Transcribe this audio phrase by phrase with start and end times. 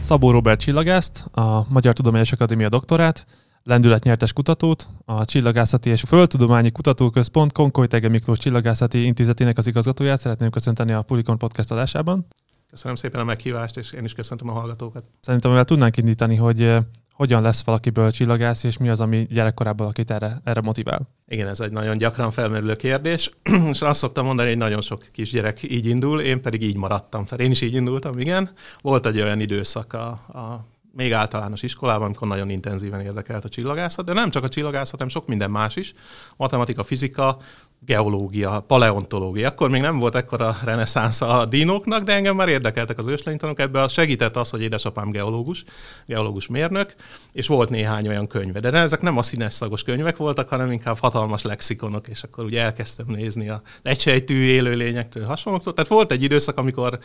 [0.00, 3.26] Szabó Robert csillagászt, a Magyar Tudományos Akadémia doktorát,
[3.62, 10.50] lendületnyertes kutatót, a Csillagászati és Földtudományi Kutatóközpont Konkoly Tege Miklós Csillagászati Intézetének az igazgatóját szeretném
[10.50, 12.26] köszönteni a Pulikon Podcast adásában.
[12.70, 15.04] Köszönöm szépen a meghívást, és én is köszöntöm a hallgatókat.
[15.20, 16.80] Szerintem, mivel tudnánk indítani, hogy eh,
[17.20, 21.08] hogyan lesz valakiből csillagász, és mi az, ami gyerekkorában akit erre, erre motivál.
[21.28, 23.30] Igen, ez egy nagyon gyakran felmerülő kérdés,
[23.72, 27.24] és azt szoktam mondani, hogy nagyon sok kisgyerek így indul, én pedig így maradtam.
[27.24, 28.50] Tehát én is így indultam, igen.
[28.80, 34.04] Volt egy olyan időszak a, a még általános iskolában, amikor nagyon intenzíven érdekelt a csillagászat,
[34.04, 35.92] de nem csak a csillagászat, hanem sok minden más is.
[36.36, 37.38] Matematika, fizika,
[37.86, 39.48] geológia, paleontológia.
[39.48, 43.60] Akkor még nem volt ekkora reneszánsz a dinóknak, de engem már érdekeltek az őslénytanok.
[43.60, 45.64] Ebben segített az, hogy édesapám geológus,
[46.06, 46.94] geológus mérnök,
[47.32, 48.60] és volt néhány olyan könyve.
[48.60, 52.62] De ezek nem a színes szagos könyvek voltak, hanem inkább hatalmas lexikonok, és akkor ugye
[52.62, 55.74] elkezdtem nézni a egysejtű élőlényektől hasonlóktól.
[55.74, 56.98] Tehát volt egy időszak, amikor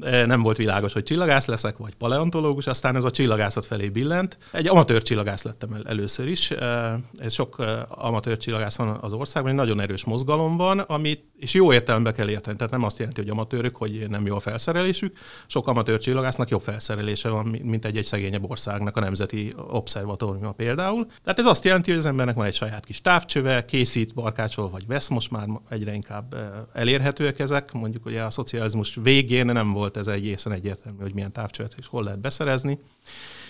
[0.00, 4.38] eh, nem volt világos, hogy csillagász leszek, vagy paleontológus, aztán ez a csillagászat felé billent.
[4.52, 6.50] Egy amatőr csillagász lettem el először is.
[6.50, 11.24] Eh, ez sok eh, amatőr csillagász van az országban, egy nagyon erős mozgalom van, amit,
[11.36, 12.56] és jó értelembe kell érteni.
[12.56, 15.18] Tehát nem azt jelenti, hogy amatőrök, hogy nem jó a felszerelésük.
[15.46, 21.06] Sok amatőr csillagásznak jobb felszerelése van, mint egy-egy szegényebb országnak a Nemzeti Obszervatóriuma például.
[21.22, 24.86] Tehát ez azt jelenti, hogy az embernek van egy saját kis távcsöve, készít, barkácsol, vagy
[24.86, 27.72] vesz, most már egyre inkább eh, elérhetőek ezek.
[27.72, 32.02] Mondjuk ugye a szocializmus végén nem volt ez egészen egyértelmű, hogy milyen távcsövet és hol
[32.04, 32.78] lehet beszerezni.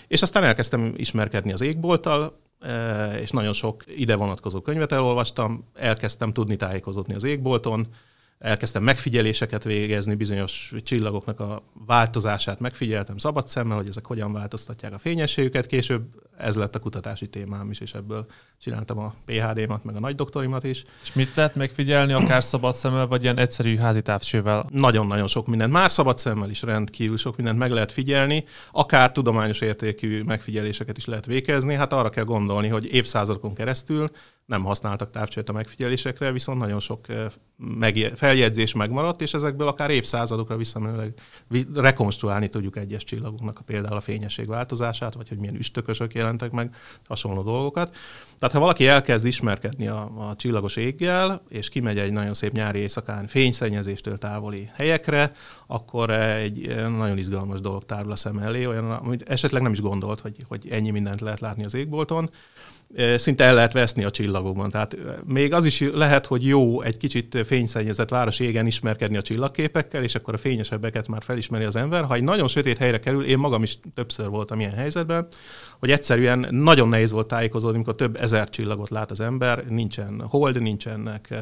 [0.07, 2.45] És aztán elkezdtem ismerkedni az égbolttal,
[3.21, 7.87] és nagyon sok ide vonatkozó könyvet elolvastam, elkezdtem tudni tájékozódni az égbolton,
[8.39, 14.99] elkezdtem megfigyeléseket végezni, bizonyos csillagoknak a változását megfigyeltem szabad szemmel, hogy ezek hogyan változtatják a
[14.99, 15.65] fényességüket.
[15.65, 16.03] Később
[16.37, 18.25] ez lett a kutatási témám is, és ebből
[18.61, 20.83] csináltam a PHD-mat, meg a nagy doktorimat is.
[21.03, 24.65] És mit lehet megfigyelni, akár szabad szemmel, vagy ilyen egyszerű házi távcsővel?
[24.71, 25.71] Nagyon-nagyon sok mindent.
[25.71, 31.05] Már szabad szemmel is rendkívül sok mindent meg lehet figyelni, akár tudományos értékű megfigyeléseket is
[31.05, 31.73] lehet végezni.
[31.73, 34.11] Hát arra kell gondolni, hogy évszázadokon keresztül
[34.47, 37.25] nem használtak távcsőt a megfigyelésekre, viszont nagyon sok eh,
[38.15, 41.13] feljegyzés megmaradt, és ezekből akár évszázadokra visszamenőleg
[41.73, 46.75] rekonstruálni tudjuk egyes csillagoknak a például a fényesség változását, vagy hogy milyen üstökösök jelentek meg,
[47.07, 47.95] hasonló dolgokat.
[48.39, 52.79] Tehát ha valaki elkezd ismerkedni a, a csillagos éggel, és kimegy egy nagyon szép nyári
[52.79, 55.31] éjszakán fényszennyezéstől távoli helyekre,
[55.65, 59.81] akkor egy eh, nagyon izgalmas dolog tárul a szem elé, olyan, amit esetleg nem is
[59.81, 62.29] gondolt, hogy, hogy ennyi mindent lehet látni az égbolton
[63.17, 64.69] szinte el lehet veszni a csillagokban.
[64.69, 70.03] Tehát még az is lehet, hogy jó egy kicsit fényszennyezett város égen ismerkedni a csillagképekkel,
[70.03, 72.03] és akkor a fényesebbeket már felismeri az ember.
[72.03, 75.27] Ha egy nagyon sötét helyre kerül, én magam is többször voltam ilyen helyzetben,
[75.79, 80.61] hogy egyszerűen nagyon nehéz volt tájékozódni, amikor több ezer csillagot lát az ember, nincsen hold,
[80.61, 81.33] nincsenek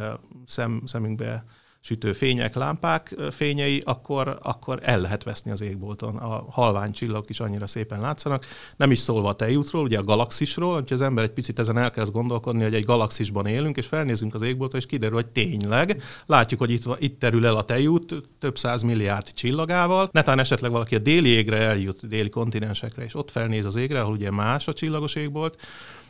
[0.45, 1.45] szem, szemünkbe
[1.85, 6.15] sütő fények, lámpák fényei, akkor, akkor el lehet veszni az égbolton.
[6.15, 8.45] A halvány csillagok is annyira szépen látszanak.
[8.75, 12.11] Nem is szólva a tejútról, ugye a galaxisról, hogyha az ember egy picit ezen elkezd
[12.11, 16.71] gondolkodni, hogy egy galaxisban élünk, és felnézünk az égbolton, és kiderül, hogy tényleg látjuk, hogy
[16.71, 20.09] itt, itt terül el a tejút több száz milliárd csillagával.
[20.11, 24.13] Netán esetleg valaki a déli égre eljut, déli kontinensekre, és ott felnéz az égre, ahol
[24.13, 25.57] ugye más a csillagos égbolt,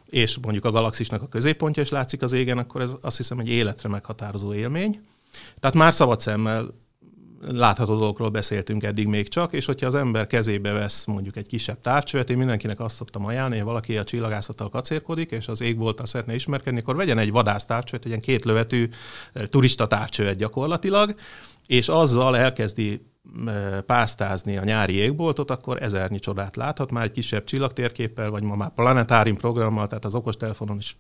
[0.09, 3.49] és mondjuk a galaxisnak a középpontja is látszik az égen, akkor ez azt hiszem egy
[3.49, 4.99] életre meghatározó élmény.
[5.59, 6.73] Tehát már szabad szemmel
[7.47, 11.81] látható dolgokról beszéltünk eddig még csak, és hogyha az ember kezébe vesz mondjuk egy kisebb
[11.81, 16.35] távcsövet, én mindenkinek azt szoktam ajánlani, hogy valaki a csillagászattal kacérkodik, és az égbolttal szeretne
[16.35, 21.15] ismerkedni, akkor vegyen egy vadász távcsövet, egy ilyen két eh, turista távcsövet gyakorlatilag,
[21.67, 23.05] és azzal elkezdi
[23.45, 28.55] eh, pásztázni a nyári égboltot, akkor ezernyi csodát láthat, már egy kisebb csillagtérképpel, vagy ma
[28.55, 30.97] már planetárium programmal, tehát az okostelefonon is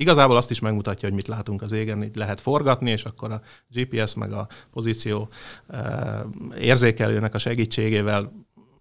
[0.00, 3.40] Igazából azt is megmutatja, hogy mit látunk az égen, itt lehet forgatni, és akkor a
[3.72, 5.28] GPS meg a pozíció
[5.68, 6.20] eh,
[6.58, 8.32] érzékelőnek a segítségével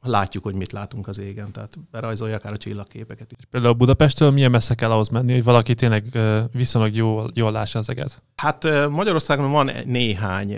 [0.01, 3.37] látjuk, hogy mit látunk az égen, tehát berajzolja akár a csillagképeket is.
[3.37, 7.51] És például Budapestről milyen messze kell ahhoz menni, hogy valaki tényleg eh, viszonylag jól, jól
[7.51, 8.21] lássa az eget?
[8.35, 10.55] Hát eh, Magyarországon van néhány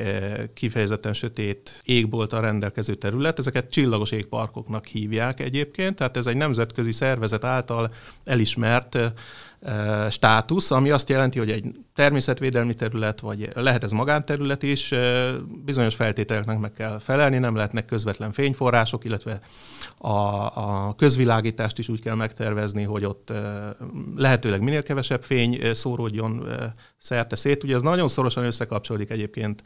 [0.53, 7.43] kifejezetten sötét égbolttal rendelkező terület, ezeket csillagos égparkoknak hívják egyébként, tehát ez egy nemzetközi szervezet
[7.43, 7.93] által
[8.23, 8.97] elismert
[10.09, 14.93] státusz, ami azt jelenti, hogy egy természetvédelmi terület, vagy lehet ez magánterület is,
[15.66, 19.40] bizonyos feltételeknek meg kell felelni, nem lehetnek közvetlen fényforrások, illetve
[19.97, 23.34] a, a közvilágítást is úgy kell megtervezni, hogy ott
[24.16, 26.47] lehetőleg minél kevesebb fény szóródjon
[26.97, 27.63] szerte szét.
[27.63, 29.63] Ugye ez nagyon szorosan összekapcsolódik egyébként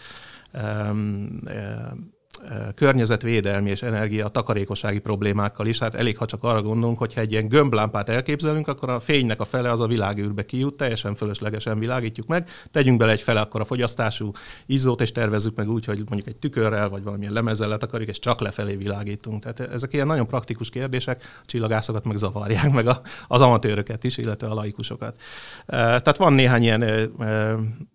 [2.76, 5.80] környezetvédelmi és energia takarékossági problémákkal is.
[5.80, 9.46] Hát elég, ha csak arra gondolunk, hogy egy ilyen gömblámpát elképzelünk, akkor a fénynek a
[9.46, 12.50] fele az a világűrbe kijut, teljesen fölöslegesen világítjuk meg.
[12.72, 14.32] Tegyünk bele egy fele akkor a fogyasztású
[14.66, 18.40] izzót, és tervezzük meg úgy, hogy mondjuk egy tükörrel vagy valamilyen lemezzel letakarjuk, és csak
[18.40, 19.42] lefelé világítunk.
[19.42, 22.88] Tehát ezek ilyen nagyon praktikus kérdések, a csillagászokat meg zavarják, meg
[23.28, 25.20] az amatőröket is, illetve a laikusokat.
[25.66, 27.12] Tehát van néhány ilyen,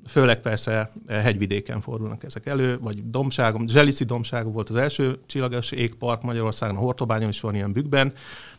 [0.07, 6.23] főleg persze hegyvidéken fordulnak ezek elő, vagy dombságom, zselici dombságom volt az első csillagos égpark
[6.23, 8.13] Magyarországon, a Hortobányon is van ilyen bükkben.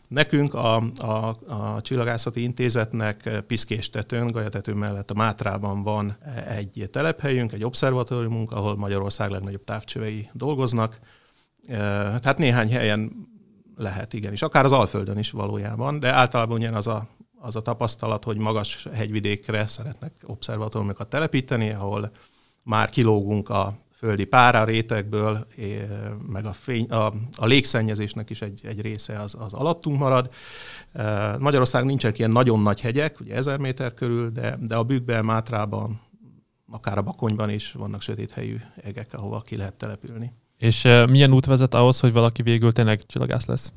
[0.08, 6.16] Nekünk a, a, a Csillagászati Intézetnek Piszkéstetőn, Gajatető mellett a Mátrában van
[6.48, 10.98] egy telephelyünk, egy obszervatóriumunk, ahol Magyarország legnagyobb távcsövei dolgoznak.
[11.66, 13.12] Tehát néhány helyen
[13.76, 14.42] lehet, igenis.
[14.42, 17.08] Akár az Alföldön is valójában, de általában ugyan az a
[17.44, 22.10] az a tapasztalat, hogy magas hegyvidékre szeretnek obszervatóriumokat telepíteni, ahol
[22.64, 25.46] már kilógunk a földi pára rétegből,
[26.26, 27.06] meg a, fény, a,
[27.36, 30.30] a légszennyezésnek is egy, egy része az, az alattunk marad.
[31.38, 36.00] Magyarországon nincsenek ilyen nagyon nagy hegyek, ugye 1000 méter körül, de, de a Bükkben, Mátrában,
[36.70, 40.32] akár a Bakonyban is vannak sötét helyű egek, ahova ki lehet települni.
[40.58, 43.72] És milyen út vezet ahhoz, hogy valaki végül tényleg csillagász lesz?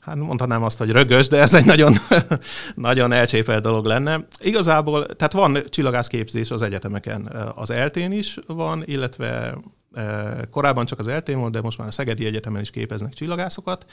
[0.00, 1.92] Hát mondhatnám azt, hogy rögös, de ez egy nagyon,
[2.74, 4.26] nagyon elcsépelt dolog lenne.
[4.38, 9.58] Igazából, tehát van csillagászképzés az egyetemeken, az eltén is van, illetve
[10.50, 13.84] korábban csak az eltén volt, de most már a Szegedi Egyetemen is képeznek csillagászokat.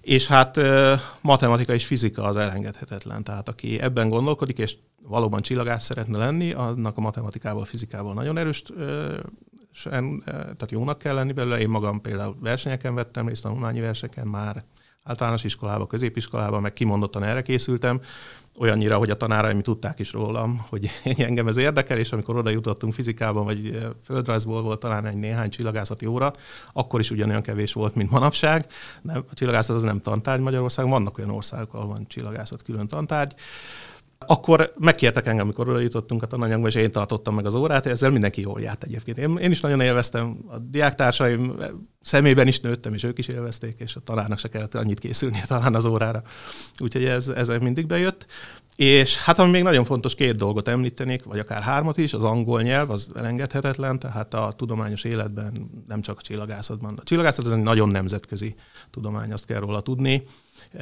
[0.00, 0.60] És hát
[1.20, 3.24] matematika és fizika az elengedhetetlen.
[3.24, 8.62] Tehát aki ebben gondolkodik, és valóban csillagász szeretne lenni, annak a matematikával, fizikával nagyon erős
[9.82, 11.60] tehát jónak kell lenni belőle.
[11.60, 14.64] Én magam például versenyeken vettem részt, tanulmányi verseken már
[15.02, 18.00] általános iskolában, középiskolában, meg kimondottan erre készültem,
[18.58, 22.92] olyannyira, hogy a tanáraim tudták is rólam, hogy engem ez érdekel, és amikor oda jutottunk
[22.94, 26.32] fizikában, vagy földrajzból volt talán egy néhány csillagászati óra,
[26.72, 28.66] akkor is ugyanolyan kevés volt, mint manapság.
[29.02, 33.34] Nem, a csillagászat az nem tantárgy Magyarországon, vannak olyan országok, ahol van csillagászat külön tantárgy.
[34.26, 38.10] Akkor megkértek engem, amikor oda jutottunk a tananyagba, és én tartottam meg az órát, ezzel
[38.10, 39.18] mindenki jól járt egyébként.
[39.18, 41.54] Én, én is nagyon élveztem, a diáktársaim
[42.02, 45.74] szemében is nőttem, és ők is élvezték, és a tanárnak se kellett annyit készülnie talán
[45.74, 46.22] az órára.
[46.78, 48.26] Úgyhogy ez, ez mindig bejött.
[48.76, 52.62] És hát ami még nagyon fontos, két dolgot említenék, vagy akár hármat is, az angol
[52.62, 56.98] nyelv az elengedhetetlen, tehát a tudományos életben nem csak a csillagászatban.
[57.00, 58.54] A csillagászat az egy nagyon nemzetközi
[58.90, 60.22] tudomány, azt kell róla tudni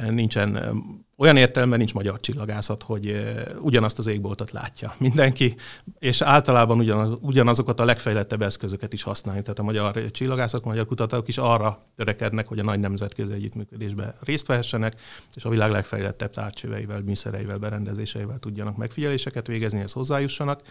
[0.09, 0.81] nincsen
[1.21, 5.55] olyan értelemben nincs magyar csillagászat, hogy ugyanazt az égboltot látja mindenki,
[5.99, 9.43] és általában ugyanaz, ugyanazokat a legfejlettebb eszközöket is használjuk.
[9.43, 14.13] Tehát a magyar csillagászok, a magyar kutatók is arra törekednek, hogy a nagy nemzetközi együttműködésben
[14.23, 15.01] részt vehessenek,
[15.35, 20.61] és a világ legfejlettebb tárcsöveivel, műszereivel, berendezéseivel tudjanak megfigyeléseket végezni, ezt hozzájussanak.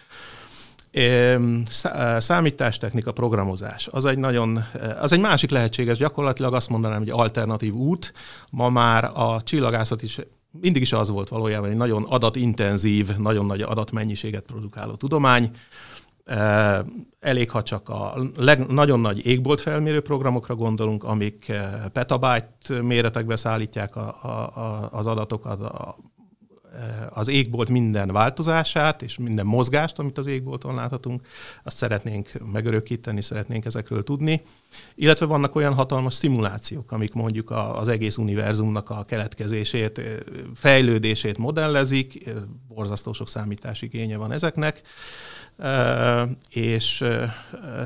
[2.19, 4.65] Számítástechnika, programozás, az egy nagyon,
[5.01, 8.13] az egy másik lehetséges, gyakorlatilag azt mondanám, hogy alternatív út.
[8.51, 10.19] Ma már a csillagászat is
[10.51, 15.51] mindig is az volt valójában egy nagyon adatintenzív, nagyon nagy adatmennyiséget produkáló tudomány.
[17.21, 21.53] Elég, ha csak a leg, nagyon nagy égbolt felmérő programokra gondolunk, amik
[21.93, 25.97] petabyte méretekbe szállítják a, a, az adatokat, a,
[27.11, 31.27] az égbolt minden változását és minden mozgást, amit az égbolton láthatunk,
[31.63, 34.43] azt szeretnénk megörökíteni, szeretnénk ezekről tudni.
[34.95, 40.01] Illetve vannak olyan hatalmas szimulációk, amik mondjuk az egész univerzumnak a keletkezését,
[40.55, 42.31] fejlődését modellezik,
[42.69, 44.83] borzasztó sok számításigénye van ezeknek
[46.51, 47.05] és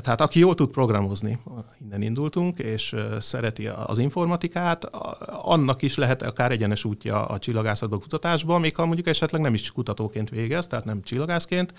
[0.01, 1.39] tehát aki jól tud programozni,
[1.81, 4.85] innen indultunk, és szereti az informatikát,
[5.27, 9.71] annak is lehet akár egyenes útja a csillagászatban kutatásban, még ha mondjuk esetleg nem is
[9.71, 11.73] kutatóként végez, tehát nem csillagászként,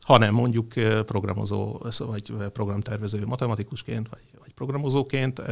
[0.00, 0.72] hanem mondjuk
[1.06, 5.42] programozó, vagy programtervező matematikusként, vagy, vagy programozóként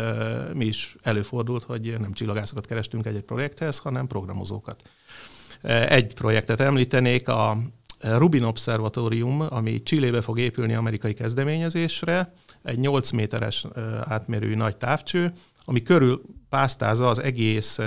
[0.55, 4.83] mi is előfordult, hogy nem csillagászokat kerestünk egy-egy projekthez, hanem programozókat.
[5.89, 7.59] Egy projektet említenék, a
[8.01, 13.67] Rubin Observatórium, ami Csillébe fog épülni amerikai kezdeményezésre, egy 8 méteres
[14.05, 15.33] átmérőjű nagy távcső,
[15.65, 17.79] ami körül pásztázza az egész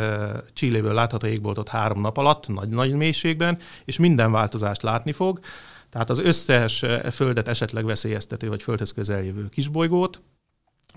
[0.54, 5.40] Csilléből látható égboltot három nap alatt, nagy-nagy mélységben, és minden változást látni fog.
[5.90, 10.22] Tehát az összes földet esetleg veszélyeztető vagy földhöz közel jövő kisbolygót,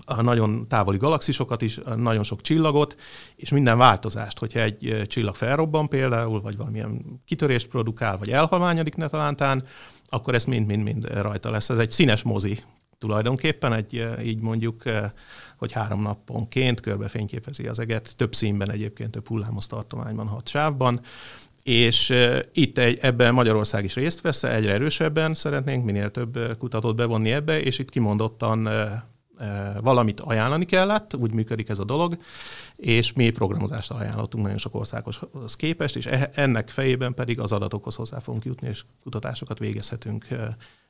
[0.05, 2.95] a nagyon távoli galaxisokat is, nagyon sok csillagot,
[3.35, 9.07] és minden változást, hogyha egy csillag felrobban például, vagy valamilyen kitörést produkál, vagy elhalványodik ne
[9.07, 9.65] talántán,
[10.09, 11.69] akkor ez mind-mind-mind rajta lesz.
[11.69, 12.59] Ez egy színes mozi
[12.97, 14.83] tulajdonképpen, egy, így mondjuk,
[15.57, 21.01] hogy három naponként körbe fényképezi az eget, több színben egyébként, több hullámos tartományban, hat sávban,
[21.63, 22.13] és
[22.53, 27.61] itt egy, ebben Magyarország is részt vesz, egyre erősebben szeretnénk minél több kutatót bevonni ebbe,
[27.61, 28.69] és itt kimondottan
[29.81, 32.17] valamit ajánlani kellett, úgy működik ez a dolog,
[32.75, 37.95] és mi programozást ajánlottunk nagyon sok országhoz képest, és e, ennek fejében pedig az adatokhoz
[37.95, 40.27] hozzá fogunk jutni, és kutatásokat végezhetünk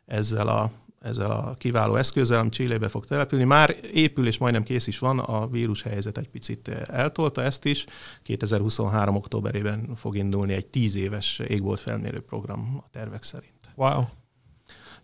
[0.05, 0.71] ezzel a,
[1.01, 3.43] ezzel a kiváló eszközzel, ami Csillébe fog települni.
[3.43, 7.85] Már épül, és majdnem kész is van, a vírus helyzet egy picit eltolta ezt is.
[8.23, 9.15] 2023.
[9.15, 13.59] októberében fog indulni egy tíz éves égbolt felmérő program a tervek szerint.
[13.75, 14.03] Wow.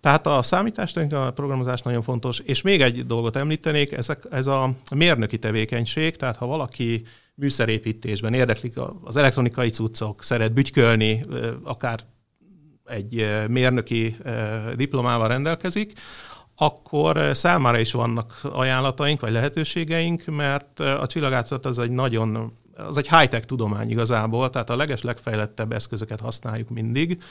[0.01, 4.69] Tehát a számítástechnika, a programozás nagyon fontos, és még egy dolgot említenék, ezek, ez a
[4.95, 7.03] mérnöki tevékenység, tehát ha valaki
[7.35, 11.25] műszerépítésben érdeklik az elektronikai cuccok, szeret bütykölni,
[11.63, 11.99] akár
[12.85, 14.17] egy mérnöki
[14.75, 15.93] diplomával rendelkezik,
[16.55, 23.09] akkor számára is vannak ajánlataink vagy lehetőségeink, mert a csillagászat az egy nagyon az egy
[23.09, 27.21] high-tech tudomány igazából, tehát a leges legfejlettebb eszközöket használjuk mindig.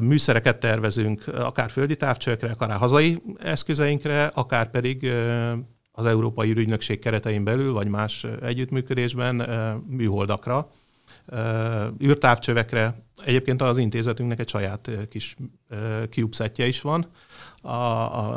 [0.00, 5.12] Műszereket tervezünk akár földi távcsőkre, akár hazai eszközeinkre, akár pedig
[5.92, 9.34] az Európai Ügynökség keretein belül, vagy más együttműködésben
[9.86, 10.70] műholdakra,
[12.02, 13.02] űrtávcsövekre.
[13.24, 15.36] Egyébként az intézetünknek egy saját kis
[16.10, 17.06] CubeSetje is van,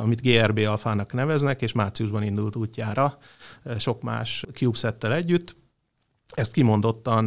[0.01, 3.17] amit GRB alfának neveznek, és márciusban indult útjára
[3.77, 5.55] sok más CubeSettel együtt.
[6.33, 7.25] Ezt kimondottan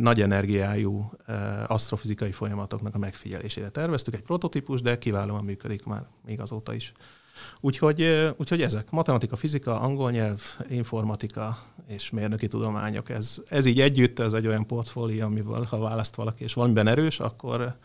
[0.00, 1.10] nagy energiájú
[1.66, 4.14] asztrofizikai folyamatoknak a megfigyelésére terveztük.
[4.14, 6.92] Egy prototípus, de kiválóan működik már még azóta is.
[7.60, 14.18] Úgyhogy, úgyhogy ezek, matematika, fizika, angol nyelv, informatika és mérnöki tudományok, ez, ez így együtt,
[14.18, 17.76] ez egy olyan portfólió, amiből ha választ valaki, és valamiben erős, akkor,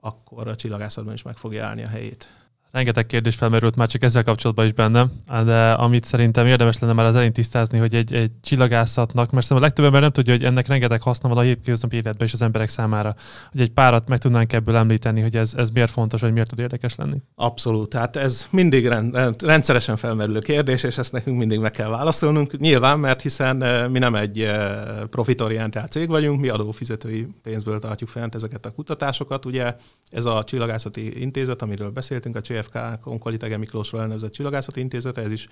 [0.00, 2.45] akkor a csillagászatban is meg fogja állni a helyét.
[2.76, 5.10] Rengeteg kérdés felmerült már csak ezzel kapcsolatban is bennem,
[5.44, 9.56] de amit szerintem érdemes lenne már az elején tisztázni, hogy egy, egy csillagászatnak, mert szerintem
[9.56, 12.42] a legtöbb ember nem tudja, hogy ennek rengeteg haszna van a hétköznapi életben és az
[12.42, 13.14] emberek számára.
[13.50, 16.58] Hogy egy párat meg tudnánk ebből említeni, hogy ez, ez miért fontos, vagy miért tud
[16.58, 17.16] érdekes lenni.
[17.34, 17.88] Abszolút.
[17.88, 22.58] Tehát ez mindig rend, rendszeresen felmerülő kérdés, és ezt nekünk mindig meg kell válaszolnunk.
[22.58, 24.78] Nyilván, mert hiszen eh, mi nem egy eh,
[25.10, 29.44] profitorientált cég vagyunk, mi adófizetői pénzből tartjuk fent ezeket a kutatásokat.
[29.44, 29.74] Ugye
[30.10, 35.32] ez a csillagászati intézet, amiről beszéltünk, a CF CFK, Konkolitege Miklósról elnevezett csillagászati intézete, ez
[35.32, 35.48] is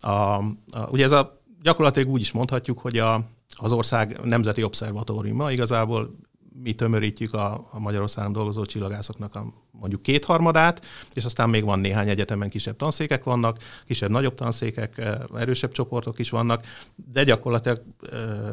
[0.00, 0.44] a, a,
[0.90, 3.24] ugye ez a gyakorlatilag úgy is mondhatjuk, hogy a,
[3.56, 6.16] az ország nemzeti obszervatóriuma igazából
[6.62, 10.84] mi tömörítjük a, a Magyarországon dolgozó csillagászoknak a mondjuk kétharmadát,
[11.14, 15.02] és aztán még van néhány egyetemen kisebb tanszékek vannak, kisebb-nagyobb tanszékek,
[15.34, 16.64] erősebb csoportok is vannak,
[17.12, 17.82] de gyakorlatilag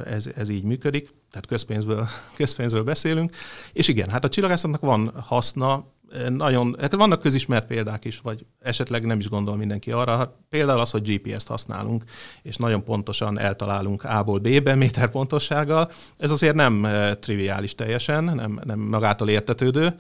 [0.06, 3.36] ez, ez így működik, tehát közpénzből, közpénzből beszélünk.
[3.74, 5.86] És igen, hát a csillagászatnak van haszna,
[6.30, 10.18] nagyon, hát vannak közismert példák is, vagy esetleg nem is gondol mindenki arra.
[10.18, 12.04] Hát például az, hogy GPS-t használunk,
[12.42, 15.92] és nagyon pontosan eltalálunk A-ból B-be méter pontossággal.
[16.18, 19.96] Ez azért nem eh, triviális teljesen, nem, nem magától értetődő,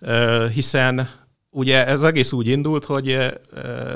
[0.00, 1.08] eh, hiszen
[1.50, 3.32] ugye ez egész úgy indult, hogy eh,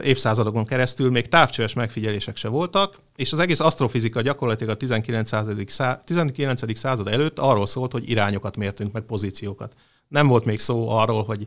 [0.02, 5.28] évszázadokon keresztül még távcsöves megfigyelések se voltak, és az egész asztrofizika gyakorlatilag a 19.
[5.28, 5.64] század,
[6.04, 6.78] 19.
[6.78, 9.74] század előtt arról szólt, hogy irányokat mértünk, meg pozíciókat
[10.08, 11.46] nem volt még szó arról, hogy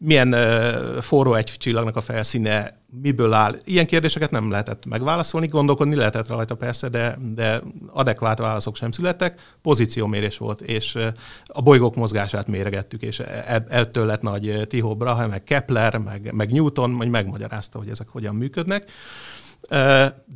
[0.00, 3.56] milyen uh, forró egy csillagnak a felszíne, miből áll.
[3.64, 7.60] Ilyen kérdéseket nem lehetett megválaszolni, gondolkodni lehetett rajta persze, de, de
[7.92, 9.56] adekvát válaszok sem születtek.
[9.62, 11.06] Pozíciómérés volt, és uh,
[11.46, 16.52] a bolygók mozgását méregettük, és e, ettől lett nagy Tycho Brahe, meg Kepler, meg, meg
[16.52, 18.84] Newton, majd megmagyarázta, hogy ezek hogyan működnek.
[18.84, 18.90] Uh,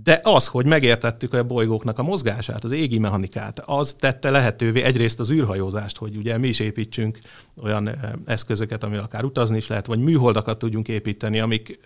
[0.05, 5.21] de az, hogy megértettük a bolygóknak a mozgását, az égi mechanikát, az tette lehetővé egyrészt
[5.21, 7.19] az űrhajózást, hogy ugye mi is építsünk
[7.63, 7.91] olyan
[8.27, 11.79] eszközöket, ami akár utazni is lehet, vagy műholdakat tudjunk építeni, amik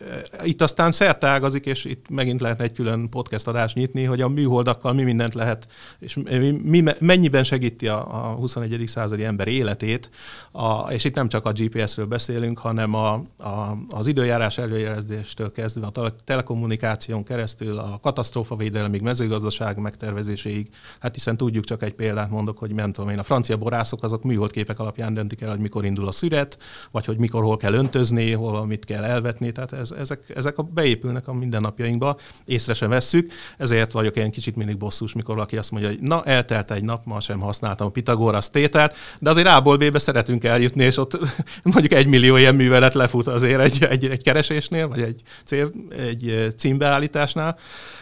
[0.43, 4.93] itt aztán szertágazik, és itt megint lehetne egy külön podcast adást nyitni, hogy a műholdakkal
[4.93, 5.67] mi mindent lehet,
[5.99, 8.83] és mi, mi, mennyiben segíti a, a 21.
[8.87, 10.11] századi ember életét,
[10.53, 15.87] a, és itt nem csak a GPS-ről beszélünk, hanem a, a, az időjárás előjelzéstől kezdve
[15.87, 20.69] a telekommunikáción keresztül a katasztrófavédelemig, mezőgazdaság megtervezéséig.
[21.01, 24.23] Hát hiszen tudjuk, csak egy példát mondok, hogy nem tudom én, a francia borászok azok
[24.23, 26.59] műholdképek alapján döntik el, hogy mikor indul a szüret,
[26.91, 29.53] vagy hogy mikor hol kell öntözni, hol mit kell elvetni.
[29.53, 33.33] Tehát ez, ezek, ezek a, beépülnek a mindennapjainkba, észre sem vesszük.
[33.59, 37.05] Ezért vagyok én kicsit mindig bosszus, mikor valaki azt mondja, hogy na, eltelt egy nap,
[37.05, 41.19] ma sem használtam a Pitagorasz tételt, de azért A-ból szeretünk eljutni, és ott
[41.73, 46.55] mondjuk egy millió ilyen művelet lefut azért egy, egy, egy keresésnél, vagy egy, cél, egy
[46.57, 47.49] címbeállítás Tesla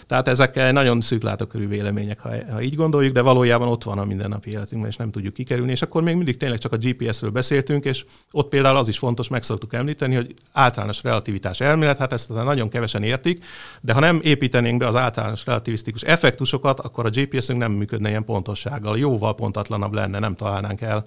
[0.06, 4.50] Tehát ezek nagyon szűklátókörű vélemények, ha, ha így gondoljuk, de valójában ott van a mindennapi
[4.50, 5.70] életünkben, és nem tudjuk kikerülni.
[5.70, 9.28] És akkor még mindig tényleg csak a GPS-ről beszéltünk, és ott például az is fontos,
[9.28, 13.44] meg szoktuk említeni, hogy általános relativitás elmélet, hát ezt nagyon kevesen értik,
[13.80, 18.24] de ha nem építenénk be az általános relativisztikus effektusokat, akkor a GPS-ünk nem működne ilyen
[18.24, 18.98] pontossággal.
[18.98, 21.04] Jóval pontatlanabb lenne, nem találnánk el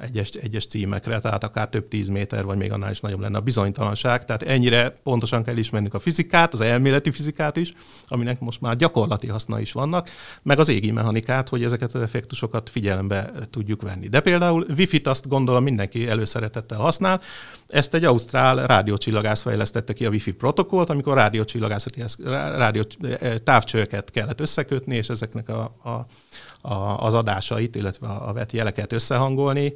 [0.00, 3.40] egyes, egyes címekre, tehát akár több tíz méter, vagy még annál is nagyobb lenne a
[3.40, 4.24] bizonytalanság.
[4.24, 7.72] Tehát ennyire pontosan kell ismernünk a fizikát, az elméleti fizikát is,
[8.08, 10.10] aminek most már gyakorlati haszna is vannak,
[10.42, 14.08] meg az égi mechanikát, hogy ezeket az effektusokat figyelembe tudjuk venni.
[14.08, 17.20] De például Wi-Fi-t azt gondolom mindenki előszeretettel használ.
[17.66, 22.04] Ezt egy ausztrál rádiócsillagász fejlesztette ki a Wi-Fi protokollt, amikor rádiócsillagászati
[22.56, 22.82] rádió
[23.44, 26.06] távcsőket kellett összekötni, és ezeknek a, a
[26.60, 29.74] a, az adásait, illetve a vett jeleket összehangolni,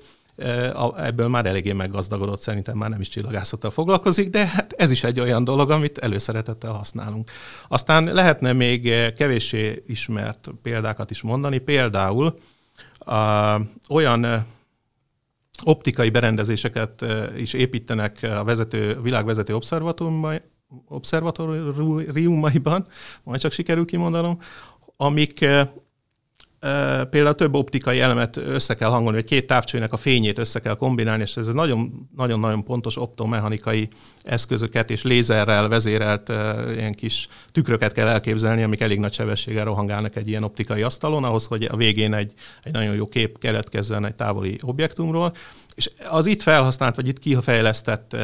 [0.97, 5.21] ebből már eléggé meggazdagodott, szerintem már nem is csillagászattal foglalkozik, de hát ez is egy
[5.21, 7.31] olyan dolog, amit előszeretettel használunk.
[7.69, 12.35] Aztán lehetne még kevéssé ismert példákat is mondani, például
[12.99, 13.57] a,
[13.89, 14.47] olyan
[15.65, 17.05] optikai berendezéseket
[17.37, 19.59] is építenek a vezető, a világ vezető
[20.89, 22.87] obszervatóriumaiban,
[23.23, 24.39] majd csak sikerül kimondanom,
[24.97, 25.47] amik
[27.11, 31.23] például több optikai elemet össze kell hangolni, vagy két távcsőnek a fényét össze kell kombinálni,
[31.23, 33.89] és ez nagyon-nagyon pontos optomechanikai
[34.23, 36.29] eszközöket és lézerrel vezérelt
[36.75, 41.47] ilyen kis tükröket kell elképzelni, amik elég nagy sebességgel rohangálnak egy ilyen optikai asztalon, ahhoz,
[41.47, 45.33] hogy a végén egy, egy nagyon jó kép keletkezzen egy távoli objektumról,
[45.75, 48.17] és az itt felhasznált, vagy itt kifejlesztett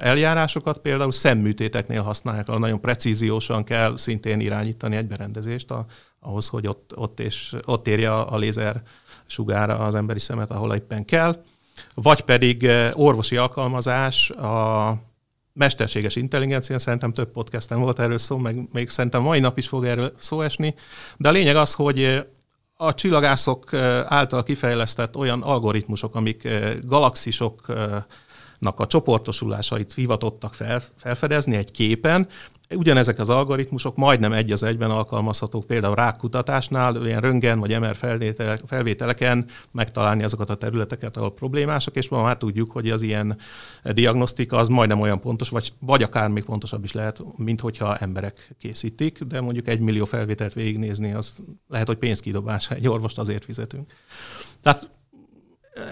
[0.00, 5.86] eljárásokat például szemműtéteknél használják, ahol nagyon precíziósan kell szintén irányítani egy berendezést a,
[6.20, 8.82] ahhoz, hogy ott, ott, és, ott érje a lézer
[9.26, 11.42] sugára az emberi szemet, ahol éppen kell.
[11.94, 14.96] Vagy pedig orvosi alkalmazás, a
[15.52, 19.84] mesterséges intelligencia, szerintem több podcasten volt erről szó, meg még szerintem mai nap is fog
[19.84, 20.74] erről szó esni,
[21.16, 22.26] de a lényeg az, hogy
[22.76, 26.48] a csillagászok által kifejlesztett olyan algoritmusok, amik
[26.82, 28.06] galaxisoknak
[28.60, 32.28] a csoportosulásait hivatottak fel, felfedezni egy képen,
[32.76, 37.96] Ugyanezek az algoritmusok majdnem egy az egyben alkalmazhatók például rákutatásnál, ilyen röngen vagy MR
[38.66, 43.38] felvételeken megtalálni azokat a területeket, ahol problémásak, és ma már tudjuk, hogy az ilyen
[43.82, 48.54] diagnosztika az majdnem olyan pontos, vagy, vagy akár még pontosabb is lehet, mint hogyha emberek
[48.58, 53.92] készítik, de mondjuk egy millió felvételt végignézni, az lehet, hogy pénzkidobás, egy orvost azért fizetünk.
[54.62, 54.90] Tehát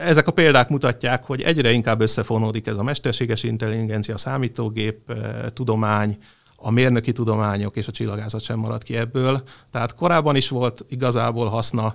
[0.00, 5.16] ezek a példák mutatják, hogy egyre inkább összefonódik ez a mesterséges intelligencia, a számítógép, eh,
[5.52, 6.18] tudomány,
[6.56, 9.42] a mérnöki tudományok és a csillagászat sem maradt ki ebből.
[9.70, 11.94] Tehát korábban is volt igazából haszna,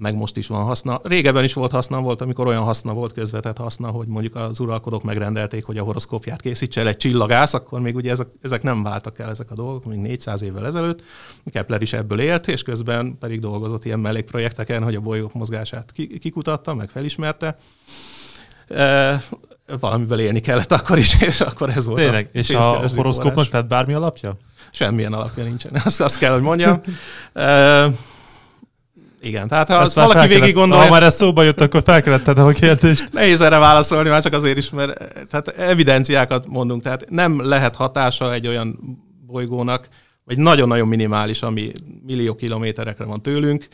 [0.00, 1.00] meg most is van haszna.
[1.02, 5.02] Régebben is volt haszna, volt, amikor olyan haszna volt, közvetett haszna, hogy mondjuk az uralkodók
[5.02, 9.18] megrendelték, hogy a horoszkópját készítse el egy csillagász, akkor még ugye ezek, ezek nem váltak
[9.18, 11.02] el ezek a dolgok, még 400 évvel ezelőtt.
[11.44, 16.74] Kepler is ebből élt, és közben pedig dolgozott ilyen mellékprojekteken, hogy a bolygók mozgását kikutatta,
[16.74, 17.56] meg felismerte
[19.80, 22.28] valamiből élni kellett akkor is, és akkor ez volt Tényleg?
[22.32, 24.36] A és a horoszkópnak tehát bármi alapja?
[24.70, 26.80] Semmilyen alapja nincsen, azt, azt kell, hogy mondjam.
[27.34, 27.94] uh,
[29.20, 30.84] igen, tehát ha azt valaki végig gondolja...
[30.84, 33.12] Ha már ez szóba jött, akkor fel kellett tennem a kérdést.
[33.12, 38.32] Nehéz erre válaszolni, már csak azért is, mert tehát evidenciákat mondunk, tehát nem lehet hatása
[38.32, 38.78] egy olyan
[39.26, 39.88] bolygónak,
[40.24, 41.72] vagy nagyon-nagyon minimális, ami
[42.06, 43.68] millió kilométerekre van tőlünk.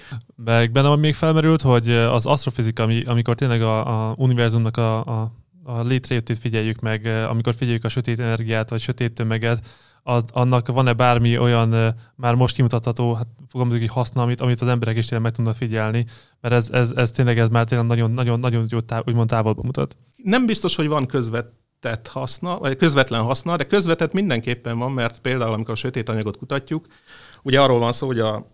[0.44, 5.32] Meg bennem még felmerült, hogy az asztrofizika, ami, amikor tényleg a, a univerzumnak a, a
[5.68, 9.66] a létrejöttét figyeljük meg, amikor figyeljük a sötét energiát, vagy sötét tömeget,
[10.06, 14.68] az, annak van-e bármi olyan már most kimutatható, hát fogalmazunk hogy haszna, amit, amit az
[14.68, 16.04] emberek is tényleg meg tudnak figyelni,
[16.40, 19.62] mert ez, ez, ez tényleg ez már tényleg nagyon, nagyon, nagyon jó táv, úgymond távolba
[19.62, 19.96] mutat.
[20.16, 25.52] Nem biztos, hogy van közvetett haszna, vagy közvetlen haszna, de közvetett mindenképpen van, mert például
[25.52, 26.86] amikor a sötét anyagot kutatjuk,
[27.42, 28.46] ugye arról van szó, hogy a,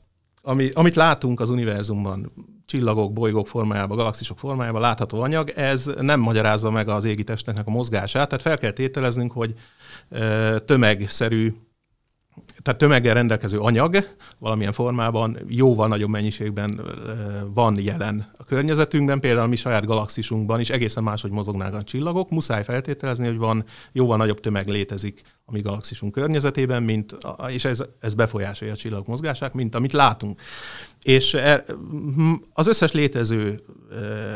[0.43, 2.33] ami, amit látunk az univerzumban,
[2.73, 7.71] csillagok, bolygók formájában, galaxisok formájában látható anyag, ez nem magyarázza meg az égi testnek a
[7.71, 9.55] mozgását, tehát fel kell tételeznünk, hogy
[10.65, 11.53] tömegszerű
[12.63, 13.97] tehát tömeggel rendelkező anyag
[14.39, 16.81] valamilyen formában jóval nagyobb mennyiségben
[17.55, 22.31] van jelen a környezetünkben, például a mi saját galaxisunkban is egészen máshogy mozognak a csillagok.
[22.31, 27.17] Muszáj feltételezni, hogy van jóval nagyobb tömeg létezik a mi galaxisunk környezetében, mint,
[27.49, 30.41] és ez, ez befolyásolja a csillagok mozgását, mint amit látunk.
[31.03, 31.37] És
[32.53, 33.61] az összes létező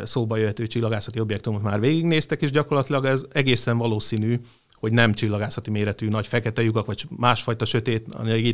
[0.05, 4.41] szóba jöhető csillagászati objektumot már végignéztek, és gyakorlatilag ez egészen valószínű,
[4.79, 8.07] hogy nem csillagászati méretű nagy fekete lyukak, vagy másfajta sötét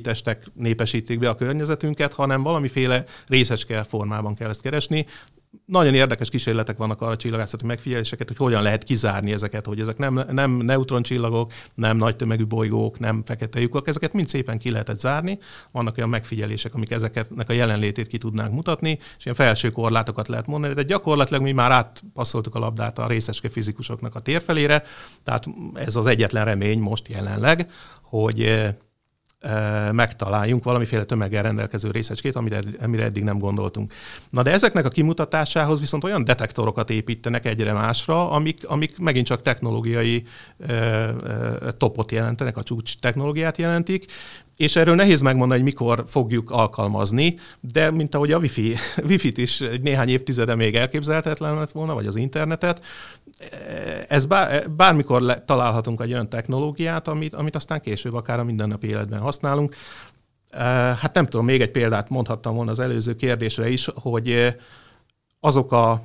[0.02, 5.06] testek népesítik be a környezetünket, hanem valamiféle részecske formában kell ezt keresni.
[5.66, 9.96] Nagyon érdekes kísérletek vannak arra a csillagászati megfigyeléseket, hogy hogyan lehet kizárni ezeket, hogy ezek
[9.96, 14.98] nem, nem neutroncsillagok, nem nagy tömegű bolygók, nem fekete lyukak, ezeket mind szépen ki lehetett
[14.98, 15.38] zárni.
[15.70, 20.46] Vannak olyan megfigyelések, amik ezeknek a jelenlétét ki tudnánk mutatni, és ilyen felső korlátokat lehet
[20.46, 24.82] mondani, de gyakorlatilag mi már átpasszoltuk a labdát a részecske fizikusoknak a térfelére,
[25.22, 27.70] tehát ez az egyetlen remény most jelenleg,
[28.02, 28.72] hogy
[29.92, 33.92] megtaláljunk valamiféle tömeggel rendelkező részecskét, amire, eddig nem gondoltunk.
[34.30, 39.42] Na de ezeknek a kimutatásához viszont olyan detektorokat építenek egyre másra, amik, amik megint csak
[39.42, 40.24] technológiai
[41.76, 44.06] topot jelentenek, a csúcs technológiát jelentik,
[44.56, 48.74] és erről nehéz megmondani, hogy mikor fogjuk alkalmazni, de mint ahogy a Wi-Fi,
[49.08, 52.84] Wi-Fi-t is néhány évtizede még elképzelhetetlen lett volna, vagy az internetet,
[54.08, 58.86] ez bár, bármikor le, találhatunk egy olyan technológiát, amit, amit aztán később akár a mindennapi
[58.86, 59.76] életben használunk.
[61.00, 64.56] Hát nem tudom, még egy példát mondhattam volna az előző kérdésre is, hogy
[65.40, 66.02] azok a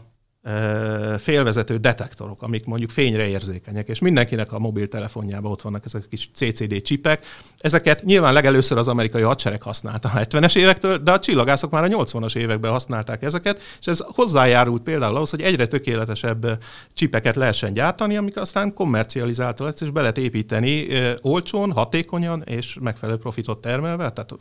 [1.18, 6.30] félvezető detektorok, amik mondjuk fényre érzékenyek, és mindenkinek a mobiltelefonjában ott vannak ezek a kis
[6.34, 7.26] CCD csipek.
[7.58, 11.88] Ezeket nyilván legelőször az amerikai hadsereg használta a 70-es évektől, de a csillagászok már a
[11.88, 18.18] 80-as években használták ezeket, és ez hozzájárult például ahhoz, hogy egyre tökéletesebb csipeket lehessen gyártani,
[18.18, 20.88] amik aztán kommercializálta lesz, és be lehet építeni
[21.22, 24.34] olcsón, hatékonyan és megfelelő profitot termelve, tehát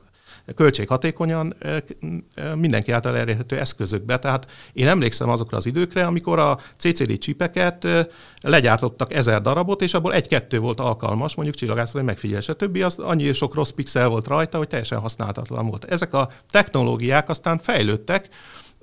[0.55, 1.57] költséghatékonyan
[2.55, 4.18] mindenki által elérhető eszközökbe.
[4.18, 7.87] Tehát én emlékszem azokra az időkre, amikor a CCD csipeket
[8.42, 12.55] legyártottak ezer darabot, és abból egy-kettő volt alkalmas, mondjuk csillagászati megfigyelése.
[12.55, 15.85] Többi az annyi sok rossz pixel volt rajta, hogy teljesen használhatatlan volt.
[15.85, 18.29] Ezek a technológiák aztán fejlődtek,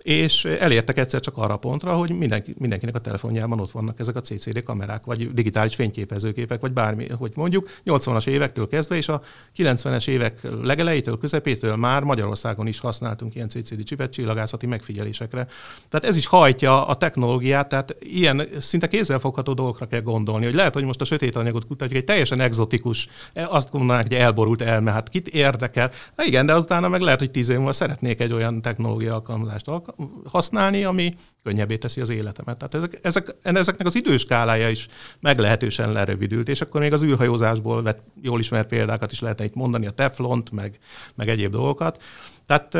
[0.03, 4.21] és elértek egyszer csak arra pontra, hogy mindenki, mindenkinek a telefonjában ott vannak ezek a
[4.21, 9.21] CCD kamerák, vagy digitális fényképezőképek, vagy bármi, hogy mondjuk 80-as évektől kezdve, és a
[9.57, 15.47] 90-es évek legelejétől, közepétől már Magyarországon is használtunk ilyen CCD csipet csillagászati megfigyelésekre.
[15.89, 20.73] Tehát ez is hajtja a technológiát, tehát ilyen szinte kézzelfogható dolgokra kell gondolni, hogy lehet,
[20.73, 25.09] hogy most a sötét anyagot kutatjuk, egy teljesen exotikus, azt mondanák, hogy elborult elme, hát
[25.09, 25.91] kit érdekel.
[26.15, 29.67] Na igen, de aztán meg lehet, hogy tíz év múlva szeretnék egy olyan technológia alkalmazást
[29.67, 29.91] alkalmazni,
[30.25, 31.11] használni, ami
[31.43, 32.57] könnyebbé teszi az életemet.
[32.57, 34.87] Tehát ezek, ezek, ezeknek az időskálája is
[35.19, 39.85] meglehetősen lerövidült, és akkor még az űrhajózásból vett jól ismert példákat is lehetne itt mondani,
[39.85, 40.79] a teflont, meg,
[41.15, 42.01] meg egyéb dolgokat.
[42.45, 42.75] Tehát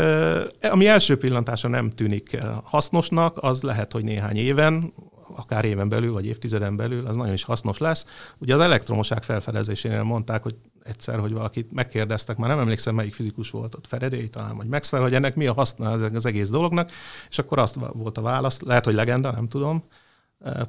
[0.72, 4.94] ami első pillantásra nem tűnik hasznosnak, az lehet, hogy néhány éven,
[5.36, 8.06] akár éven belül, vagy évtizeden belül, az nagyon is hasznos lesz.
[8.38, 13.50] Ugye az elektromosság felfedezésénél mondták, hogy egyszer, hogy valakit megkérdeztek, már nem emlékszem, melyik fizikus
[13.50, 16.92] volt ott, Faraday talán, vagy Maxwell, hogy ennek mi a haszna az egész dolognak,
[17.30, 19.84] és akkor azt volt a válasz, lehet, hogy legenda, nem tudom,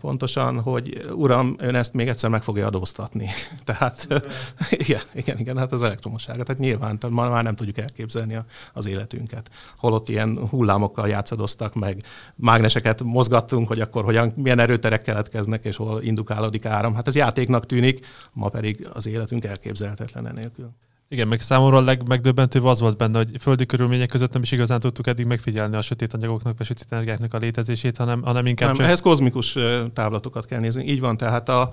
[0.01, 3.29] pontosan, hogy uram, ön ezt még egyszer meg fogja adóztatni.
[3.65, 4.07] Tehát
[4.71, 6.43] igen, igen, igen, hát az elektromossága.
[6.43, 8.39] Tehát nyilván tehát már nem tudjuk elképzelni
[8.73, 9.51] az életünket.
[9.77, 16.03] Holott ilyen hullámokkal játszadoztak, meg mágneseket mozgattunk, hogy akkor hogyan, milyen erőterek keletkeznek, és hol
[16.03, 16.95] indukálódik áram.
[16.95, 20.71] Hát ez játéknak tűnik, ma pedig az életünk elképzelhetetlen enélkül.
[21.09, 24.81] Igen, meg számomra a legmegdöbbentőbb az volt benne, hogy földi körülmények között nem is igazán
[24.81, 28.77] tudtuk eddig megfigyelni a sötét anyagoknak, vagy sötét energiáknak a létezését, hanem, hanem inkább nem,
[28.77, 28.87] csak...
[28.87, 29.57] ehhez kozmikus
[29.93, 30.85] távlatokat kell nézni.
[30.85, 31.71] Így van, tehát a,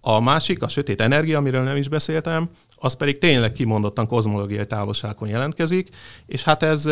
[0.00, 5.28] a másik, a sötét energia, amiről nem is beszéltem, az pedig tényleg kimondottan kozmológiai távolságon
[5.28, 5.88] jelentkezik,
[6.26, 6.88] és hát ez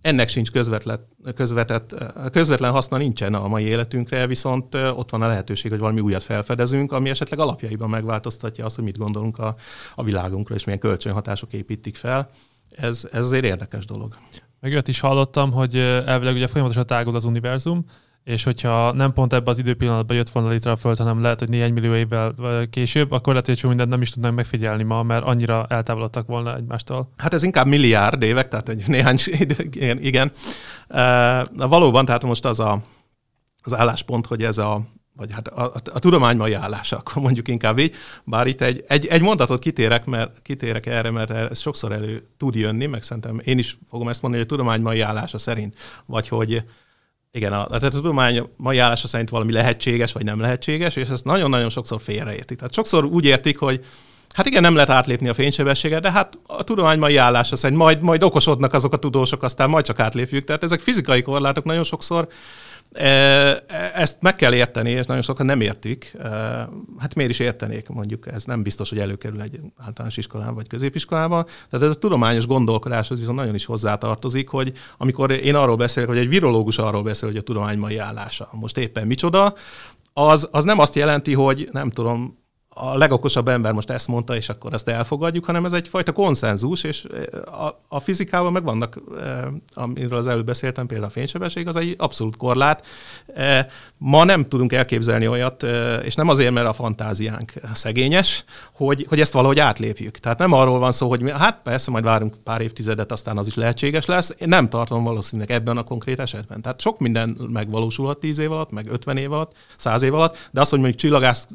[0.00, 1.94] ennek sincs közvetlen, közvetett,
[2.32, 6.92] közvetlen haszna nincsen a mai életünkre, viszont ott van a lehetőség, hogy valami újat felfedezünk,
[6.92, 9.54] ami esetleg alapjaiban megváltoztatja azt, hogy mit gondolunk a,
[9.94, 12.28] a világunkra, és milyen kölcsönhatások építik fel.
[12.70, 14.16] Ez, ez azért érdekes dolog.
[14.60, 17.84] Meg is hallottam, hogy elvileg ugye folyamatosan tágul az univerzum,
[18.28, 21.48] és hogyha nem pont ebben az időpillanatban jött volna létre a Föld, hanem lehet, hogy
[21.48, 22.34] néhány millió évvel
[22.70, 27.12] később, akkor lehet, hogy mindent nem is tudnánk megfigyelni ma, mert annyira eltávolodtak volna egymástól.
[27.16, 29.18] Hát ez inkább milliárd évek, tehát egy néhány
[29.70, 30.02] igen.
[30.02, 30.32] igen.
[30.88, 32.82] Uh, valóban, tehát most az a,
[33.62, 34.80] az álláspont, hogy ez a
[35.16, 38.84] vagy hát a, a, a tudomány mai állása, akkor mondjuk inkább így, bár itt egy,
[38.88, 43.40] egy, egy mondatot kitérek, mert kitérek erre, mert ez sokszor elő tud jönni, meg szerintem
[43.44, 45.74] én is fogom ezt mondani, hogy a tudomány mai állása szerint,
[46.06, 46.64] vagy hogy
[47.32, 51.24] igen, a, tehát a tudomány mai állása szerint valami lehetséges, vagy nem lehetséges, és ezt
[51.24, 52.58] nagyon-nagyon sokszor félreértik.
[52.58, 53.84] Tehát sokszor úgy értik, hogy
[54.34, 58.00] Hát igen, nem lehet átlépni a fénysebességet, de hát a tudomány mai állása szerint majd,
[58.00, 60.44] majd okosodnak azok a tudósok, aztán majd csak átlépjük.
[60.44, 62.28] Tehát ezek fizikai korlátok nagyon sokszor
[63.94, 66.16] ezt meg kell érteni, és nagyon sokan nem értik.
[66.98, 71.44] Hát miért is értenék, mondjuk ez nem biztos, hogy előkerül egy általános iskolán vagy középiskolában.
[71.44, 76.18] Tehát ez a tudományos gondolkodáshoz viszont nagyon is hozzátartozik, hogy amikor én arról beszélek, hogy
[76.18, 79.54] egy virológus arról beszél, hogy a tudomány mai állása most éppen micsoda,
[80.12, 82.38] az, az nem azt jelenti, hogy nem tudom,
[82.80, 87.06] a legokosabb ember most ezt mondta, és akkor ezt elfogadjuk, hanem ez egyfajta konszenzus, és
[87.44, 89.00] a, a fizikában meg vannak,
[89.74, 92.86] amiről az előbb beszéltem, például a fénysebesség, az egy abszolút korlát.
[93.98, 95.62] Ma nem tudunk elképzelni olyat,
[96.02, 100.18] és nem azért, mert a fantáziánk szegényes, hogy, hogy ezt valahogy átlépjük.
[100.18, 103.46] Tehát nem arról van szó, hogy mi, hát persze, majd várunk pár évtizedet, aztán az
[103.46, 104.34] is lehetséges lesz.
[104.38, 106.60] Én nem tartom valószínűleg ebben a konkrét esetben.
[106.60, 110.60] Tehát sok minden megvalósulhat 10 év alatt, meg 50 év alatt, 100 év alatt, de
[110.60, 111.48] az, hogy mondjuk csillagász,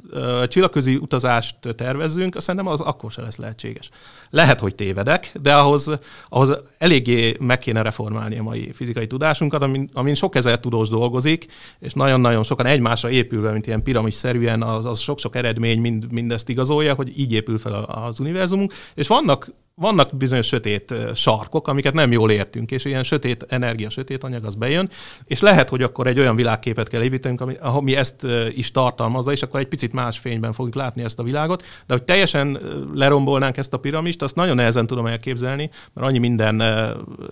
[0.47, 3.89] csillagközi utazást tervezzünk, szerintem az akkor se lesz lehetséges.
[4.29, 5.91] Lehet, hogy tévedek, de ahhoz,
[6.29, 11.45] ahhoz eléggé meg kéne reformálni a mai fizikai tudásunkat, amin, amin sok ezer tudós dolgozik,
[11.79, 16.93] és nagyon-nagyon sokan egymásra épülve, mint ilyen piramis-szerűen, az, az sok-sok eredmény mind, mindezt igazolja,
[16.93, 22.31] hogy így épül fel az univerzumunk, és vannak vannak bizonyos sötét sarkok, amiket nem jól
[22.31, 24.89] értünk, és ilyen sötét energia, sötét anyag az bejön,
[25.25, 29.41] és lehet, hogy akkor egy olyan világképet kell építenünk, ami, ami ezt is tartalmazza, és
[29.41, 32.59] akkor egy picit más fényben fogjuk látni ezt a világot, de hogy teljesen
[32.93, 36.55] lerombolnánk ezt a piramist, azt nagyon nehezen tudom elképzelni, mert annyi minden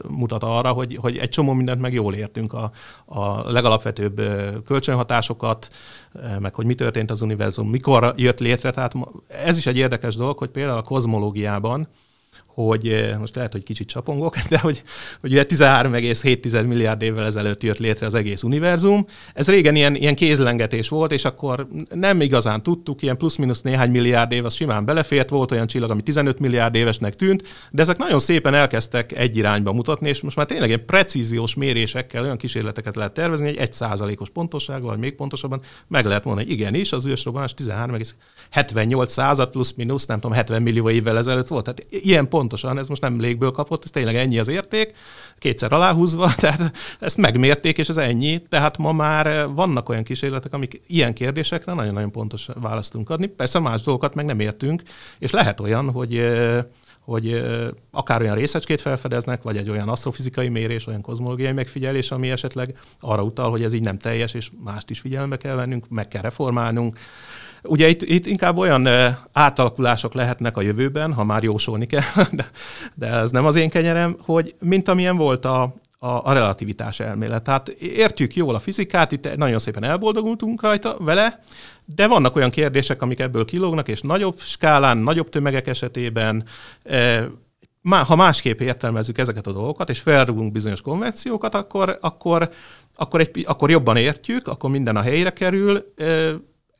[0.07, 2.71] mutat arra, hogy, hogy egy csomó mindent meg jól értünk, a,
[3.05, 4.21] a legalapvetőbb
[4.65, 5.69] kölcsönhatásokat,
[6.39, 8.71] meg hogy mi történt az univerzum, mikor jött létre.
[8.71, 8.93] Tehát
[9.27, 11.87] ez is egy érdekes dolog, hogy például a kozmológiában
[12.53, 14.83] hogy eh, most lehet, hogy kicsit csapongok, de hogy,
[15.21, 19.05] hogy ugye 13,7 milliárd évvel ezelőtt jött létre az egész univerzum.
[19.33, 24.31] Ez régen ilyen, ilyen kézlengetés volt, és akkor nem igazán tudtuk, ilyen plusz-minusz néhány milliárd
[24.31, 28.19] év, az simán belefért, volt olyan csillag, ami 15 milliárd évesnek tűnt, de ezek nagyon
[28.19, 33.13] szépen elkezdtek egy irányba mutatni, és most már tényleg ilyen precíziós mérésekkel olyan kísérleteket lehet
[33.13, 37.53] tervezni, hogy egy százalékos pontossággal, vagy még pontosabban meg lehet mondani, hogy igenis, az ősrobbanás
[37.63, 41.63] 13,78 század plusz-minusz, nem tudom, 70 millió évvel ezelőtt volt.
[41.63, 44.93] Tehát ilyen pont pontosan, ez most nem légből kapott, ez tényleg ennyi az érték,
[45.37, 48.41] kétszer aláhúzva, tehát ezt megmérték, és ez ennyi.
[48.49, 53.25] Tehát ma már vannak olyan kísérletek, amik ilyen kérdésekre nagyon-nagyon pontos választ tudunk adni.
[53.25, 54.83] Persze más dolgokat meg nem értünk,
[55.19, 56.21] és lehet olyan, hogy
[57.05, 57.43] hogy
[57.91, 63.23] akár olyan részecskét felfedeznek, vagy egy olyan asztrofizikai mérés, olyan kozmológiai megfigyelés, ami esetleg arra
[63.23, 66.97] utal, hogy ez így nem teljes, és mást is figyelembe kell vennünk, meg kell reformálnunk.
[67.63, 68.87] Ugye itt, itt inkább olyan
[69.31, 72.49] átalakulások lehetnek a jövőben, ha már jósolni kell, de,
[72.93, 75.61] de ez nem az én kenyerem, hogy mint amilyen volt a,
[76.03, 77.43] a, a relativitás elmélet.
[77.43, 81.39] Tehát értjük jól a fizikát, itt nagyon szépen elboldogultunk rajta vele,
[81.85, 86.43] de vannak olyan kérdések, amik ebből kilógnak, és nagyobb skálán, nagyobb tömegek esetében
[87.89, 92.49] ha másképp értelmezzük ezeket a dolgokat, és felrugunk bizonyos konvenciókat, akkor, akkor,
[92.95, 95.93] akkor, egy, akkor jobban értjük, akkor minden a helyére kerül,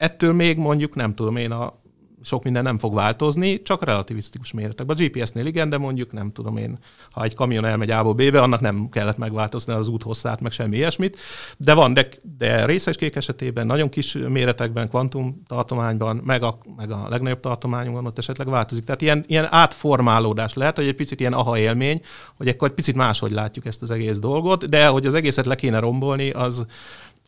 [0.01, 1.79] Ettől még mondjuk nem tudom én a
[2.23, 4.97] sok minden nem fog változni, csak relativisztikus méretekben.
[4.99, 6.77] A GPS-nél igen, de mondjuk nem tudom én,
[7.11, 10.75] ha egy kamion elmegy A-ból B-be, annak nem kellett megváltozni az út hosszát, meg semmi
[10.75, 11.17] ilyesmit.
[11.57, 17.07] De van, de, de részecskék esetében, nagyon kis méretekben, kvantum tartományban, meg a, meg a
[17.09, 18.83] legnagyobb tartományunkban ott esetleg változik.
[18.83, 22.01] Tehát ilyen, ilyen átformálódás lehet, hogy egy picit ilyen aha élmény,
[22.37, 25.55] hogy akkor egy picit máshogy látjuk ezt az egész dolgot, de hogy az egészet le
[25.55, 26.65] kéne rombolni, az,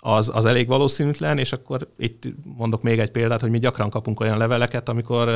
[0.06, 2.24] az, az elég valószínűtlen, és akkor itt
[2.58, 5.28] mondok még egy példát, hogy mi gyakran kapunk olyan leveleket, amikor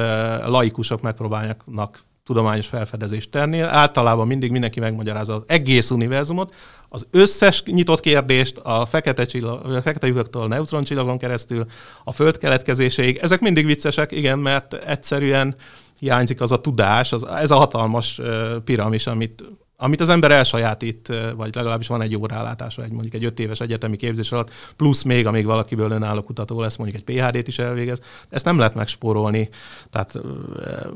[0.45, 3.59] laikusok megpróbálnak tudományos felfedezést tenni.
[3.59, 6.53] Általában mindig mindenki megmagyarázza az egész univerzumot,
[6.89, 11.65] az összes nyitott kérdést, a fekete, csillag, a fekete a neutroncsillagon keresztül,
[12.03, 13.17] a föld keletkezéséig.
[13.17, 15.55] Ezek mindig viccesek, igen, mert egyszerűen
[15.99, 18.21] hiányzik az a tudás, az, ez a hatalmas
[18.63, 19.43] piramis, amit
[19.79, 23.59] amit az ember elsajátít, vagy legalábbis van egy jó rálátása, egy mondjuk egy öt éves
[23.59, 28.01] egyetemi képzés alatt, plusz még, amíg valakiből önálló kutató lesz, mondjuk egy PhD-t is elvégez,
[28.29, 29.49] ezt nem lehet megspórolni.
[29.89, 30.19] Tehát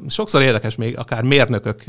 [0.07, 1.83] sokszor érdekes, még akár mérnökök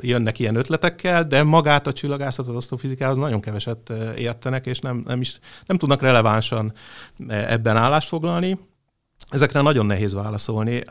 [0.00, 5.20] jönnek ilyen ötletekkel, de magát a csillagászatot, az asztrofizikához nagyon keveset értenek, és nem, nem,
[5.20, 6.72] is, nem tudnak relevánsan
[7.28, 8.58] ebben állást foglalni.
[9.30, 10.82] Ezekre nagyon nehéz válaszolni.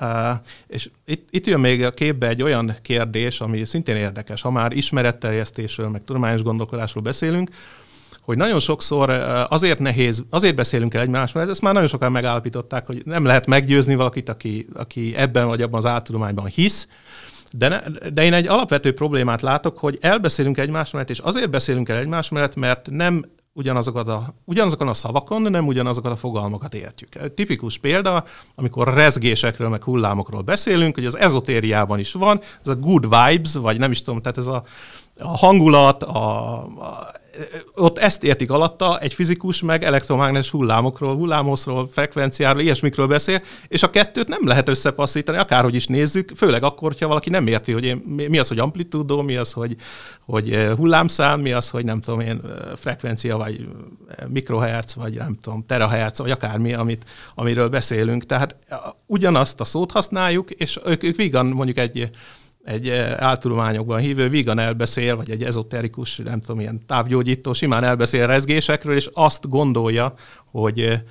[0.68, 4.72] És itt, itt jön még a képbe egy olyan kérdés, ami szintén érdekes, ha már
[4.72, 7.50] ismeretterjesztésről, meg tudományos gondolkodásról beszélünk,
[8.22, 9.10] hogy nagyon sokszor
[9.50, 13.96] azért nehéz, azért beszélünk el egymásról, ezt már nagyon sokan megállapították, hogy nem lehet meggyőzni
[13.96, 16.88] valakit, aki, aki ebben vagy abban az áltudományban hisz,
[17.58, 21.90] de, ne, de én egy alapvető problémát látok, hogy elbeszélünk egymás mellett, és azért beszélünk
[21.90, 26.74] el egymás mellett, mert nem ugyanazokat a, ugyanazokon a szavakon, de nem ugyanazokat a fogalmakat
[26.74, 27.16] értjük.
[27.16, 28.24] Egy tipikus példa,
[28.56, 33.80] amikor rezgésekről, meg hullámokról beszélünk, hogy az ezotériában is van, ez a good vibes, vagy
[33.80, 34.64] nem is tudom, tehát ez a,
[35.20, 37.12] a hangulat, a, a
[37.76, 43.90] ott ezt értik alatta, egy fizikus meg elektromágnes hullámokról, hullámoszról, frekvenciáról, ilyesmikről beszél, és a
[43.90, 47.98] kettőt nem lehet összepasszítani, akárhogy is nézzük, főleg akkor, ha valaki nem érti, hogy én,
[48.06, 49.76] mi az, hogy amplitúdó, mi az, hogy,
[50.26, 53.68] hogy eh, hullámszám, mi az, hogy nem tudom én, eh, frekvencia, vagy
[54.08, 57.04] eh, mikrohertz, vagy nem tudom, terahertz, vagy akármi, amit,
[57.36, 58.26] amiről beszélünk.
[58.26, 58.56] Tehát
[59.06, 62.10] ugyanazt a szót használjuk, és ők, ők vígan mondjuk egy
[62.64, 68.96] egy áltudományokban hívő vegan elbeszél, vagy egy ezoterikus, nem tudom, ilyen távgyógyító simán elbeszél rezgésekről,
[68.96, 70.14] és azt gondolja,
[70.46, 71.02] hogy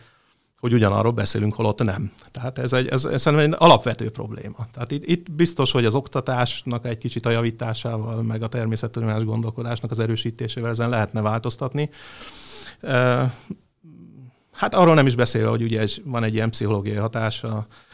[0.60, 2.12] hogy ugyanarról beszélünk, holott nem.
[2.30, 4.66] Tehát ez, egy, ez, ez szerintem egy alapvető probléma.
[4.72, 9.90] Tehát itt, itt biztos, hogy az oktatásnak egy kicsit a javításával, meg a természettudományos gondolkodásnak
[9.90, 11.90] az erősítésével ezen lehetne változtatni.
[14.52, 17.91] Hát arról nem is beszél, hogy ugye van egy ilyen pszichológiai hatása Eh,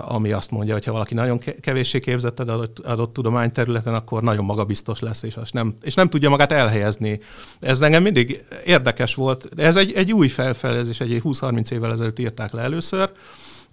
[0.00, 5.00] ami azt mondja, hogy ha valaki nagyon kevéssé képzett adott, adott tudományterületen, akkor nagyon magabiztos
[5.00, 7.20] lesz, és, nem, és nem tudja magát elhelyezni.
[7.60, 9.48] Ez engem mindig érdekes volt.
[9.56, 13.12] Ez egy, egy új felfedezés, egy 20-30 évvel ezelőtt írták le először,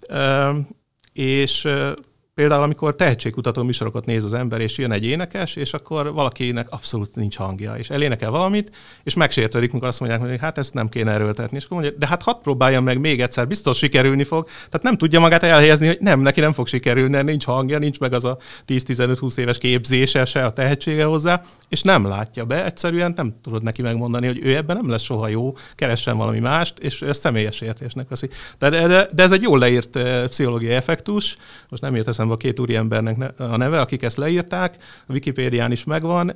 [0.00, 0.56] eh,
[1.12, 1.92] és eh,
[2.40, 7.14] Például, amikor tehetségkutató műsorokat néz az ember, és jön egy énekes, és akkor valakinek abszolút
[7.14, 8.70] nincs hangja, és elénekel valamit,
[9.02, 11.56] és megsértődik, amikor azt mondják, hogy hát ezt nem kéne erőltetni.
[11.56, 14.46] És akkor mondja, de hát hadd próbáljam meg még egyszer, biztos sikerülni fog.
[14.46, 18.12] Tehát nem tudja magát elhelyezni, hogy nem, neki nem fog sikerülni, nincs hangja, nincs meg
[18.12, 23.34] az a 10-15-20 éves képzése, se a tehetsége hozzá, és nem látja be, egyszerűen nem
[23.42, 27.20] tudod neki megmondani, hogy ő ebben nem lesz soha jó, keressen valami mást, és ezt
[27.20, 28.28] személyes értésnek veszi.
[28.58, 31.34] De, de, de ez egy jól leírt uh, pszichológiai effektus,
[31.68, 36.32] most nem érteszem a két úriembernek a neve, akik ezt leírták, a Wikipédián is megvan.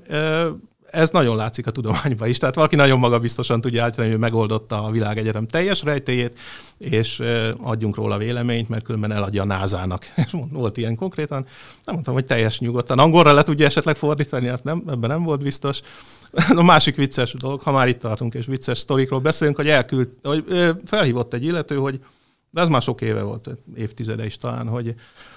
[0.94, 2.38] Ez nagyon látszik a tudományban is.
[2.38, 6.38] Tehát valaki nagyon magabiztosan tudja állítani, hogy megoldotta a világegyetem teljes rejtéjét,
[6.78, 7.22] és
[7.62, 10.06] adjunk róla véleményt, mert különben eladja a názának.
[10.52, 11.46] Volt ilyen konkrétan.
[11.84, 12.98] Nem mondtam, hogy teljes nyugodtan.
[12.98, 15.80] Angolra le tudja esetleg fordítani, azt nem, ebben nem volt biztos.
[16.56, 20.44] A másik vicces dolog, ha már itt tartunk, és vicces sztorikról beszélünk, hogy elküld, hogy
[20.84, 22.00] felhívott egy illető, hogy
[22.54, 24.94] de ez már sok éve volt, évtizede is talán, hogy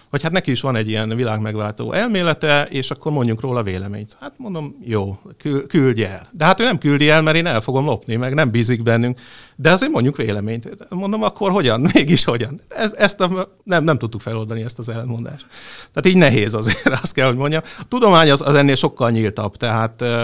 [0.10, 4.18] hogy hát neki is van egy ilyen világmegváltó elmélete, és akkor mondjuk róla véleményt.
[4.20, 5.20] Hát mondom, jó,
[5.68, 6.30] küldje el.
[6.32, 9.20] De hát ő nem küldi el, mert én el fogom lopni, meg nem bízik bennünk.
[9.56, 10.70] De azért mondjuk véleményt.
[10.90, 11.82] Mondom, akkor hogyan?
[11.94, 12.62] Mégis hogyan?
[12.68, 15.46] Ez, ezt a, nem, nem tudtuk feloldani ezt az elmondást.
[15.94, 17.62] Tehát így nehéz azért, azt kell, hogy mondjam.
[17.80, 20.24] A tudomány az, az ennél sokkal nyíltabb, tehát uh,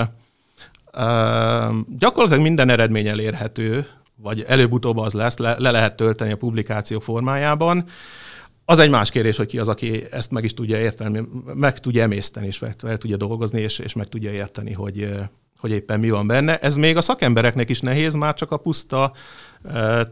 [1.97, 7.85] gyakorlatilag minden eredmény elérhető, vagy előbb-utóbb az lesz, le, le lehet tölteni a publikáció formájában.
[8.65, 12.01] Az egy más kérdés, hogy ki az, aki ezt meg is tudja érteni, meg tudja
[12.01, 15.15] emészteni, és fel tudja dolgozni, és, és meg tudja érteni, hogy,
[15.57, 16.59] hogy éppen mi van benne.
[16.59, 19.13] Ez még a szakembereknek is nehéz, már csak a puszta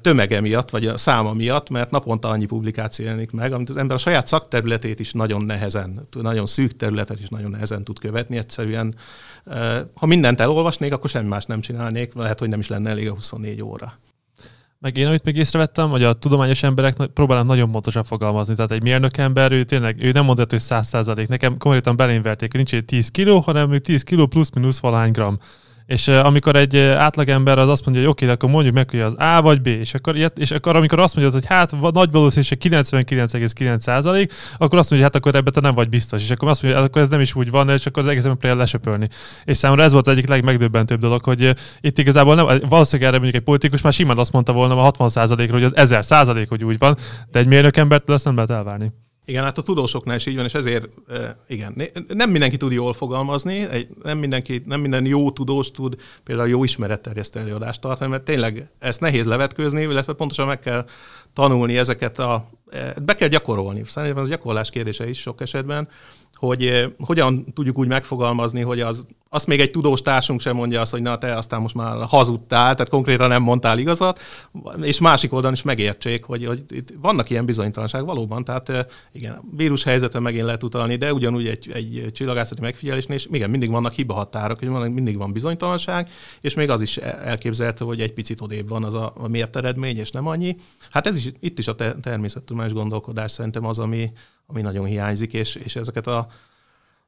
[0.02, 3.96] tömege miatt, vagy a száma miatt, mert naponta annyi publikáció jelenik meg, amit az ember
[3.96, 8.38] a saját szakterületét is nagyon nehezen, nagyon szűk területet is nagyon nehezen tud követni.
[8.38, 8.96] Egyszerűen,
[9.96, 13.14] ha mindent elolvasnék, akkor semmi más nem csinálnék, lehet, hogy nem is lenne elég a
[13.14, 13.94] 24 óra.
[14.80, 18.56] Meg én, amit még észrevettem, hogy a tudományos emberek próbálnak nagyon pontosan fogalmazni.
[18.56, 21.28] Tehát egy mérnök ember, ő tényleg, ő nem mondja, hogy 100 százalék.
[21.28, 25.40] Nekem konkrétan belénverték, hogy nincs egy 10 kiló, hanem 10 kiló plusz-minusz valahány gram.
[25.86, 29.16] És amikor egy átlagember az azt mondja, hogy oké, okay, akkor mondjuk meg, hogy az
[29.18, 34.30] A vagy B, és akkor, és akkor amikor azt mondja, hogy hát nagy valószínűség 99,9%
[34.58, 36.24] akkor azt mondja, hogy hát akkor ebben te nem vagy biztos.
[36.24, 38.24] És akkor azt mondja, hogy akkor ez nem is úgy van, és akkor az egész
[38.24, 39.08] próbál lesöpölni.
[39.44, 43.36] És számomra ez volt az egyik legmegdöbbentőbb dolog, hogy itt igazából nem, valószínűleg erre mondjuk
[43.42, 46.78] egy politikus már simán azt mondta volna a 60% ról hogy az 1000% hogy úgy
[46.78, 46.98] van,
[47.32, 48.92] de egy mérnök embertől ezt nem lehet elvárni.
[49.26, 50.90] Igen, hát a tudósoknál is így van, és ezért
[51.48, 53.68] igen, nem mindenki tud jól fogalmazni,
[54.04, 59.00] nem, mindenki, nem minden jó tudós tud például jó ismeretterjesztő előadást tartani, mert tényleg ezt
[59.00, 60.86] nehéz levetkőzni, illetve pontosan meg kell
[61.34, 62.50] tanulni ezeket a,
[63.04, 63.84] be kell gyakorolni.
[63.86, 65.88] Szerintem az gyakorlás kérdése is sok esetben,
[66.34, 70.82] hogy eh, hogyan tudjuk úgy megfogalmazni, hogy az, azt még egy tudós társunk sem mondja
[70.82, 74.20] azt, hogy na te aztán most már hazudtál, tehát konkrétan nem mondtál igazat,
[74.82, 79.42] és másik oldalon is megértsék, hogy, hogy itt vannak ilyen bizonytalanság valóban, tehát eh, igen,
[79.56, 83.94] vírus helyzetre megint lehet utalni, de ugyanúgy egy, egy csillagászati megfigyelésnél, és igen, mindig vannak
[83.94, 86.10] hibahatárok, hogy mindig van bizonytalanság,
[86.42, 89.98] és még az is elképzelhető, hogy egy picit odébb van az a, a mért eredmény,
[89.98, 90.56] és nem annyi.
[90.90, 94.12] Hát ez is, itt is a természettudományos gondolkodás szerintem az, ami,
[94.46, 96.28] ami nagyon hiányzik, és, és ezeket a,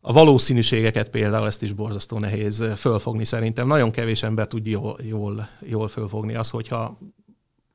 [0.05, 3.67] a valószínűségeket például ezt is borzasztó nehéz fölfogni szerintem.
[3.67, 6.97] Nagyon kevés ember tud jól, jól, jól fölfogni az, hogyha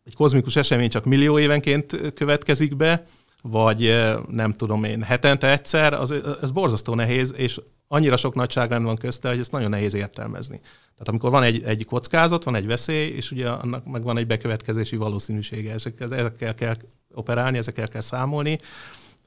[0.05, 3.03] egy kozmikus esemény csak millió évenként következik be,
[3.43, 8.97] vagy nem tudom én, hetente egyszer, az, az borzasztó nehéz, és annyira sok nagyságrend van
[8.97, 10.61] közte, hogy ezt nagyon nehéz értelmezni.
[10.93, 14.27] Tehát amikor van egy, egy kockázat, van egy veszély, és ugye annak meg van egy
[14.27, 16.75] bekövetkezési valószínűsége, ezekkel, ezekkel kell
[17.15, 18.59] operálni, ezekkel kell számolni,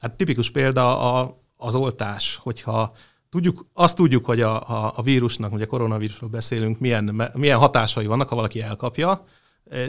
[0.02, 2.92] Hát tipikus példa a, az oltás, hogyha
[3.30, 8.28] tudjuk, azt tudjuk, hogy a, a, a vírusnak, a koronavírusról beszélünk, milyen, milyen hatásai vannak,
[8.28, 9.24] ha valaki elkapja.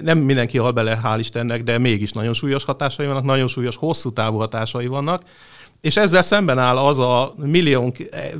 [0.01, 4.13] Nem mindenki hal bele, hál' Istennek, de mégis nagyon súlyos hatásai vannak, nagyon súlyos, hosszú
[4.13, 5.23] távú hatásai vannak.
[5.81, 7.93] És ezzel szemben áll az a millió,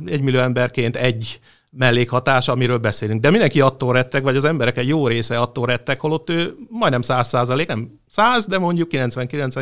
[0.06, 1.40] egy millió emberként egy
[1.76, 3.20] mellékhatás, amiről beszélünk.
[3.20, 7.02] De mindenki attól retteg, vagy az emberek egy jó része attól retteg, holott ő majdnem
[7.02, 9.54] 100 százalék, nem 100, de mondjuk 99,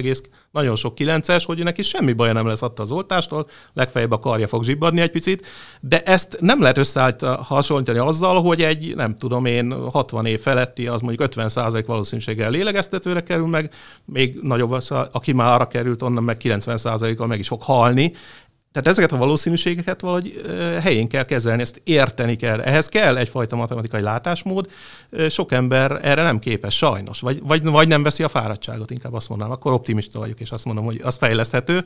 [0.50, 4.46] nagyon sok 9-es, hogy neki semmi baja nem lesz attól az oltástól, legfeljebb a karja
[4.46, 5.46] fog zsibbadni egy picit,
[5.80, 11.00] de ezt nem lehet összehasonlítani azzal, hogy egy, nem tudom én, 60 év feletti, az
[11.00, 13.72] mondjuk 50 százalék valószínűséggel lélegeztetőre kerül meg,
[14.04, 14.76] még nagyobb,
[15.12, 18.12] aki már arra került, onnan meg 90 százalékkal meg is fog halni.
[18.72, 20.42] Tehát ezeket a valószínűségeket valahogy
[20.80, 22.60] helyén kell kezelni, ezt érteni kell.
[22.60, 24.70] Ehhez kell egyfajta matematikai látásmód.
[25.28, 27.20] Sok ember erre nem képes, sajnos.
[27.20, 29.52] Vagy, vagy, vagy nem veszi a fáradtságot, inkább azt mondanám.
[29.52, 31.84] Akkor optimista vagyok, és azt mondom, hogy az fejleszthető.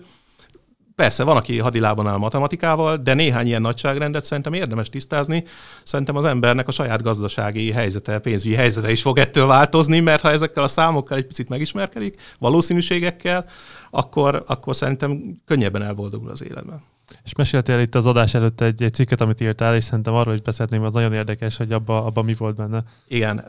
[0.94, 5.44] Persze, van, aki hadilában áll matematikával, de néhány ilyen nagyságrendet szerintem érdemes tisztázni.
[5.84, 10.30] Szerintem az embernek a saját gazdasági helyzete, pénzügyi helyzete is fog ettől változni, mert ha
[10.30, 13.46] ezekkel a számokkal egy picit megismerkedik, valószínűségekkel,
[13.90, 16.82] akkor, akkor szerintem könnyebben elboldogul az életben.
[17.24, 20.40] És meséltél itt az adás előtt egy, egy cikket, amit írtál, és szerintem arról is
[20.40, 22.82] beszélném, az nagyon érdekes, hogy abban abba mi volt benne.
[23.08, 23.44] Igen,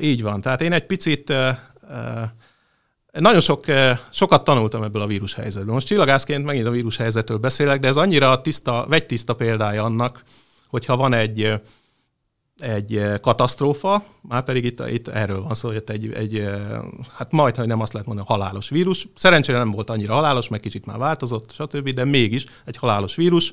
[0.00, 0.40] így van.
[0.40, 1.32] Tehát én egy picit
[3.12, 3.64] nagyon sok,
[4.10, 5.74] sokat tanultam ebből a vírushelyzetből.
[5.74, 10.22] Most csillagászként megint a vírushelyzetről beszélek, de ez annyira tiszta, vegytiszta példája annak,
[10.68, 11.60] hogyha van egy,
[12.58, 16.48] egy katasztrófa, már pedig itt, itt erről van szó, hogy egy, egy
[17.16, 19.08] hát majd, hogy nem azt lehet mondani, halálos vírus.
[19.14, 23.52] Szerencsére nem volt annyira halálos, meg kicsit már változott, stb., de mégis egy halálos vírus.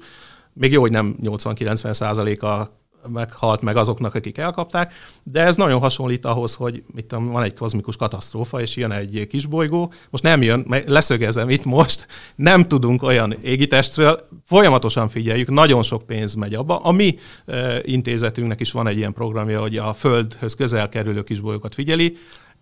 [0.53, 4.93] Még jó, hogy nem 80-90 százaléka meghalt meg azoknak, akik elkapták,
[5.23, 9.93] de ez nagyon hasonlít ahhoz, hogy tudom, van egy kozmikus katasztrófa, és jön egy kisbolygó,
[10.09, 16.33] most nem jön, leszögezem itt most, nem tudunk olyan égitestről, folyamatosan figyeljük, nagyon sok pénz
[16.33, 16.77] megy abba.
[16.77, 21.73] A mi e, intézetünknek is van egy ilyen programja, hogy a Földhöz közel kerülő kisbolygókat
[21.73, 22.17] figyeli,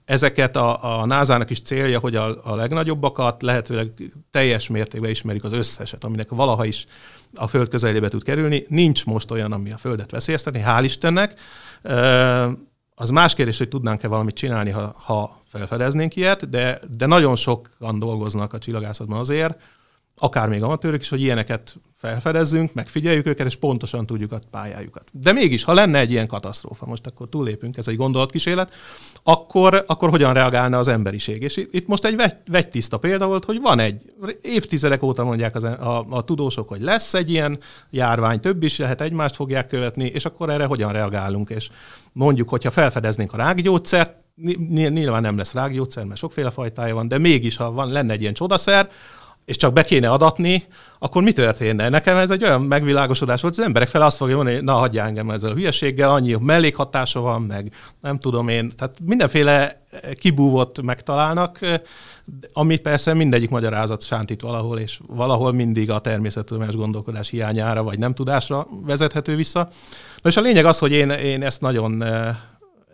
[0.05, 3.91] Ezeket a, a NASA-nak is célja, hogy a, a legnagyobbakat lehetőleg
[4.31, 6.85] teljes mértékben ismerik az összeset, aminek valaha is
[7.35, 8.65] a Föld közelébe tud kerülni.
[8.67, 11.39] Nincs most olyan, ami a Földet veszélyeztetni, hál' Istennek.
[12.95, 17.99] Az más kérdés, hogy tudnánk-e valamit csinálni, ha, ha felfedeznénk ilyet, de, de nagyon sokan
[17.99, 19.57] dolgoznak a csillagászatban azért,
[20.23, 25.03] akár még amatőrök is, hogy ilyeneket felfedezzünk, megfigyeljük őket, és pontosan tudjuk a pályájukat.
[25.11, 28.73] De mégis, ha lenne egy ilyen katasztrófa, most akkor túlépünk, ez egy gondolatkísérlet,
[29.23, 31.41] akkor, akkor hogyan reagálna az emberiség?
[31.41, 34.01] És itt most egy vegy, vegytiszta példa volt, hogy van egy,
[34.41, 37.59] évtizedek óta mondják az, a, a tudósok, hogy lesz egy ilyen
[37.89, 41.49] járvány, több is lehet, egymást fogják követni, és akkor erre hogyan reagálunk?
[41.49, 41.69] És
[42.11, 44.15] mondjuk, hogyha felfedeznénk a rákgyógyszert,
[44.69, 48.33] nyilván nem lesz rákgyógyszer, mert sokféle fajtája van, de mégis, ha van, lenne egy ilyen
[48.33, 48.89] csodaszer,
[49.45, 50.63] és csak be kéne adatni,
[50.99, 51.89] akkor mi történne?
[51.89, 55.29] Nekem ez egy olyan megvilágosodás volt, az emberek fel azt fogja mondani, na hagyja engem
[55.29, 57.71] ezzel a hülyeséggel, annyi mellékhatása van, meg
[58.01, 58.73] nem tudom én.
[58.77, 59.81] Tehát mindenféle
[60.13, 61.59] kibúvott megtalálnak,
[62.53, 68.13] ami persze mindegyik magyarázat sántít valahol, és valahol mindig a természettudományos gondolkodás hiányára, vagy nem
[68.13, 69.67] tudásra vezethető vissza.
[70.21, 72.03] Na és a lényeg az, hogy én, én ezt nagyon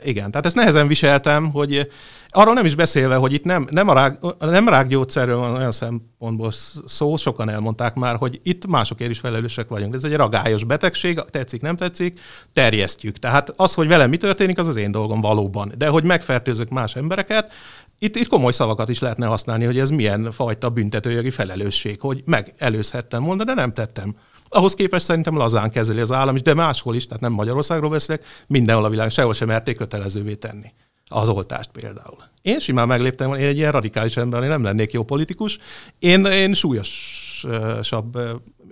[0.04, 1.88] igen, tehát ezt nehezen viseltem, hogy
[2.32, 6.52] arról nem is beszélve, hogy itt nem, nem, a rák, nem rákgyógyszerről van olyan szempontból
[6.86, 9.94] szó, sokan elmondták már, hogy itt másokért is felelősek vagyunk.
[9.94, 12.20] Ez egy ragályos betegség, tetszik, nem tetszik,
[12.54, 13.18] terjesztjük.
[13.18, 15.74] Tehát az, hogy velem mi történik, az az én dolgom valóban.
[15.78, 17.52] De hogy megfertőzök más embereket,
[18.00, 23.24] itt, itt komoly szavakat is lehetne használni, hogy ez milyen fajta büntetőjogi felelősség, hogy megelőzhettem
[23.24, 24.16] volna, de nem tettem.
[24.50, 28.26] Ahhoz képest szerintem lazán kezeli az állam is, de máshol is, tehát nem Magyarországról beszélek,
[28.48, 30.74] mindenhol a világ sehol sem merték kötelezővé tenni
[31.10, 32.18] az oltást például.
[32.42, 35.58] Én simán megléptem, én egy ilyen radikális ember, én nem lennék jó politikus.
[36.00, 38.12] Én, én súlyosabb,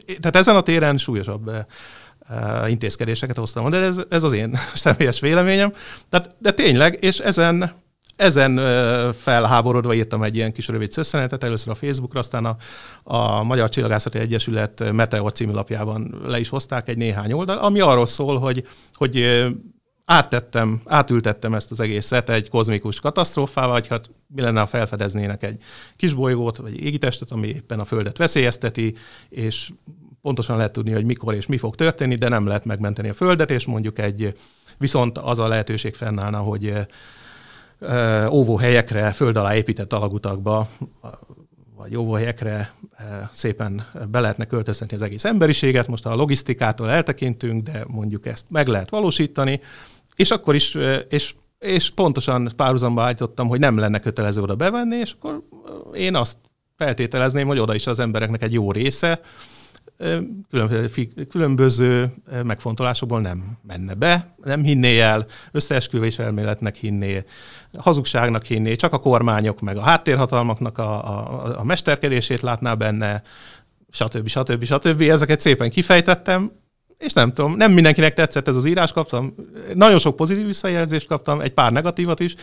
[0.05, 1.51] tehát ezen a téren súlyosabb
[2.67, 5.73] intézkedéseket hoztam, de ez, ez az én személyes véleményem.
[6.09, 7.85] Tehát, de tényleg, és ezen
[8.17, 8.57] ezen
[9.13, 12.55] felháborodva írtam egy ilyen kis rövid szösszenetet, először a Facebookra, aztán a,
[13.03, 18.05] a Magyar Csillagászati Egyesület Meteor című lapjában le is hozták egy néhány oldal, ami arról
[18.05, 19.45] szól, hogy, hogy
[20.09, 25.57] áttettem, átültettem ezt az egészet egy kozmikus katasztrófával, vagy hát mi lenne, ha felfedeznének egy
[25.95, 28.95] kisbolygót, vagy égitestet, ami éppen a Földet veszélyezteti,
[29.29, 29.71] és
[30.21, 33.51] pontosan lehet tudni, hogy mikor és mi fog történni, de nem lehet megmenteni a Földet,
[33.51, 34.33] és mondjuk egy,
[34.77, 36.73] viszont az a lehetőség fennállna, hogy
[38.29, 40.69] óvóhelyekre, föld alá épített alagutakba,
[41.75, 42.73] vagy óvóhelyekre
[43.31, 45.87] szépen be lehetne költöztetni az egész emberiséget.
[45.87, 49.61] Most a logisztikától eltekintünk, de mondjuk ezt meg lehet valósítani,
[50.17, 50.77] és akkor is,
[51.09, 55.43] és, és pontosan párhuzamba állítottam, hogy nem lenne kötelező oda bevenni, és akkor
[55.93, 56.37] én azt
[56.75, 59.21] feltételezném, hogy oda is az embereknek egy jó része,
[61.29, 62.13] különböző
[62.43, 67.23] megfontolásokból nem menne be, nem hinné el, összeesküvés elméletnek hinné,
[67.77, 73.21] hazugságnak hinné, csak a kormányok meg a háttérhatalmaknak a, a, a mesterkedését látná benne,
[73.89, 74.27] stb.
[74.27, 74.63] stb.
[74.63, 75.01] stb.
[75.01, 76.51] Ezeket szépen kifejtettem,
[76.97, 79.35] és nem tudom, nem mindenkinek tetszett ez az írás, kaptam
[79.73, 82.35] nagyon sok pozitív visszajelzést kaptam, egy pár negatívat is,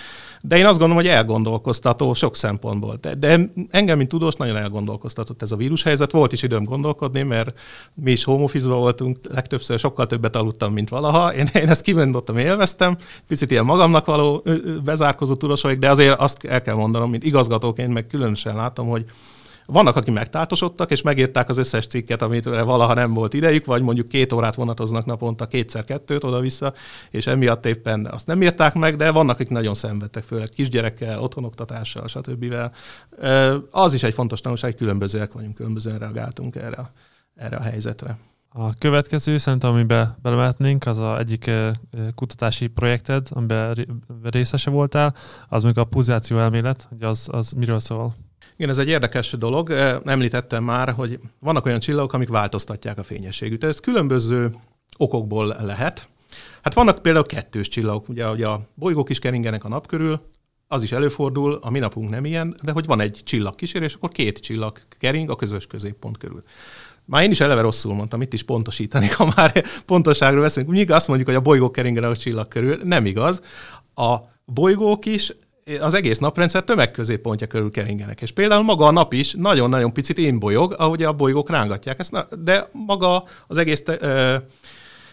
[0.43, 2.97] de én azt gondolom, hogy elgondolkoztató sok szempontból.
[3.01, 3.41] De, de
[3.71, 6.13] engem, mint tudós, nagyon elgondolkoztatott ez a vírushelyzet.
[6.13, 7.59] Volt is időm gondolkodni, mert
[7.95, 11.35] mi is home voltunk, legtöbbször sokkal többet aludtam, mint valaha.
[11.35, 12.97] Én, én ezt kimondottam, élveztem,
[13.27, 14.45] picit ilyen magamnak való
[14.85, 19.05] bezárkozó tudós vagyok, de azért azt el kell mondanom, mint igazgatóként meg különösen látom, hogy
[19.67, 24.09] vannak, akik megtátosodtak, és megírták az összes cikket, amit valaha nem volt idejük, vagy mondjuk
[24.09, 26.73] két órát vonatoznak naponta, kétszer-kettőt oda-vissza,
[27.11, 32.09] és emiatt éppen azt nem írták meg, de vannak, akik nagyon szenvedtek, főleg kisgyerekkel, otthonoktatással,
[32.09, 32.57] stb.
[33.71, 36.93] Az is egy fontos tanulság, hogy különbözőek vagyunk, különbözően reagáltunk erre,
[37.35, 38.19] erre a helyzetre.
[38.57, 41.51] A következő, szerintem, amiben belemehetnénk, az a egyik
[42.15, 43.87] kutatási projekted, amiben
[44.23, 45.15] részese voltál,
[45.49, 48.15] az még a pulzáció elmélet, hogy az, az miről szól?
[48.57, 49.71] Igen, ez egy érdekes dolog.
[50.05, 53.65] Említettem már, hogy vannak olyan csillagok, amik változtatják a fényességüt.
[53.65, 54.55] Ez különböző
[54.97, 56.09] okokból lehet.
[56.63, 60.21] Hát vannak például kettős csillagok, ugye, ugye a bolygók is keringenek a nap körül,
[60.69, 64.11] az is előfordul, a mi napunk nem ilyen, de hogy van egy csillagkísérés, és akkor
[64.11, 66.43] két csillag kering a közös középpont körül.
[67.05, 70.73] Már én is eleve rosszul mondtam, itt is pontosítani, ha már pontosságról beszélünk.
[70.73, 72.81] Mindig azt mondjuk, hogy a bolygók keringenek a csillag körül.
[72.83, 73.43] Nem igaz.
[73.95, 75.33] A bolygók is
[75.81, 78.21] az egész naprendszer tömegközéppontja körül keringenek.
[78.21, 82.69] És például maga a nap is nagyon-nagyon picit énbolyog, ahogy a bolygók rángatják ezt, de
[82.73, 84.37] maga az egész te, ö,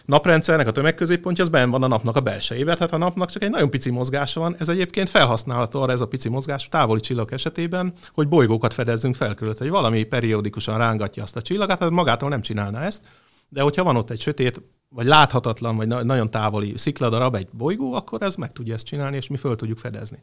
[0.04, 3.50] naprendszernek a tömegközéppontja az benn van a napnak a belsejében, tehát a napnak csak egy
[3.50, 4.56] nagyon pici mozgása van.
[4.58, 9.34] Ez egyébként felhasználható arra ez a pici mozgás távoli csillag esetében, hogy bolygókat fedezzünk fel
[9.34, 13.02] körül, hogy valami periódikusan rángatja azt a csillagát, tehát magától nem csinálna ezt.
[13.48, 14.60] De hogyha van ott egy sötét,
[14.94, 19.26] vagy láthatatlan, vagy nagyon távoli szikladarab, egy bolygó, akkor ez meg tudja ezt csinálni, és
[19.26, 20.18] mi föl tudjuk fedezni.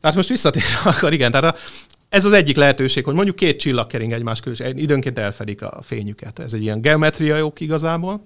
[0.00, 1.58] Tehát most visszatérve, akkor igen, tehát a,
[2.08, 5.78] ez az egyik lehetőség, hogy mondjuk két csillag kering egymás körül, és időnként elfedik a
[5.82, 6.38] fényüket.
[6.38, 8.22] Ez egy ilyen geometria ok igazából.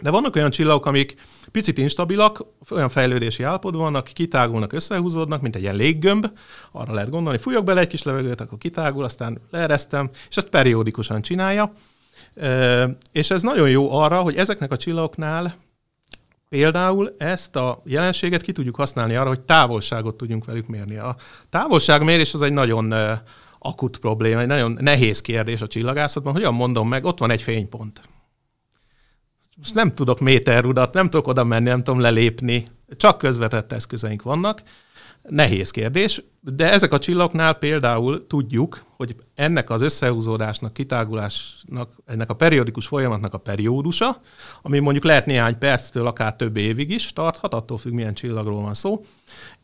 [0.00, 1.14] De vannak olyan csillagok, amik
[1.50, 6.26] picit instabilak, olyan fejlődési állapotban vannak, kitágulnak, összehúzódnak, mint egy ilyen léggömb.
[6.72, 11.22] Arra lehet gondolni, fújok bele egy kis levegőt, akkor kitágul, aztán leeresztem, és ezt periódikusan
[11.22, 11.72] csinálja.
[13.12, 15.54] És ez nagyon jó arra, hogy ezeknek a csillagoknál
[16.48, 20.96] például ezt a jelenséget ki tudjuk használni arra, hogy távolságot tudjunk velük mérni.
[20.96, 21.16] A
[21.50, 22.94] távolságmérés az egy nagyon
[23.58, 26.32] akut probléma, egy nagyon nehéz kérdés a csillagászatban.
[26.32, 28.00] Hogyan mondom meg, ott van egy fénypont.
[29.56, 32.64] Most nem tudok méterrudat, nem tudok oda menni, nem tudom lelépni,
[32.96, 34.62] csak közvetett eszközeink vannak,
[35.28, 42.34] Nehéz kérdés, de ezek a csillagoknál például tudjuk, hogy ennek az összehúzódásnak, kitágulásnak, ennek a
[42.34, 44.20] periódikus folyamatnak a periódusa,
[44.62, 48.74] ami mondjuk lehet néhány perctől, akár több évig is tarthat, attól függ, milyen csillagról van
[48.74, 49.00] szó.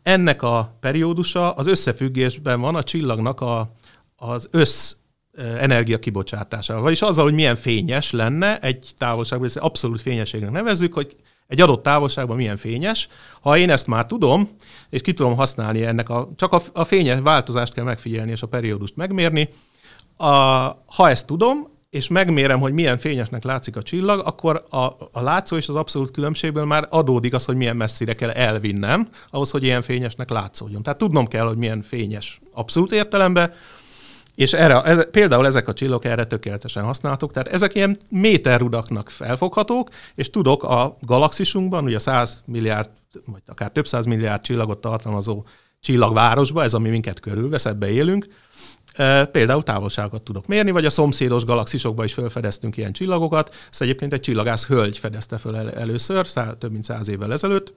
[0.02, 3.72] Ennek a periódusa az összefüggésben van a csillagnak a,
[4.16, 4.94] az össz
[5.38, 6.80] energia kibocsátása.
[6.80, 11.16] Vagyis azzal, hogy milyen fényes lenne egy távolságban, ezt abszolút fényességnek nevezzük, hogy
[11.48, 13.08] egy adott távolságban milyen fényes.
[13.40, 14.48] Ha én ezt már tudom,
[14.90, 18.46] és ki tudom használni ennek a, csak a, a fényes változást kell megfigyelni, és a
[18.46, 19.48] periódust megmérni.
[20.16, 20.26] A,
[20.86, 24.76] ha ezt tudom, és megmérem, hogy milyen fényesnek látszik a csillag, akkor a,
[25.12, 29.50] a látszó és az abszolút különbségből már adódik az, hogy milyen messzire kell elvinnem, ahhoz,
[29.50, 30.82] hogy ilyen fényesnek látszódjon.
[30.82, 33.52] Tehát tudnom kell, hogy milyen fényes abszolút értelemben,
[34.38, 39.88] és erre, ez, például ezek a csillagok erre tökéletesen használhatók, tehát ezek ilyen méterrudaknak felfoghatók,
[40.14, 42.88] és tudok a galaxisunkban, ugye 100 milliárd,
[43.26, 45.44] vagy akár több száz milliárd csillagot tartalmazó
[45.80, 48.26] csillagvárosba, ez ami minket körülvesz, ebbe élünk,
[48.92, 53.54] e, például távolságokat tudok mérni, vagy a szomszédos galaxisokban is felfedeztünk ilyen csillagokat.
[53.70, 56.26] Ezt egyébként egy csillagász hölgy fedezte föl először,
[56.58, 57.74] több mint száz évvel ezelőtt,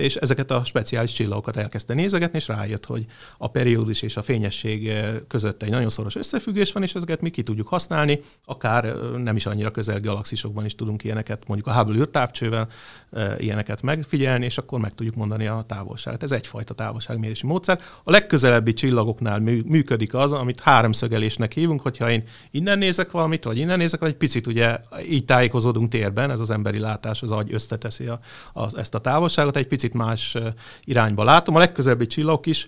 [0.00, 3.06] és ezeket a speciális csillagokat elkezdte nézegetni, és rájött, hogy
[3.38, 7.30] a periódus és a fényesség eh, között egy nagyon szoros összefüggés van, és ezeket mi
[7.30, 11.78] ki tudjuk használni, akár eh, nem is annyira közel galaxisokban is tudunk ilyeneket, mondjuk a
[11.78, 12.68] Hubble űrtávcsővel
[13.12, 16.22] eh, ilyeneket megfigyelni, és akkor meg tudjuk mondani a távolságot.
[16.22, 17.80] Ez egyfajta távolságmérési módszer.
[18.04, 23.78] A legközelebbi csillagoknál működik az, amit háromszögelésnek hívunk, hogyha én innen nézek valamit, vagy innen
[23.78, 24.78] nézek, vagy egy picit ugye
[25.08, 28.20] így tájékozódunk térben, ez az emberi látás, az agy összeteszi a,
[28.52, 30.36] a, ezt a távolságot, egy picit más
[30.84, 31.54] irányba látom.
[31.54, 32.66] A legközelebbi csillagok is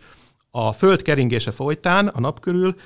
[0.51, 2.77] a Föld keringése folytán a nap körül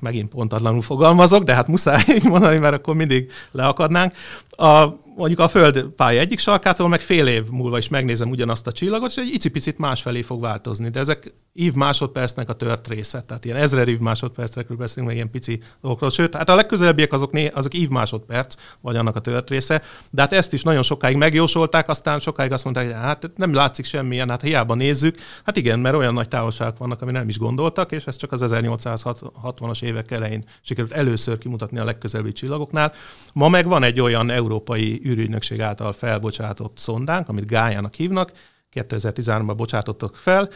[0.00, 4.12] megint pontatlanul fogalmazok, de hát muszáj így mondani, mert akkor mindig leakadnánk.
[4.50, 4.86] A,
[5.18, 9.10] mondjuk a Föld pálya egyik sarkától, meg fél év múlva is megnézem ugyanazt a csillagot,
[9.10, 10.88] és egy icipicit másfelé fog változni.
[10.88, 15.30] De ezek ív másodpercnek a tört része, tehát ilyen ezrer ív másodpercekről beszélünk, meg ilyen
[15.30, 16.10] pici dolgokról.
[16.10, 19.82] Sőt, hát a legközelebbiek azok, né, azok ív másodperc, vagy annak a tört része.
[20.10, 23.84] De hát ezt is nagyon sokáig megjósolták, aztán sokáig azt mondták, hogy hát nem látszik
[23.84, 25.16] semmilyen, hát hiába nézzük.
[25.44, 28.42] Hát igen, mert olyan nagy távolságok vannak, ami nem is gondoltak, és ez csak az
[28.42, 32.92] 1860 60-as évek elején sikerült először kimutatni a legközelebbi csillagoknál.
[33.34, 38.32] Ma meg van egy olyan európai űrügynökség által felbocsátott szondánk, amit Gájának hívnak,
[38.74, 40.48] 2013-ban bocsátottak fel,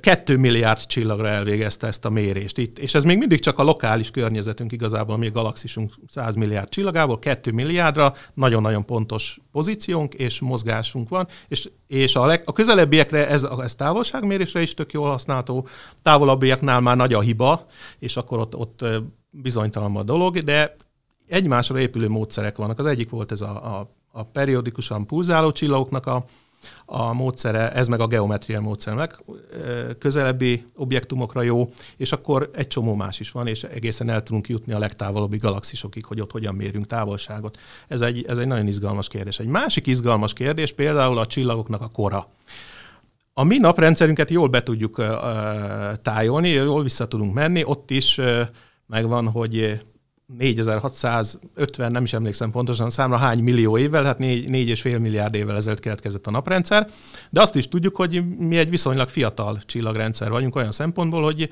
[0.00, 2.78] 2 milliárd csillagra elvégezte ezt a mérést itt.
[2.78, 7.18] És ez még mindig csak a lokális környezetünk igazából, ami a galaxisunk 100 milliárd csillagából,
[7.18, 13.42] 2 milliárdra nagyon-nagyon pontos pozíciónk és mozgásunk van, és, és a, leg, a közelebbiekre ez,
[13.42, 15.66] ez távolságmérésre is tök jól használható,
[16.02, 17.66] távolabbiaknál már nagy a hiba,
[17.98, 18.84] és akkor ott, ott
[19.30, 20.76] bizonytalan a dolog, de
[21.28, 22.78] egymásra épülő módszerek vannak.
[22.78, 26.24] Az egyik volt ez a, a, a periódikusan pulzáló csillagoknak a
[26.86, 29.14] a módszere, ez meg a geometria módszer meg
[29.98, 34.72] közelebbi objektumokra jó, és akkor egy csomó más is van, és egészen el tudunk jutni
[34.72, 37.58] a legtávolabbi galaxisokig, hogy ott hogyan mérünk távolságot.
[37.88, 39.38] Ez egy, ez egy nagyon izgalmas kérdés.
[39.38, 42.28] Egy másik izgalmas kérdés például a csillagoknak a kora.
[43.32, 45.02] A mi naprendszerünket jól be tudjuk
[46.02, 48.20] tájolni, jól vissza tudunk menni, ott is
[48.86, 49.80] megvan, hogy
[50.26, 56.26] 4650, nem is emlékszem pontosan számra, hány millió évvel, hát 4,5 milliárd évvel ezelőtt keletkezett
[56.26, 56.88] a naprendszer,
[57.30, 61.48] de azt is tudjuk, hogy mi egy viszonylag fiatal csillagrendszer vagyunk olyan szempontból, hogy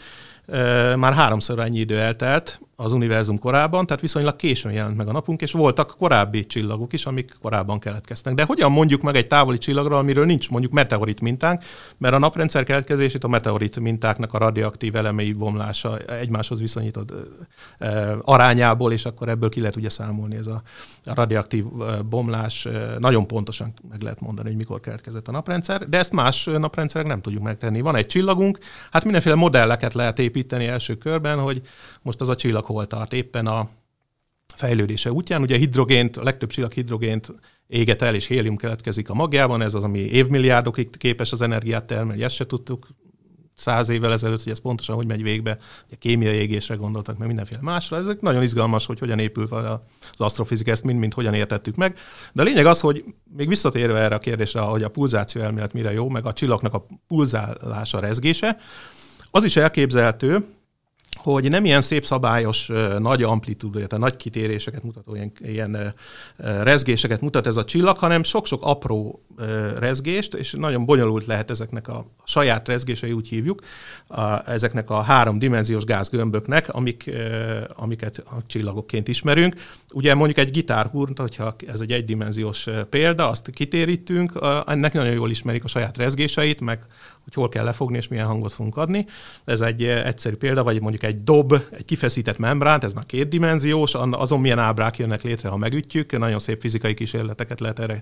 [0.96, 5.42] már háromszor annyi idő eltelt az univerzum korában, tehát viszonylag későn jelent meg a napunk,
[5.42, 8.34] és voltak korábbi csillagok is, amik korábban keletkeztek.
[8.34, 11.62] De hogyan mondjuk meg egy távoli csillagról, amiről nincs mondjuk meteorit mintánk,
[11.98, 17.12] mert a naprendszer keletkezését a meteorit mintáknak a radioaktív elemei bomlása egymáshoz viszonyított
[18.22, 20.62] arányából, és akkor ebből ki lehet ugye számolni ez a,
[21.04, 21.64] a radioaktív
[22.08, 22.68] bomlás.
[22.98, 27.20] Nagyon pontosan meg lehet mondani, hogy mikor keletkezett a naprendszer, de ezt más naprendszerek nem
[27.20, 27.80] tudjuk megtenni.
[27.80, 28.58] Van egy csillagunk,
[28.90, 31.62] hát mindenféle modelleket lehet építeni első körben, hogy
[32.02, 33.68] most az a csillag hol tart éppen a
[34.54, 35.42] fejlődése útján.
[35.42, 37.32] Ugye hidrogént, a legtöbb csillag hidrogént
[37.66, 42.22] éget el, és hélium keletkezik a magjában, ez az, ami évmilliárdokig képes az energiát termelni,
[42.22, 42.86] ezt se tudtuk
[43.54, 45.58] száz évvel ezelőtt, hogy ez pontosan hogy megy végbe,
[45.90, 47.96] a kémiai égésre gondoltak, meg mindenféle másra.
[47.96, 49.82] Ezek nagyon izgalmas, hogy hogyan épül fel
[50.12, 51.98] az asztrofizika, ezt mind-mind hogyan értettük meg.
[52.32, 53.04] De a lényeg az, hogy
[53.36, 56.86] még visszatérve erre a kérdésre, hogy a pulzáció elmélet mire jó, meg a csillagnak a
[57.06, 58.56] pulzálása, rezgése,
[59.36, 60.44] az is elképzelhető,
[61.24, 65.94] hogy nem ilyen szép szabályos, nagy amplitúdó, tehát nagy kitéréseket mutató ilyen, ilyen
[66.62, 69.24] rezgéseket mutat ez a csillag, hanem sok-sok apró
[69.78, 73.62] rezgést, és nagyon bonyolult lehet ezeknek a saját rezgései, úgy hívjuk,
[74.08, 77.10] a, ezeknek a háromdimenziós gázgömböknek, amik,
[77.68, 79.54] amiket a csillagokként ismerünk.
[79.92, 84.32] Ugye mondjuk egy gitárhúrt, hogyha ez egy egydimenziós példa, azt kitérítünk,
[84.66, 86.86] ennek nagyon jól ismerik a saját rezgéseit, meg
[87.24, 89.06] hogy hol kell lefogni és milyen hangot fogunk adni.
[89.44, 94.40] Ez egy egyszerű példa, vagy mondjuk egy dob, egy kifeszített membrán, ez már kétdimenziós, azon
[94.40, 96.18] milyen ábrák jönnek létre, ha megütjük.
[96.18, 98.00] Nagyon szép fizikai kísérleteket lehet erre,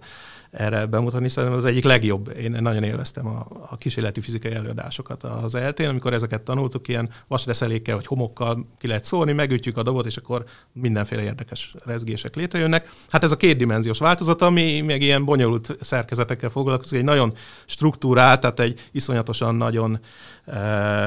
[0.52, 1.28] erre bemutatni.
[1.28, 2.36] Szerintem az egyik legjobb.
[2.38, 7.94] Én nagyon élveztem a, a kísérleti fizikai előadásokat az eltén, amikor ezeket tanultuk, ilyen vasreszelékkel
[7.94, 12.90] vagy homokkal ki lehet szólni, megütjük a dobot, és akkor mindenféle érdekes rezgések létrejönnek.
[13.08, 17.32] Hát ez a kétdimenziós változat, ami meg ilyen bonyolult szerkezetekkel foglalkozik, egy nagyon
[17.66, 20.00] struktúrált, tehát egy iszonyatosan nagyon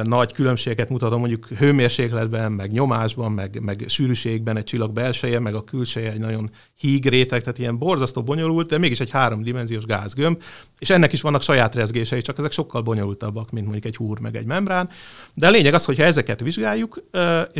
[0.03, 5.63] nagy különbséget mutatom mondjuk hőmérsékletben, meg nyomásban, meg, meg sűrűségben, egy csillag belseje, meg a
[5.63, 10.41] külseje egy nagyon híg réteg, tehát ilyen borzasztó bonyolult, de mégis egy háromdimenziós gázgömb,
[10.79, 14.35] és ennek is vannak saját rezgései, csak ezek sokkal bonyolultabbak, mint mondjuk egy húr, meg
[14.35, 14.89] egy membrán.
[15.33, 17.03] De a lényeg az, hogy ha ezeket vizsgáljuk,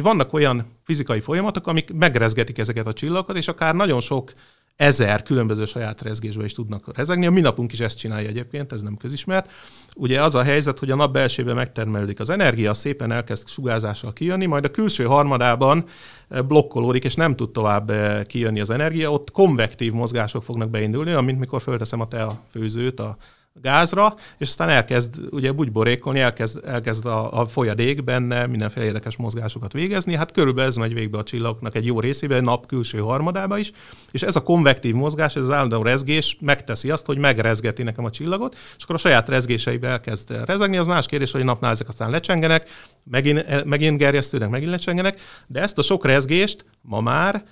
[0.01, 4.33] vannak olyan fizikai folyamatok, amik megrezgetik ezeket a csillagokat, és akár nagyon sok
[4.76, 7.26] ezer különböző saját rezgésbe is tudnak rezegni.
[7.26, 9.51] A mi napunk is ezt csinálja egyébként, ez nem közismert.
[9.95, 14.45] Ugye az a helyzet, hogy a nap belsőben megtermelődik az energia, szépen elkezd sugárzással kijönni,
[14.45, 15.86] majd a külső harmadában
[16.30, 21.11] eh, blokkolódik, és nem tud tovább eh, kijönni az energia, ott konvektív mozgások fognak beindulni,
[21.11, 23.17] amint mikor fölteszem a tea főzőt a
[23.62, 29.74] gázra, és aztán elkezd ugye bugyborékolni, elkezd, elkezd a, a folyadék benne mindenféle érdekes mozgásokat
[29.74, 30.16] végezni.
[30.16, 33.72] Hát körülbelül ez megy végbe a csillagoknak egy jó részébe, egy nap külső harmadába is,
[34.12, 38.10] és ez a konvektív mozgás, ez az állandó rezgés megteszi azt, hogy megrezgeti nekem a
[38.10, 40.78] csillagot, és akkor a saját rezgéseibe elkezd rezegni.
[40.78, 42.70] Az más kérdés, hogy napnál ezek aztán lecsengenek,
[43.03, 47.43] megint, megint gerjesztődnek, megint lecsengenek, de ezt a sok rezgést ma már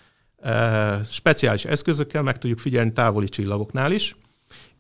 [0.42, 4.16] e, speciális eszközökkel meg tudjuk figyelni távoli csillagoknál is,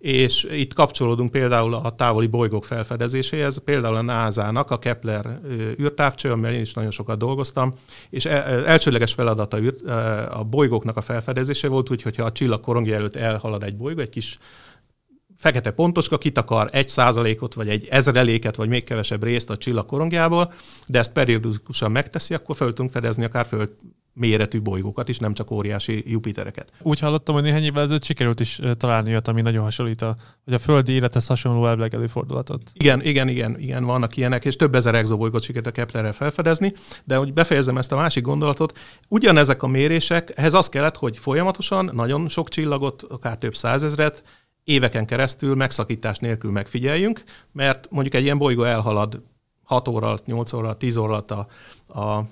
[0.03, 5.39] és itt kapcsolódunk például a távoli bolygók felfedezéséhez, például a NASA-nak a Kepler
[5.79, 7.71] űrtávcső, amivel én is nagyon sokat dolgoztam,
[8.09, 9.57] és elsődleges feladata
[10.29, 14.37] a bolygóknak a felfedezése volt, úgyhogy ha a csillag előtt elhalad egy bolygó, egy kis
[15.37, 20.53] fekete pontoska kitakar egy százalékot, vagy egy ezreléket, vagy még kevesebb részt a csillag korongjából,
[20.87, 23.71] de ezt periódikusan megteszi, akkor föl tudunk fedezni akár föld
[24.14, 26.72] méretű bolygókat is, nem csak óriási Jupitereket.
[26.82, 30.53] Úgy hallottam, hogy néhány évvel ezelőtt sikerült is találni olyat, ami nagyon hasonlít a, hogy
[30.53, 32.61] a földi élethez hasonló elvileg előfordulatot.
[32.74, 37.16] Igen, igen, igen, igen, vannak ilyenek, és több ezer exobolygót sikerült a Keplerrel felfedezni, de
[37.16, 42.30] hogy befejezem ezt a másik gondolatot, ugyanezek a mérések, ehhez az kellett, hogy folyamatosan nagyon
[42.30, 44.24] sok csillagot, akár több százezret,
[44.64, 49.22] éveken keresztül megszakítás nélkül megfigyeljünk, mert mondjuk egy ilyen bolygó elhalad
[49.64, 51.47] 6 óra, 8 óra, 10 óra a,
[51.99, 52.28] a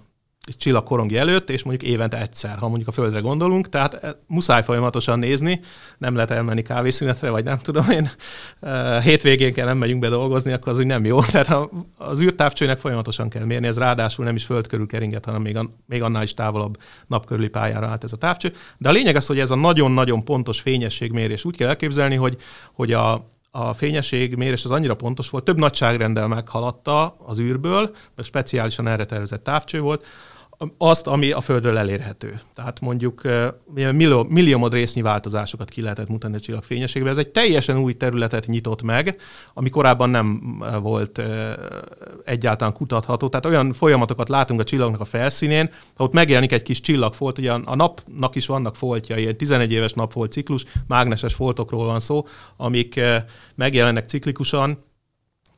[0.84, 5.20] korongja előtt, és mondjuk évente egyszer, ha mondjuk a Földre gondolunk, tehát eh, muszáj folyamatosan
[5.20, 5.60] nézni,
[5.98, 8.10] nem lehet elmenni kávészünetre, vagy nem tudom én,
[8.60, 11.22] eh, hétvégén kell nem megyünk be dolgozni, akkor az úgy nem jó.
[11.32, 15.58] Tehát az űrtávcsőnek folyamatosan kell mérni, ez ráadásul nem is Föld körül keringet, hanem még,
[15.86, 16.78] még annál is távolabb
[17.08, 18.54] nap körüli pályára állt ez a távcső.
[18.78, 22.38] De a lényeg az, hogy ez a nagyon-nagyon pontos fényességmérés úgy kell elképzelni, hogy,
[22.74, 29.06] hogy a, a fényességmérés az annyira pontos volt, több nagyságrendel meghaladta az űrből, speciálisan erre
[29.06, 30.06] tervezett távcső volt,
[30.78, 32.40] azt, ami a Földről elérhető.
[32.54, 33.22] Tehát mondjuk
[33.74, 37.12] millió, milliómod résznyi változásokat ki lehetett mutatni a csillag fényességben.
[37.12, 39.18] Ez egy teljesen új területet nyitott meg,
[39.54, 41.22] ami korábban nem volt
[42.26, 43.30] egyáltalán kutatható.
[43.30, 47.52] Tehát olyan folyamatokat látunk a csillagnak a felszínén, ha ott megjelenik egy kis csillagfolt, ugye
[47.52, 52.26] a napnak is vannak foltjai, egy 11 éves napfolt ciklus, mágneses foltokról van szó,
[52.58, 53.00] amik
[53.56, 54.90] megjelennek ciklikusan,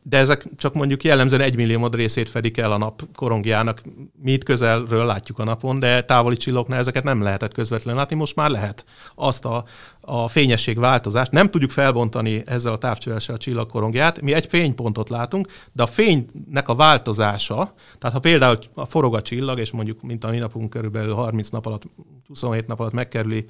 [0.04, 3.82] de ezek csak mondjuk jellemzően egy milliómod részét fedik el a nap korongjának.
[4.22, 8.36] Mi itt közelről látjuk a napon, de távoli csillagoknál ezeket nem lehetett közvetlenül látni, most
[8.36, 8.86] már lehet
[9.16, 9.64] azt a,
[10.02, 11.32] a fényesség változást.
[11.32, 16.68] Nem tudjuk felbontani ezzel a távcsővel a csillagkorongját, mi egy fénypontot látunk, de a fénynek
[16.68, 20.70] a változása, tehát ha például a forog a csillag, és mondjuk, mint a mi napunk
[20.70, 21.84] körülbelül 30 nap alatt,
[22.28, 23.46] 27 nap alatt megkerüli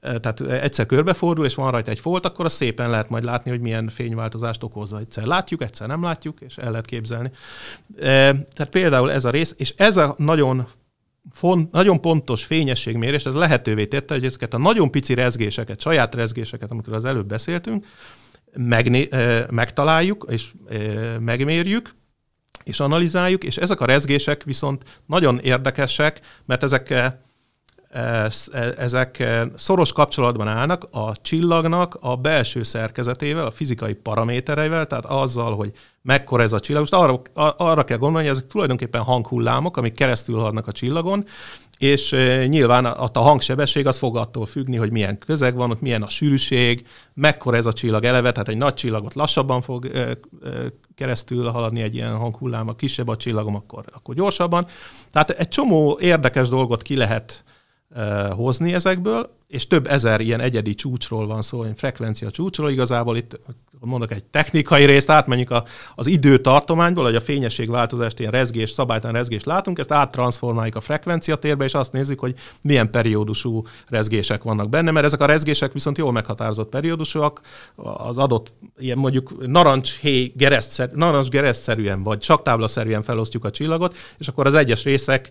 [0.00, 3.60] tehát egyszer körbefordul, és van rajta egy folt, akkor az szépen lehet majd látni, hogy
[3.60, 4.98] milyen fényváltozást okozza.
[4.98, 7.30] Egyszer látjuk, egyszer nem látjuk, és el lehet képzelni.
[7.98, 10.66] Tehát például ez a rész, és ez a nagyon
[11.32, 16.70] font, nagyon pontos fényességmérés, ez lehetővé tette, hogy ezeket a nagyon pici rezgéseket, saját rezgéseket,
[16.70, 17.86] amikről az előbb beszéltünk,
[18.56, 19.08] megné,
[19.50, 20.52] megtaláljuk és
[21.20, 21.94] megmérjük,
[22.64, 27.12] és analizáljuk, és ezek a rezgések viszont nagyon érdekesek, mert ezek
[28.76, 35.56] ezek e, szoros kapcsolatban állnak a csillagnak a belső szerkezetével, a fizikai paramétereivel, tehát azzal,
[35.56, 35.72] hogy
[36.02, 36.88] mekkora ez a csillag.
[36.90, 41.24] Most arra, arra kell gondolni, hogy ezek tulajdonképpen hanghullámok, amik keresztül haladnak a csillagon,
[41.78, 45.80] és e, nyilván a, a hangsebesség az fog attól függni, hogy milyen közeg van, ott
[45.80, 49.90] milyen a sűrűség, mekkora ez a csillag eleve, tehát egy nagy csillagot lassabban fog
[50.94, 54.66] keresztül haladni egy ilyen hanghullám, a kisebb a csillagom, akkor, akkor gyorsabban.
[55.12, 57.44] Tehát egy csomó érdekes dolgot ki lehet
[58.30, 62.70] hozni ezekből, és több ezer ilyen egyedi csúcsról van szó, egy frekvencia csúcsról.
[62.70, 63.40] Igazából itt
[63.80, 69.16] mondok egy technikai részt, átmenjük a, az időtartományból, hogy a fényesség változást, ilyen rezgés, szabálytalan
[69.16, 74.68] rezgés látunk, ezt áttransformáljuk a frekvencia térbe, és azt nézzük, hogy milyen periódusú rezgések vannak
[74.68, 77.40] benne, mert ezek a rezgések viszont jól meghatározott periódusúak,
[77.76, 84.28] az adott ilyen mondjuk narancs héj geresztszer, narancs geresztszerűen vagy saktáblaszerűen felosztjuk a csillagot, és
[84.28, 85.30] akkor az egyes részek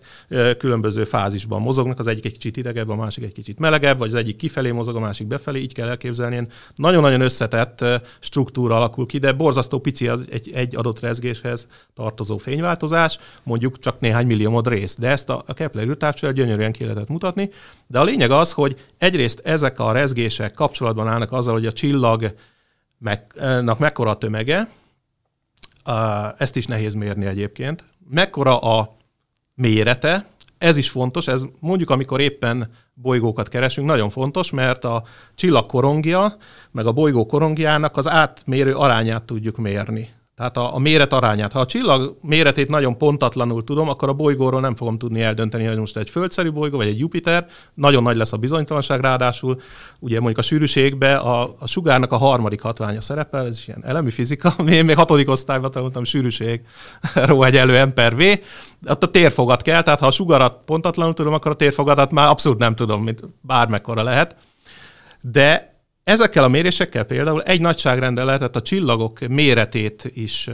[0.58, 4.20] különböző fázisban mozognak, az egyik egy kicsit idegebb, a másik egy kicsit melegebb, vagy az
[4.20, 6.46] egyik kifelé mozog, a másik befelé, így kell elképzelni.
[6.74, 7.84] Nagyon-nagyon összetett
[8.20, 14.00] struktúra alakul ki, de borzasztó pici az egy, egy adott rezgéshez tartozó fényváltozás, mondjuk csak
[14.00, 14.96] néhány milliómod rész.
[14.98, 17.50] De ezt a, a Kepler űrtávcsővel gyönyörűen ki lehetett mutatni.
[17.86, 22.34] De a lényeg az, hogy egyrészt ezek a rezgések kapcsolatban állnak azzal, hogy a csillagnak
[23.78, 24.68] mekkora a tömege,
[26.38, 28.94] ezt is nehéz mérni egyébként, mekkora a
[29.54, 30.26] mérete,
[30.66, 35.02] ez is fontos, ez mondjuk amikor éppen bolygókat keresünk, nagyon fontos, mert a
[35.34, 36.36] csillag korongja,
[36.70, 40.08] meg a bolygó korongjának az átmérő arányát tudjuk mérni.
[40.36, 41.52] Tehát a, a méret arányát.
[41.52, 45.76] Ha a csillag méretét nagyon pontatlanul tudom, akkor a bolygóról nem fogom tudni eldönteni, hogy
[45.76, 47.46] most egy földszerű bolygó, vagy egy Jupiter.
[47.74, 49.60] Nagyon nagy lesz a bizonytalanság, ráadásul
[49.98, 54.10] ugye mondjuk a sűrűségbe a, a sugárnak a harmadik hatványa szerepel, ez is ilyen elemi
[54.10, 56.60] fizika, én még hatodik osztályban tanultam sűrűség,
[57.14, 58.22] ró egy elő M per V,
[58.88, 62.58] ott a térfogat kell, tehát ha a sugarat pontatlanul tudom, akkor a térfogadat már abszolút
[62.58, 64.36] nem tudom, mint bármekkora lehet.
[65.20, 65.75] De
[66.06, 70.50] Ezekkel a mérésekkel például egy nagyságrendel lehetett a csillagok méretét is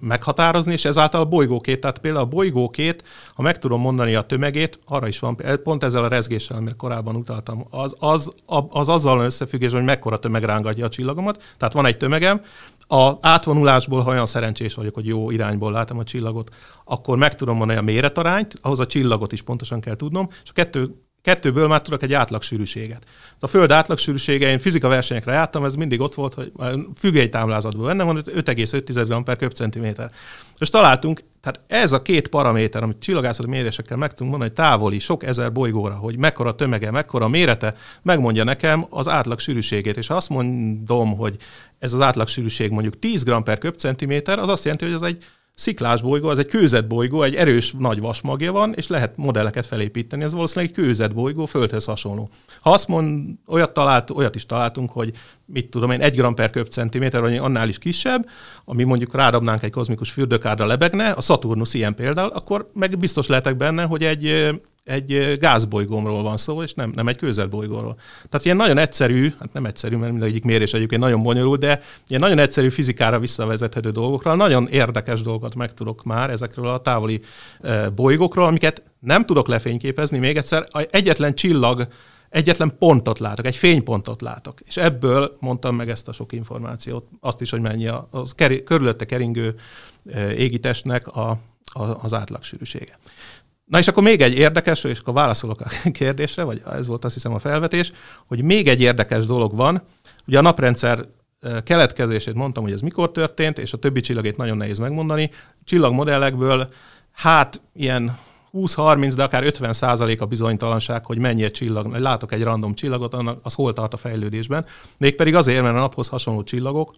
[0.00, 3.04] meghatározni, és ezáltal a bolygókét, tehát például a bolygókét,
[3.34, 7.16] ha meg tudom mondani a tömegét, arra is van, pont ezzel a rezgéssel, amire korábban
[7.16, 8.32] utaltam, az, az,
[8.68, 11.54] az azzal összefüggés, hogy mekkora tömeg rángatja a csillagomat.
[11.56, 12.40] Tehát van egy tömegem,
[12.88, 16.54] a átvonulásból, ha olyan szerencsés vagyok, hogy jó irányból látom a csillagot,
[16.84, 20.52] akkor meg tudom mondani a méretarányt, ahhoz a csillagot is pontosan kell tudnom, és a
[20.52, 23.04] kettő Kettőből már tudok egy átlagsűrűséget.
[23.40, 26.52] A Föld átlagsűrűsége, én fizika versenyekre jártam, ez mindig ott volt, hogy
[26.96, 30.10] függény támlázatból benne van 5,5 g per köbcentiméter.
[30.58, 34.98] És találtunk Tehát ez a két paraméter, amit csillagászati mérésekkel meg tudunk mondani, hogy távoli,
[34.98, 39.96] sok ezer bolygóra, hogy mekkora tömege, mekkora mérete, megmondja nekem az átlag sűrűségét.
[39.96, 41.36] És ha azt mondom, hogy
[41.78, 45.24] ez az átlag sűrűség mondjuk 10 g per köbcentiméter, az azt jelenti, hogy az egy
[45.58, 50.22] sziklás bolygó, az egy kőzet bolygó, egy erős nagy vasmagja van, és lehet modelleket felépíteni.
[50.22, 52.28] Ez valószínűleg egy kőzet bolygó, Földhöz hasonló.
[52.60, 55.12] Ha azt mond, olyat, talált, olyat is találtunk, hogy
[55.44, 58.28] mit tudom én, egy gram per köbcentiméter, vagy annál is kisebb,
[58.64, 63.56] ami mondjuk rádobnánk egy kozmikus fürdőkádra lebegne, a Saturnus ilyen például, akkor meg biztos lehetek
[63.56, 64.50] benne, hogy egy
[64.88, 67.94] egy gázbolygómról van szó, és nem, nem egy közelbolygóról.
[68.28, 72.20] Tehát ilyen nagyon egyszerű, hát nem egyszerű, mert mindegyik mérés egyébként nagyon bonyolult, de ilyen
[72.20, 77.20] nagyon egyszerű fizikára visszavezethető dolgokról, nagyon érdekes dolgokat megtudok már ezekről a távoli
[77.94, 80.18] bolygókról, amiket nem tudok lefényképezni.
[80.18, 81.88] Még egyszer, egyetlen csillag,
[82.30, 84.60] egyetlen pontot látok, egy fénypontot látok.
[84.66, 88.34] És ebből mondtam meg ezt a sok információt, azt is, hogy mennyi a, a
[88.64, 89.54] körülötte keringő
[90.36, 91.38] égitestnek a,
[91.72, 92.98] a, az átlagsűrűsége.
[93.68, 97.14] Na és akkor még egy érdekes, és akkor válaszolok a kérdésre, vagy ez volt azt
[97.14, 97.92] hiszem a felvetés,
[98.26, 99.82] hogy még egy érdekes dolog van.
[100.26, 101.06] Ugye a naprendszer
[101.64, 105.30] keletkezését mondtam, hogy ez mikor történt, és a többi csillagét nagyon nehéz megmondani.
[105.64, 106.68] Csillagmodellekből
[107.12, 108.18] hát ilyen
[108.52, 111.94] 20-30, de akár 50 százalék a bizonytalanság, hogy mennyi egy csillag.
[111.94, 114.66] Látok egy random csillagot, annak az hol tart a fejlődésben.
[114.96, 116.94] Mégpedig azért, mert a naphoz hasonló csillagok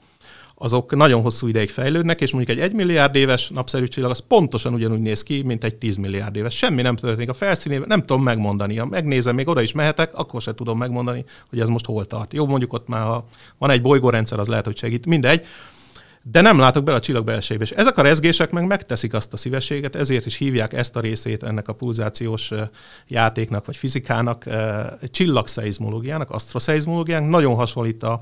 [0.63, 4.75] azok nagyon hosszú ideig fejlődnek, és mondjuk egy 1 milliárd éves napszerű csillag az pontosan
[4.75, 6.57] ugyanúgy néz ki, mint egy 10 milliárd éves.
[6.57, 8.77] Semmi nem történik a felszínében, nem tudom megmondani.
[8.77, 12.33] Ha megnézem, még oda is mehetek, akkor se tudom megmondani, hogy ez most hol tart.
[12.33, 13.25] Jó, mondjuk ott már ha
[13.59, 15.07] van egy bolygórendszer, az lehet, hogy segít.
[15.07, 15.47] Mindegy
[16.23, 17.65] de nem látok bele a csillag belsejébe.
[17.65, 21.43] És ezek a rezgések meg megteszik azt a szívességet, ezért is hívják ezt a részét
[21.43, 22.51] ennek a pulzációs
[23.09, 24.45] játéknak, vagy fizikának,
[25.11, 27.31] csillagszeizmológiának, asztroszeizmológiának.
[27.31, 28.21] Nagyon hasonlít a,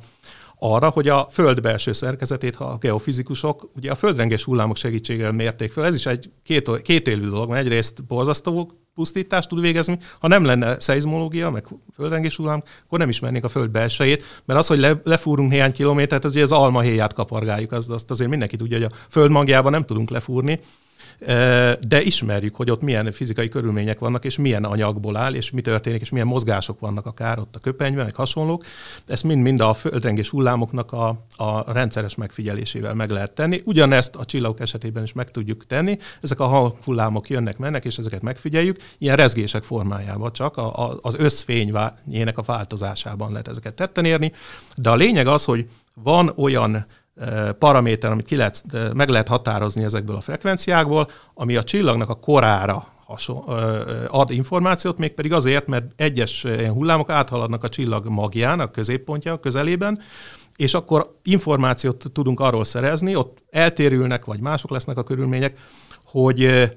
[0.59, 5.73] arra, hogy a Föld belső szerkezetét, ha a geofizikusok ugye a földrengés hullámok segítségével mérték
[5.73, 5.85] fel.
[5.85, 9.99] Ez is egy két, két élő dolog, mert egyrészt borzasztó pusztítást tud végezni.
[10.21, 14.67] Ha nem lenne szeizmológia, meg földrengés hullám, akkor nem ismernék a föld belsejét, mert az,
[14.67, 18.77] hogy le, lefúrunk néhány kilométert, az ugye az almahéját kapargáljuk, azt, azt azért mindenki tudja,
[18.77, 20.61] hogy a föld magjában nem tudunk lefúrni,
[21.81, 26.01] de ismerjük, hogy ott milyen fizikai körülmények vannak, és milyen anyagból áll, és mi történik,
[26.01, 28.65] és milyen mozgások vannak akár ott a köpenyben, meg hasonlók.
[29.07, 33.63] Ezt mind-mind a földrengés hullámoknak a, a rendszeres megfigyelésével meg lehet tenni.
[33.65, 35.99] Ugyanezt a csillagok esetében is meg tudjuk tenni.
[36.23, 38.77] Ezek a hullámok jönnek, mennek, és ezeket megfigyeljük.
[38.99, 44.33] Ilyen rezgések formájában csak a, a, az összfényének a változásában lehet ezeket tetten érni.
[44.77, 45.67] De a lényeg az, hogy
[46.03, 46.87] van olyan
[47.59, 48.63] paraméter, amit ki lehet,
[48.95, 52.87] meg lehet határozni ezekből a frekvenciákból, ami a csillagnak a korára
[54.07, 60.01] ad információt, mégpedig azért, mert egyes hullámok áthaladnak a csillag magján, a középpontja a közelében,
[60.57, 65.59] és akkor információt tudunk arról szerezni, ott eltérülnek, vagy mások lesznek a körülmények,
[66.05, 66.71] hogy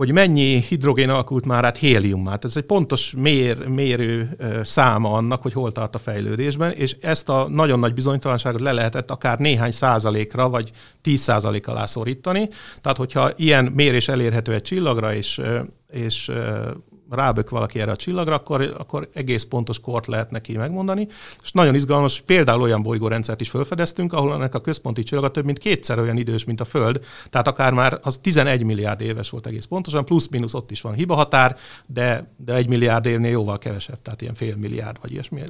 [0.00, 2.38] hogy mennyi hidrogén alakult már át héliummá.
[2.42, 7.48] Ez egy pontos mér, mérő száma annak, hogy hol tart a fejlődésben, és ezt a
[7.48, 10.70] nagyon nagy bizonytalanságot le lehetett akár néhány százalékra, vagy
[11.00, 12.48] tíz százalék alá szorítani.
[12.80, 15.40] Tehát, hogyha ilyen mérés elérhető egy csillagra, és,
[15.90, 16.30] és
[17.10, 21.08] rábök valaki erre a csillagra, akkor, akkor egész pontos kort lehet neki megmondani.
[21.42, 25.58] És nagyon izgalmas, például olyan bolygórendszert is felfedeztünk, ahol ennek a központi csillaga több mint
[25.58, 27.00] kétszer olyan idős, mint a Föld,
[27.30, 31.56] tehát akár már az 11 milliárd éves volt egész pontosan, plusz-minusz ott is van hibahatár,
[31.86, 35.42] de, de egy milliárd évnél jóval kevesebb, tehát ilyen fél milliárd vagy ilyesmi.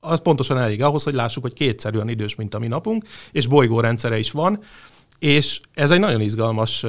[0.00, 3.46] Az pontosan elég ahhoz, hogy lássuk, hogy kétszer olyan idős, mint a mi napunk, és
[3.46, 4.62] bolygórendszere is van,
[5.18, 6.86] és ez egy nagyon izgalmas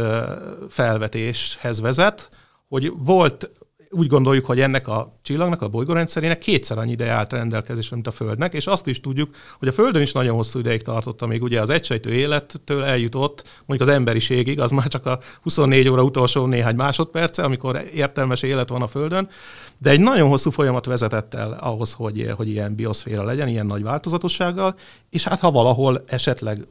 [0.69, 2.29] felvetéshez vezet,
[2.67, 3.49] hogy volt
[3.91, 8.11] úgy gondoljuk, hogy ennek a csillagnak, a bolygórendszerének kétszer annyi ideje állt rendelkezésre, mint a
[8.11, 11.61] Földnek, és azt is tudjuk, hogy a Földön is nagyon hosszú ideig tartott, amíg ugye
[11.61, 16.75] az egysejtő élettől eljutott, mondjuk az emberiségig, az már csak a 24 óra utolsó néhány
[16.75, 19.29] másodperce, amikor értelmes élet van a Földön,
[19.77, 23.83] de egy nagyon hosszú folyamat vezetett el ahhoz, hogy, hogy ilyen bioszféra legyen, ilyen nagy
[23.83, 24.75] változatossággal,
[25.09, 26.67] és hát ha valahol esetleg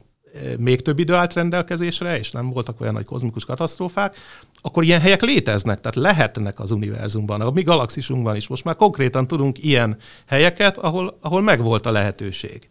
[0.57, 4.17] még több idő állt rendelkezésre, és nem voltak olyan nagy kozmikus katasztrófák,
[4.61, 8.47] akkor ilyen helyek léteznek, tehát lehetnek az univerzumban, a mi galaxisunkban is.
[8.47, 12.67] Most már konkrétan tudunk ilyen helyeket, ahol, ahol megvolt a lehetőség.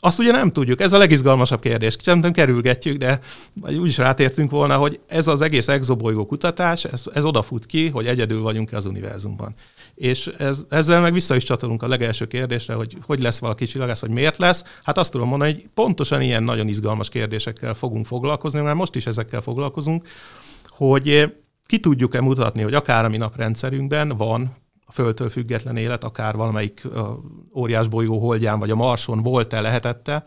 [0.00, 1.96] Azt ugye nem tudjuk, ez a legizgalmasabb kérdés.
[2.04, 3.20] Nem kerülgetjük, de
[3.62, 8.06] úgy is rátértünk volna, hogy ez az egész exobolygó kutatás, ez, ez odafut ki, hogy
[8.06, 9.54] egyedül vagyunk az univerzumban.
[9.96, 14.00] És ez, ezzel meg vissza is csatolunk a legelső kérdésre, hogy hogy lesz valaki csillagász,
[14.00, 14.64] vagy miért lesz.
[14.82, 19.06] Hát azt tudom mondani, hogy pontosan ilyen nagyon izgalmas kérdésekkel fogunk foglalkozni, mert most is
[19.06, 20.08] ezekkel foglalkozunk,
[20.68, 21.34] hogy
[21.66, 24.56] ki tudjuk-e mutatni, hogy akár a mi naprendszerünkben van
[24.88, 26.88] a Földtől független élet, akár valamelyik
[27.54, 30.24] óriás bolygó holdján, vagy a Marson volt-e, lehetette,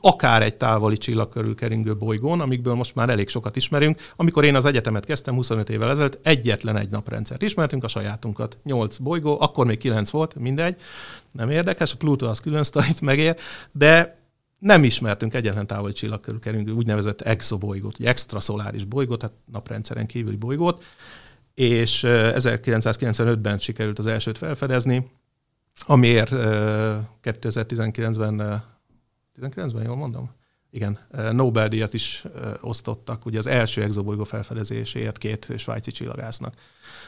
[0.00, 4.12] akár egy távoli csillag körül keringő bolygón, amikből most már elég sokat ismerünk.
[4.16, 8.58] Amikor én az egyetemet kezdtem 25 évvel ezelőtt, egyetlen egy naprendszert ismertünk, a sajátunkat.
[8.62, 10.76] 8 bolygó, akkor még 9 volt, mindegy,
[11.30, 13.36] nem érdekes, a Pluto az külön sztorit megér,
[13.72, 14.18] de
[14.58, 20.36] nem ismertünk egyetlen távoli csillag körül keringő úgynevezett exobolygót, vagy extraszoláris bolygót, tehát naprendszeren kívüli
[20.36, 20.82] bolygót
[21.58, 25.10] és 1995-ben sikerült az elsőt felfedezni,
[25.86, 26.30] amiért
[27.22, 28.62] 2019-ben,
[29.40, 30.30] 19-ben jól mondom?
[30.70, 30.98] Igen,
[31.32, 32.24] Nobel-díjat is
[32.60, 36.54] osztottak, ugye az első exobolygó felfedezéséért két svájci csillagásznak.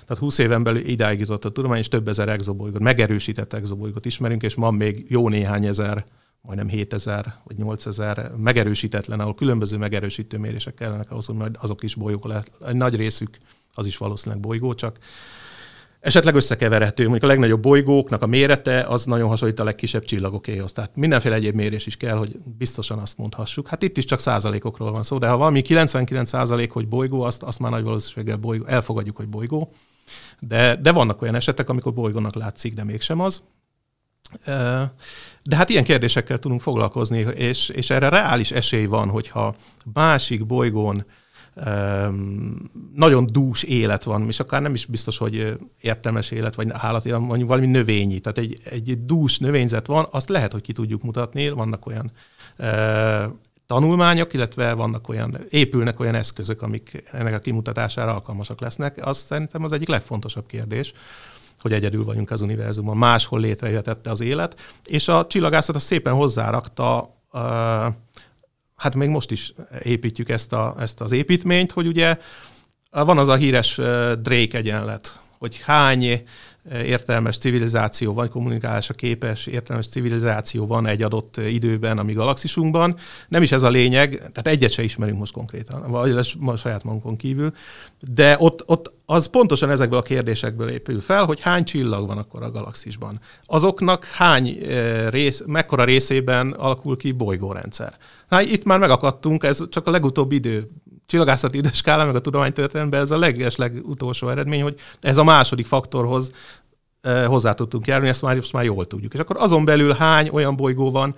[0.06, 4.42] Tehát 20 éven belül idáig jutott a tudomány, és több ezer exobolygót, megerősített exobolygót ismerünk,
[4.42, 6.04] és ma még jó néhány ezer,
[6.42, 12.24] majdnem 7000 vagy 8000 megerősítetlen, ahol különböző megerősítő mérések kellenek ahhoz, hogy azok is bolyók
[12.24, 12.50] lehet.
[12.66, 13.38] Egy nagy részük
[13.74, 14.98] az is valószínűleg bolygó, csak
[16.00, 17.02] esetleg összekeverhető.
[17.02, 20.72] Mondjuk a legnagyobb bolygóknak a mérete az nagyon hasonlít a legkisebb csillagokéhoz.
[20.72, 23.68] Tehát mindenféle egyéb mérés is kell, hogy biztosan azt mondhassuk.
[23.68, 27.42] Hát itt is csak százalékokról van szó, de ha valami 99 százalék, hogy bolygó, azt,
[27.42, 29.72] azt már nagy valószínűséggel bolygó, elfogadjuk, hogy bolygó.
[30.40, 33.42] De, de vannak olyan esetek, amikor bolygónak látszik, de mégsem az.
[35.42, 39.54] De hát ilyen kérdésekkel tudunk foglalkozni, és, és erre reális esély van, hogyha
[39.92, 41.04] másik bolygón
[42.94, 47.46] nagyon dús élet van, és akár nem is biztos, hogy értelmes élet, vagy állati, vagy
[47.46, 48.18] valami növényi.
[48.18, 52.12] Tehát egy, egy dús növényzet van, azt lehet, hogy ki tudjuk mutatni, vannak olyan
[53.66, 59.06] tanulmányok, illetve vannak olyan, épülnek olyan eszközök, amik ennek a kimutatására alkalmasak lesznek.
[59.06, 60.92] Azt szerintem az egyik legfontosabb kérdés,
[61.60, 67.18] hogy egyedül vagyunk az univerzumban, máshol létrejöhetette az élet, és a csillagászat az szépen hozzárakta
[68.76, 72.18] hát még most is építjük ezt, a, ezt az építményt, hogy ugye
[72.90, 73.74] van az a híres
[74.20, 76.22] Drake egyenlet, hogy hány
[76.72, 82.96] értelmes civilizáció van, kommunikálásra képes értelmes civilizáció van egy adott időben a mi galaxisunkban.
[83.28, 86.10] Nem is ez a lényeg, tehát egyet se ismerünk most konkrétan, vagy
[86.46, 87.52] a saját magunkon kívül,
[88.00, 92.42] de ott, ott az pontosan ezekből a kérdésekből épül fel, hogy hány csillag van akkor
[92.42, 93.20] a galaxisban.
[93.42, 94.58] Azoknak hány
[95.08, 97.96] rész, mekkora részében alakul ki bolygórendszer.
[98.28, 100.70] Hát itt már megakadtunk, ez csak a legutóbbi idő
[101.10, 106.32] csillagászati időskála, meg a tudománytörténelemben ez a leges legutolsó eredmény, hogy ez a második faktorhoz
[107.00, 109.14] eh, hozzá tudtunk járni, ezt már, ezt már jól tudjuk.
[109.14, 111.14] És akkor azon belül hány olyan bolygó van,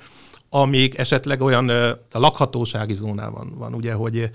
[0.48, 4.30] amíg esetleg olyan eh, a lakhatósági zónában van, ugye, hogy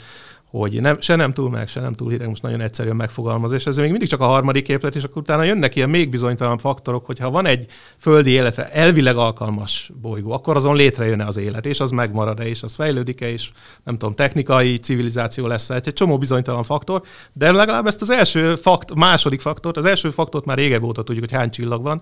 [0.50, 3.66] hogy nem, se nem túl meg, se nem túl hideg, most nagyon egyszerűen megfogalmazás.
[3.66, 7.06] Ez még mindig csak a harmadik képlet, és akkor utána jönnek ilyen még bizonytalan faktorok,
[7.06, 7.66] hogy ha van egy
[7.98, 12.76] földi életre elvileg alkalmas bolygó, akkor azon létrejön az élet, és az megmarad-e, és az
[12.76, 13.50] fejlődik-e, és
[13.84, 17.02] nem tudom, technikai civilizáció lesz egy, egy csomó bizonytalan faktor,
[17.34, 21.30] de legalább ezt az első fakt, második faktort, az első faktort már régebb óta tudjuk,
[21.30, 22.02] hogy hány csillag van,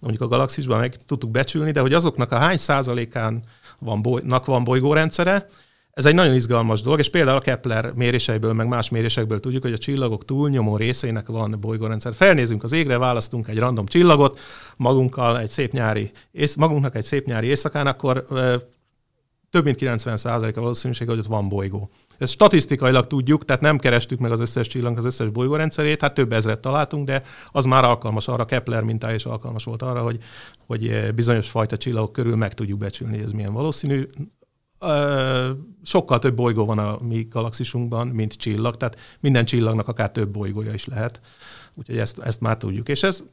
[0.00, 3.42] mondjuk a galaxisban meg tudtuk becsülni, de hogy azoknak a hány százalékán
[3.78, 5.46] van, boly, van bolygórendszere,
[5.96, 9.72] ez egy nagyon izgalmas dolog, és például a Kepler méréseiből, meg más mérésekből tudjuk, hogy
[9.72, 12.14] a csillagok túlnyomó részeinek van bolygórendszer.
[12.14, 14.38] Felnézünk az égre, választunk egy random csillagot,
[14.76, 18.26] magunkkal egy szép nyári, ész, magunknak egy szép nyári éjszakán, akkor
[19.50, 21.90] több mint 90% a valószínűség, hogy ott van bolygó.
[22.18, 26.32] Ezt statisztikailag tudjuk, tehát nem kerestük meg az összes csillag, az összes bolygórendszerét, hát több
[26.32, 27.22] ezret találtunk, de
[27.52, 30.18] az már alkalmas arra, Kepler mintája is alkalmas volt arra, hogy,
[30.66, 34.08] hogy bizonyos fajta csillagok körül meg tudjuk becsülni, hogy ez milyen valószínű
[35.82, 40.72] sokkal több bolygó van a mi galaxisunkban, mint csillag, tehát minden csillagnak akár több bolygója
[40.72, 41.20] is lehet.
[41.74, 42.88] Úgyhogy ezt, ezt már tudjuk.
[42.88, 43.24] És ez,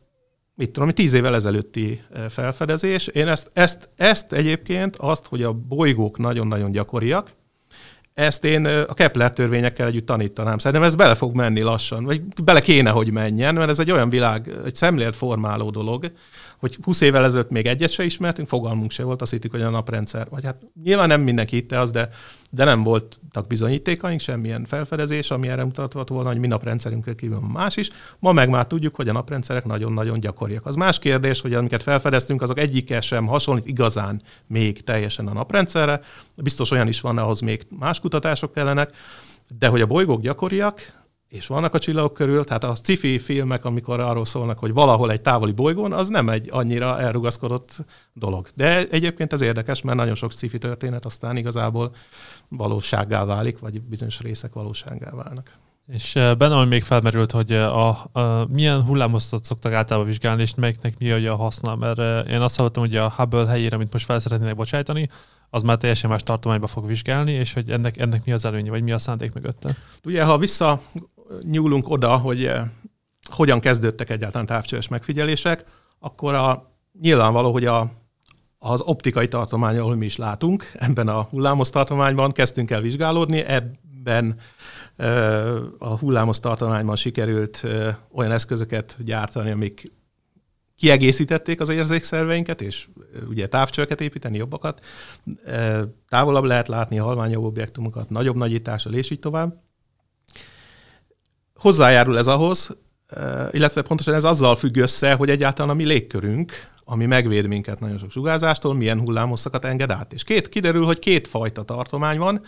[0.56, 3.08] mit tudom, tíz évvel ezelőtti felfedezés.
[3.08, 7.32] Én ezt, ezt, ezt egyébként, azt, hogy a bolygók nagyon-nagyon gyakoriak,
[8.14, 10.58] ezt én a Kepler törvényekkel együtt tanítanám.
[10.58, 14.10] Szerintem ez bele fog menni lassan, vagy bele kéne, hogy menjen, mert ez egy olyan
[14.10, 16.12] világ, egy szemlélet formáló dolog,
[16.58, 19.70] hogy 20 évvel ezelőtt még egyet se ismertünk, fogalmunk se volt, azt hittük, hogy a
[19.70, 22.10] naprendszer, vagy hát nyilván nem mindenki hitte az, de,
[22.50, 27.78] de nem voltak bizonyítékaink, semmilyen felfedezés, ami erre mutathat volna, hogy mi naprendszerünkről kívül más
[27.78, 27.90] is.
[28.20, 30.66] Ma meg már tudjuk, hogy a naprendszerek nagyon-nagyon gyakoriak.
[30.66, 36.02] Az más kérdés, hogy amiket felfedeztünk, azok egyike sem hasonlít igazán még teljesen a naprendszerre.
[36.44, 38.92] Biztos olyan is van, ahhoz még más kutatások kellenek,
[39.60, 41.03] de hogy a bolygók gyakoriak,
[41.34, 45.22] és vannak a csillagok körül, tehát a sci-fi filmek, amikor arról szólnak, hogy valahol egy
[45.22, 47.78] távoli bolygón, az nem egy annyira elrugaszkodott
[48.14, 48.48] dolog.
[48.56, 51.96] De egyébként ez érdekes, mert nagyon sok sci-fi történet aztán igazából
[52.48, 55.52] valósággá válik, vagy bizonyos részek valósággá válnak.
[55.88, 61.12] És benne még felmerült, hogy a, a, milyen hullámosztot szoktak általában vizsgálni, és melyiknek mi
[61.12, 65.10] a haszna, mert én azt hallottam, hogy a Hubble helyére, amit most fel szeretnének bocsájtani,
[65.50, 68.84] az már teljesen más tartományba fog vizsgálni, és hogy ennek, ennek mi az előnye, vagy
[68.84, 69.76] mi a szándék mögötte?
[70.06, 70.82] Ugye, ha vissza
[71.42, 72.64] nyúlunk oda, hogy eh,
[73.30, 75.66] hogyan kezdődtek egyáltalán távcsöves megfigyelések,
[76.00, 76.72] akkor a,
[77.02, 77.92] nyilvánvaló, hogy a,
[78.60, 84.40] az optikai tartomány, ahol mi is látunk, ebben a hullámos tartományban kezdtünk el vizsgálódni, ebben
[85.78, 87.64] a hullámos tartományban sikerült
[88.12, 89.92] olyan eszközöket gyártani, amik
[90.76, 92.88] kiegészítették az érzékszerveinket, és
[93.30, 94.82] ugye távcsöveket építeni, jobbakat.
[96.10, 99.62] Távolabb lehet látni halványabb objektumokat, nagyobb nagyítással, és így tovább.
[101.64, 102.78] Hozzájárul ez ahhoz,
[103.52, 106.52] illetve pontosan ez azzal függ össze, hogy egyáltalán a mi légkörünk,
[106.86, 110.14] ami megvéd minket nagyon sok sugárzástól, milyen hullámhosszakat enged át.
[110.14, 112.42] És két, kiderül, hogy két fajta tartomány van.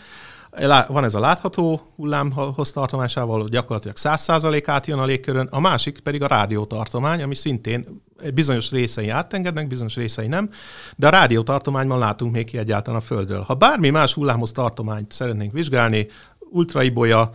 [0.88, 6.26] Van ez a látható hullámhoz tartomásával, gyakorlatilag 100% átjön a légkörön, a másik pedig a
[6.26, 8.02] rádiótartomány, ami szintén
[8.34, 10.50] bizonyos részei átengednek, bizonyos részei nem,
[10.96, 13.40] de a rádiótartományban látunk még ki egyáltalán a Földről.
[13.40, 16.06] Ha bármi más hullámhoz tartományt szeretnénk vizsgálni,
[16.50, 17.30] ultraibolya,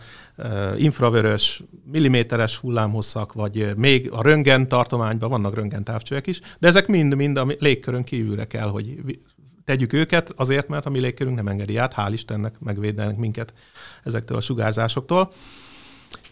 [0.76, 7.36] infravörös, milliméteres hullámhosszak, vagy még a röntgen tartományban vannak röntgen távcsövek is, de ezek mind-mind
[7.36, 9.00] a légkörön kívülre kell, hogy
[9.64, 13.54] tegyük őket, azért, mert a mi légkörünk nem engedi át, hál' Istennek megvédenek minket
[14.04, 15.32] ezektől a sugárzásoktól.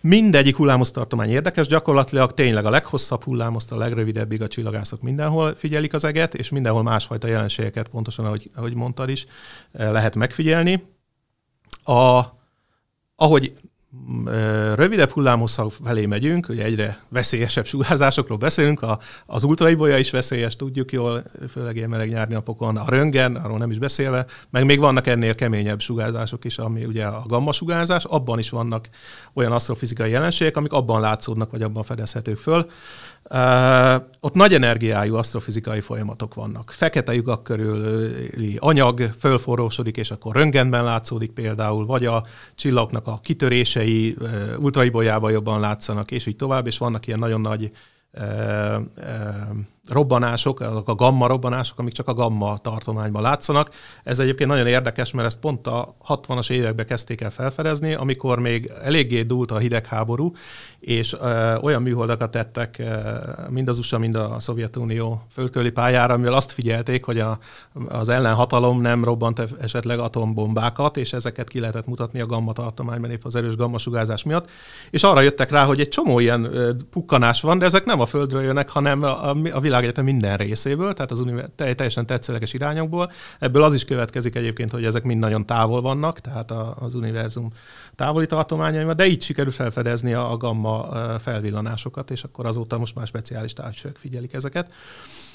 [0.00, 6.04] Mindegyik hullámosztartomány érdekes, gyakorlatilag tényleg a leghosszabb hullámoszt, a legrövidebbig a csillagászok mindenhol figyelik az
[6.04, 9.26] eget, és mindenhol másfajta jelenségeket, pontosan ahogy, ahogy mondtad is,
[9.72, 10.82] lehet megfigyelni.
[11.84, 12.20] A,
[13.16, 13.52] ahogy
[13.92, 20.56] 嗯 rövidebb hullámhosszak felé megyünk, ugye egyre veszélyesebb sugárzásokról beszélünk, a, az ultraibolya is veszélyes,
[20.56, 24.78] tudjuk jól, főleg ilyen meleg nyári napokon, a röntgen, arról nem is beszélve, meg még
[24.78, 28.88] vannak ennél keményebb sugárzások is, ami ugye a gamma sugárzás, abban is vannak
[29.34, 32.64] olyan asztrofizikai jelenségek, amik abban látszódnak, vagy abban fedezhetők föl.
[33.30, 36.70] Uh, ott nagy energiájú asztrofizikai folyamatok vannak.
[36.70, 44.16] Fekete lyukak körüli anyag fölforrósodik, és akkor röntgenben látszódik például, vagy a csillagoknak a kitörései
[44.60, 47.70] ultraibolyában jobban látszanak, és így tovább, és vannak ilyen nagyon nagy
[48.12, 48.76] uh,
[49.88, 53.70] robbanások, azok a gamma robbanások, amik csak a gamma tartományban látszanak.
[54.04, 58.72] Ez egyébként nagyon érdekes, mert ezt pont a 60-as években kezdték el felfedezni, amikor még
[58.82, 60.32] eléggé dúlt a hidegháború,
[60.80, 63.00] és ö, olyan műholdakat tettek ö,
[63.48, 67.38] mind az USA, mind a Szovjetunió földközi pályára, amivel azt figyelték, hogy a,
[67.88, 73.24] az ellenhatalom nem robbant esetleg atombombákat, és ezeket ki lehetett mutatni a gamma tartományban épp
[73.24, 74.50] az erős gamma sugárzás miatt.
[74.90, 78.06] És arra jöttek rá, hogy egy csomó ilyen ö, pukkanás van, de ezek nem a
[78.06, 83.12] Földről jönnek, hanem a, a világegyetem minden részéből, tehát az univer- teljesen tetszőleges irányokból.
[83.38, 87.52] Ebből az is következik egyébként, hogy ezek mind nagyon távol vannak, tehát a, az univerzum
[87.94, 90.88] távoli tartományaiban, de így sikerül felfedezni a, gamma
[91.22, 94.72] felvillanásokat, és akkor azóta most már speciális távcsövek figyelik ezeket.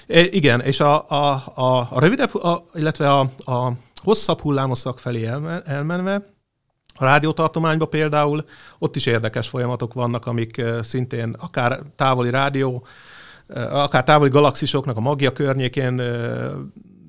[0.07, 3.71] E, igen, és a, a, a, a rövidebb, a, illetve a, a
[4.03, 6.33] hosszabb hullámoszak felé elme, elmenve,
[6.97, 8.45] a rádiótartományban például
[8.79, 12.85] ott is érdekes folyamatok vannak, amik szintén akár távoli rádió,
[13.53, 16.01] akár távoli galaxisoknak a magja környékén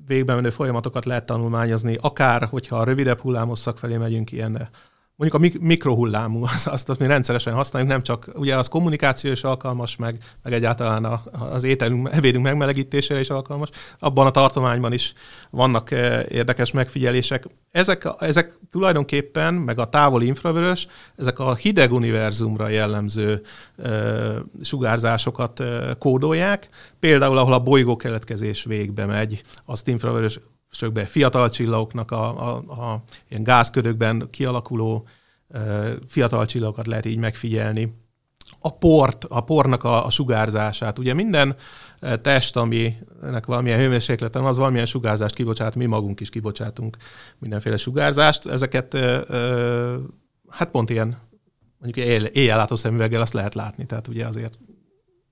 [0.07, 4.69] végbe menő folyamatokat lehet tanulmányozni, akár, hogyha a rövidebb hullámosszak felé megyünk, ilyen
[5.17, 9.43] mondjuk a mikrohullámú, azt, azt, azt mi rendszeresen használjuk, nem csak, ugye az kommunikáció is
[9.43, 13.69] alkalmas, meg, meg egyáltalán a, az ételünk, ebédünk megmelegítésére is alkalmas.
[13.99, 15.13] Abban a tartományban is
[15.49, 17.45] vannak eh, érdekes megfigyelések.
[17.71, 23.41] Ezek, ezek tulajdonképpen, meg a távoli infravörös, ezek a hideg univerzumra jellemző
[23.77, 23.89] e,
[24.61, 26.69] sugárzásokat e, kódolják.
[26.99, 30.39] Például, ahol a bolygó keletkezés végbe megy, azt infravörös
[30.77, 35.07] sökbe, fiatal csillagoknak a, a, a ilyen gázködökben kialakuló
[36.07, 37.93] fiatal csillagokat lehet így megfigyelni.
[38.59, 40.99] A port, a pornak a, a sugárzását.
[40.99, 41.55] Ugye minden
[42.21, 46.97] test, aminek valamilyen hőmérsékleten az valamilyen sugárzást kibocsát, mi magunk is kibocsátunk
[47.37, 48.45] mindenféle sugárzást.
[48.45, 48.97] Ezeket
[50.49, 51.17] hát pont ilyen
[51.77, 52.05] mondjuk
[52.35, 54.59] éjjellátó szemüveggel azt lehet látni, tehát ugye azért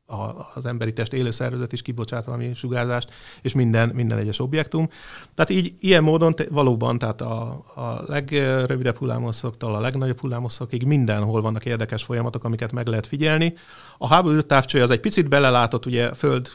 [0.05, 4.89] a, az emberi test élő szervezet is kibocsát valami sugárzást, és minden, minden egyes objektum.
[5.33, 11.41] Tehát így ilyen módon te, valóban, tehát a, a legrövidebb hullámosszoktól a legnagyobb hullámosszokig mindenhol
[11.41, 13.53] vannak érdekes folyamatok, amiket meg lehet figyelni.
[13.97, 16.49] A háború távcső az egy picit belelátott, ugye Föld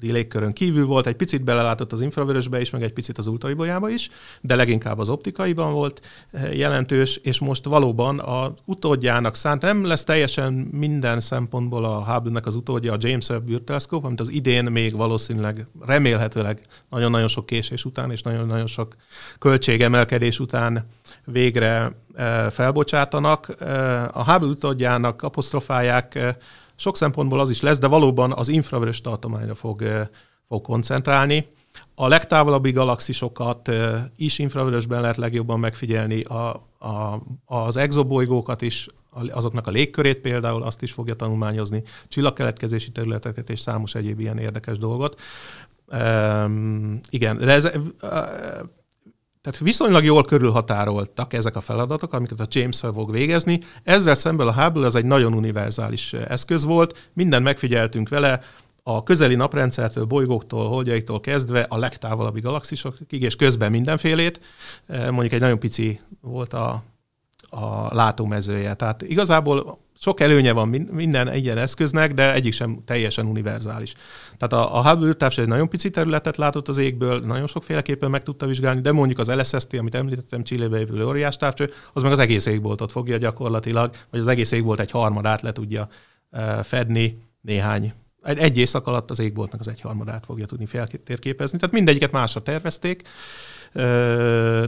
[0.00, 4.08] légkörön kívül volt, egy picit belelátott az infravörösbe is, meg egy picit az ultraibolyába is,
[4.40, 10.04] de leginkább az optikaiban volt eh, jelentős, és most valóban a utódjának szánt, nem lesz
[10.04, 14.96] teljesen minden szempontból a Hubble-nek az utódja a James Webb űrteleszkóp, amit az idén még
[14.96, 18.94] valószínűleg, remélhetőleg nagyon-nagyon sok késés után és nagyon-nagyon sok
[19.38, 20.86] költségemelkedés után
[21.24, 23.54] végre eh, felbocsátanak.
[23.60, 26.36] Eh, a Hubble utódjának apostrofálják
[26.76, 30.08] sok szempontból az is lesz, de valóban az infravörös tartományra fog,
[30.48, 31.46] fog koncentrálni.
[31.94, 33.70] A legtávolabbi galaxisokat
[34.16, 36.48] is infravörösben lehet legjobban megfigyelni, a,
[36.78, 38.86] a, az exobolygókat is,
[39.30, 44.78] azoknak a légkörét például, azt is fogja tanulmányozni, csillagkeletkezési területeket és számos egyéb ilyen érdekes
[44.78, 45.20] dolgot.
[45.92, 47.72] Um, igen, de ez, uh,
[49.46, 53.60] tehát viszonylag jól körülhatároltak ezek a feladatok, amiket a James fel fog végezni.
[53.82, 58.40] Ezzel szemben a Hubble az egy nagyon univerzális eszköz volt, mindent megfigyeltünk vele,
[58.82, 64.40] a közeli naprendszertől, bolygóktól, holdjaiktól kezdve a legtávolabbi galaxisokig, és közben mindenfélét.
[64.86, 66.82] Mondjuk egy nagyon pici volt a,
[67.50, 68.74] a látómezője.
[68.74, 73.94] Tehát igazából sok előnye van minden ilyen eszköznek, de egyik sem teljesen univerzális.
[74.36, 78.22] Tehát a, a Hubble űrtávcső egy nagyon pici területet látott az égből, nagyon sokféleképpen meg
[78.22, 82.18] tudta vizsgálni, de mondjuk az LSST, amit említettem, Csillébe jövő óriás távcső, az meg az
[82.18, 85.88] egész égboltot fogja gyakorlatilag, vagy az egész égbolt egy harmadát le tudja
[86.62, 87.92] fedni néhány
[88.26, 91.58] egy, egy éjszak alatt az égboltnak az egyharmadát fogja tudni feltérképezni.
[91.58, 93.02] Tehát mindegyiket másra tervezték,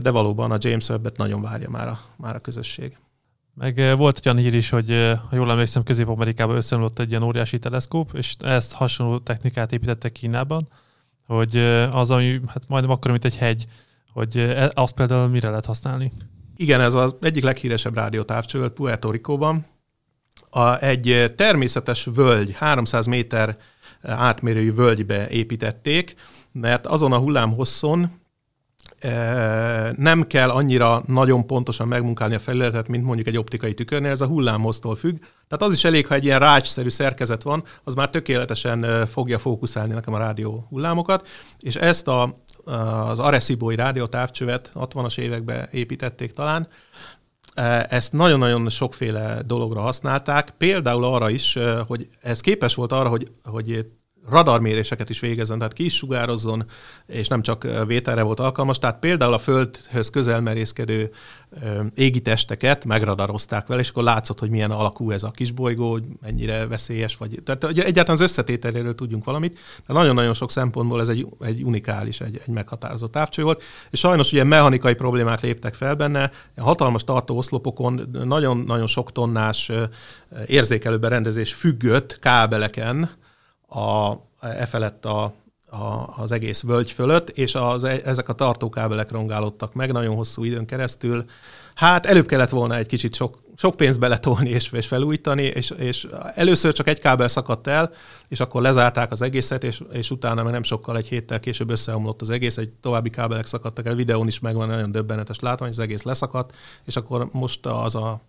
[0.01, 2.97] de valóban a James Webb-et nagyon várja már a, már a közösség.
[3.53, 4.89] Meg volt egy olyan hír is, hogy
[5.29, 10.67] ha jól emlékszem, Közép-Amerikában összeomlott egy ilyen óriási teleszkóp, és ezt hasonló technikát építettek Kínában,
[11.27, 11.57] hogy
[11.91, 13.65] az, ami hát majdnem akkor, mint egy hegy,
[14.13, 16.11] hogy e, azt például mire lehet használni?
[16.55, 19.65] Igen, ez az egyik leghíresebb rádiótávcső Puerto Rico-ban.
[20.49, 23.57] A, egy természetes völgy, 300 méter
[24.01, 26.15] átmérőjű völgybe építették,
[26.51, 28.11] mert azon a hullámhosszon
[29.95, 34.27] nem kell annyira nagyon pontosan megmunkálni a felületet, mint mondjuk egy optikai tükörnél, ez a
[34.27, 35.17] hullámhoztól függ.
[35.47, 39.93] Tehát az is elég, ha egy ilyen rácsszerű szerkezet van, az már tökéletesen fogja fókuszálni
[39.93, 41.27] nekem a rádió hullámokat,
[41.59, 46.67] és ezt a, az Arecibo-i rádiótávcsövet 60-as években építették talán,
[47.89, 51.57] ezt nagyon-nagyon sokféle dologra használták, például arra is,
[51.87, 53.85] hogy ez képes volt arra, hogy, hogy
[54.29, 56.65] radarméréseket is végezzen, tehát ki is sugározzon,
[57.05, 58.79] és nem csak vételre volt alkalmas.
[58.79, 61.11] Tehát például a Földhöz közel merészkedő
[61.93, 66.67] égi testeket megradarozták vele, és akkor látszott, hogy milyen alakú ez a kisbolygó, hogy mennyire
[66.67, 69.59] veszélyes, vagy tehát egyáltalán az összetételéről tudjunk valamit.
[69.87, 74.31] De nagyon-nagyon sok szempontból ez egy, egy unikális, egy, egy meghatározott távcső volt, és sajnos
[74.31, 79.71] ugye mechanikai problémák léptek fel benne, a hatalmas tartó oszlopokon nagyon-nagyon sok tonnás
[80.45, 83.09] érzékelőberendezés függött kábeleken,
[83.69, 85.33] a, e felett a,
[85.69, 90.43] a, az egész völgy fölött, és az, e, ezek a tartókábelek rongálódtak meg nagyon hosszú
[90.43, 91.25] időn keresztül.
[91.75, 96.07] Hát előbb kellett volna egy kicsit sok, sok pénzt beletolni és, és felújítani, és, és
[96.35, 97.91] először csak egy kábel szakadt el,
[98.27, 102.21] és akkor lezárták az egészet, és, és utána meg nem sokkal, egy héttel később összeomlott
[102.21, 106.03] az egész, egy további kábelek szakadtak el, videón is megvan nagyon döbbenetes látvány, az egész
[106.03, 106.55] leszakadt,
[106.85, 108.21] és akkor most az a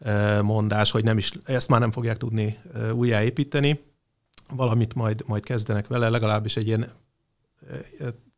[0.00, 2.58] e, mondás, hogy nem is, ezt már nem fogják tudni
[2.92, 3.80] újjáépíteni
[4.56, 6.90] valamit majd, majd kezdenek vele, legalábbis egy ilyen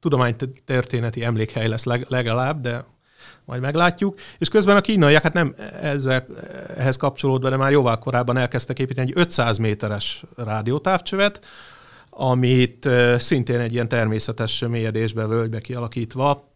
[0.01, 2.85] tudománytörténeti emlékhely lesz legalább, de
[3.45, 4.19] majd meglátjuk.
[4.39, 6.27] És közben a kínaiak, hát nem ezzel,
[6.77, 11.45] ehhez kapcsolódva, de már jóval korábban elkezdtek építeni egy 500 méteres rádiótávcsövet,
[12.11, 12.89] amit
[13.19, 16.53] szintén egy ilyen természetes mélyedésbe, völgybe kialakítva,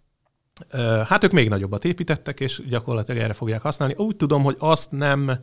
[1.09, 3.95] hát ők még nagyobbat építettek, és gyakorlatilag erre fogják használni.
[3.97, 5.39] Úgy tudom, hogy azt nem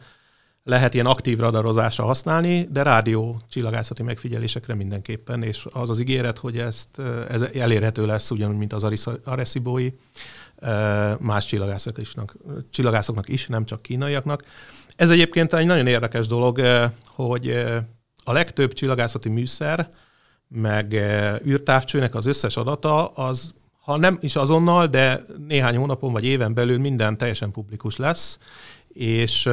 [0.67, 6.57] lehet ilyen aktív radarozásra használni, de rádió csillagászati megfigyelésekre mindenképpen, és az az ígéret, hogy
[6.57, 9.97] ezt, ez elérhető lesz ugyanúgy, mint az Arecibo-i,
[11.19, 12.35] más csillagászoknak,
[12.69, 14.43] csillagászoknak is, nem csak kínaiaknak.
[14.95, 16.61] Ez egyébként egy nagyon érdekes dolog,
[17.05, 17.65] hogy
[18.23, 19.89] a legtöbb csillagászati műszer,
[20.47, 20.93] meg
[21.45, 26.79] űrtávcsőnek az összes adata, az ha nem is azonnal, de néhány hónapon vagy éven belül
[26.79, 28.39] minden teljesen publikus lesz,
[28.87, 29.49] és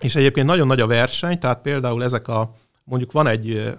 [0.00, 2.50] és egyébként nagyon nagy a verseny, tehát például ezek a,
[2.84, 3.76] mondjuk van egy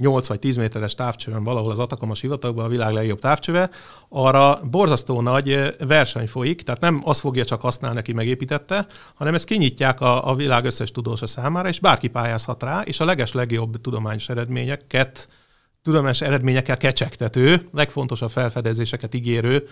[0.00, 3.70] 8 vagy 10 méteres távcsőben valahol az Atacama sivatagban a világ legjobb távcsöve,
[4.08, 9.44] arra borzasztó nagy verseny folyik, tehát nem azt fogja csak használni, aki megépítette, hanem ezt
[9.44, 13.80] kinyitják a, a világ összes tudósa számára, és bárki pályázhat rá, és a leges legjobb
[13.80, 15.28] tudományos eredményeket,
[15.82, 19.68] tudományos eredményekkel kecsegtető, legfontosabb felfedezéseket ígérő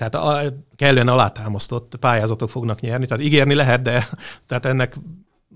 [0.00, 0.40] hát a,
[0.76, 4.08] kellően alátámasztott pályázatok fognak nyerni, tehát ígérni lehet, de
[4.48, 4.94] tehát ennek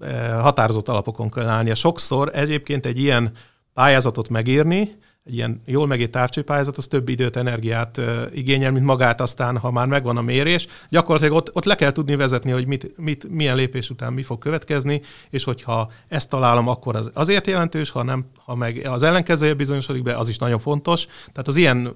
[0.01, 1.75] e, határozott alapokon kell állnia.
[1.75, 3.33] Sokszor egyébként egy ilyen
[3.75, 4.97] pályázatot megírni,
[5.27, 8.01] egy ilyen jól megírt távcsőpályázat, az több időt, energiát
[8.32, 10.66] igényel, mint magát aztán, ha már megvan a mérés.
[10.90, 14.39] Gyakorlatilag ott, ott le kell tudni vezetni, hogy mit, mit, milyen lépés után mi fog
[14.39, 15.01] következni,
[15.31, 20.03] és hogyha ezt találom, akkor az azért jelentős, ha nem, ha meg az ellenkezője bizonyosodik
[20.03, 21.07] be, az is nagyon fontos.
[21.07, 21.93] Tehát az ilyen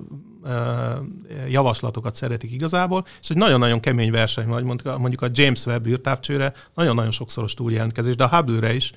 [1.48, 7.11] javaslatokat szeretik igazából, és egy nagyon-nagyon kemény verseny, mondjuk, mondjuk a James Webb űrtávcsőre nagyon-nagyon
[7.11, 8.93] sokszoros túljelentkezés, de a Hubble-re is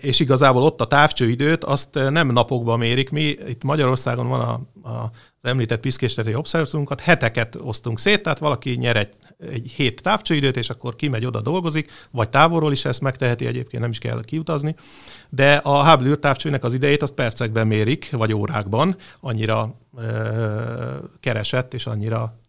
[0.00, 3.10] és igazából ott a távcsőidőt azt nem napokban mérik.
[3.10, 4.52] Mi itt Magyarországon van a,
[4.88, 5.10] a
[5.42, 10.96] említett piszkéstetői obszervatóriumunkat heteket osztunk szét, tehát valaki nyer egy, egy hét távcsőidőt, és akkor
[10.96, 14.74] kimegy oda dolgozik, vagy távolról is ezt megteheti, egyébként nem is kell kiutazni,
[15.28, 21.86] de a Hubble űrtávcsőnek az idejét azt percekben mérik, vagy órákban, annyira ö, keresett, és
[21.86, 22.39] annyira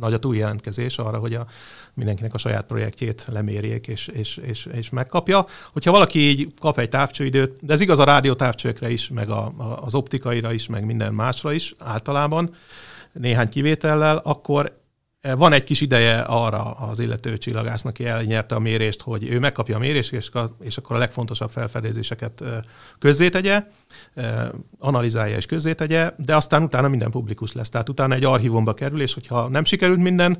[0.00, 1.46] nagy a túljelentkezés arra, hogy a,
[1.94, 5.46] mindenkinek a saját projektjét lemérjék és, és, és, és megkapja.
[5.72, 9.82] Hogyha valaki így kap egy távcsőidőt, de ez igaz a rádiótávcsőkre is, meg a, a,
[9.84, 12.54] az optikaira is, meg minden másra is általában,
[13.12, 14.78] néhány kivétellel, akkor
[15.20, 19.76] van egy kis ideje arra az illető csillagásznak, aki elnyerte a mérést, hogy ő megkapja
[19.76, 20.30] a mérést, és,
[20.60, 22.42] és akkor a legfontosabb felfedezéseket
[22.98, 23.64] közzétegye,
[24.78, 27.68] analizálja és közzétegye, de aztán utána minden publikus lesz.
[27.68, 30.38] Tehát utána egy archívumba kerül, és hogyha nem sikerült minden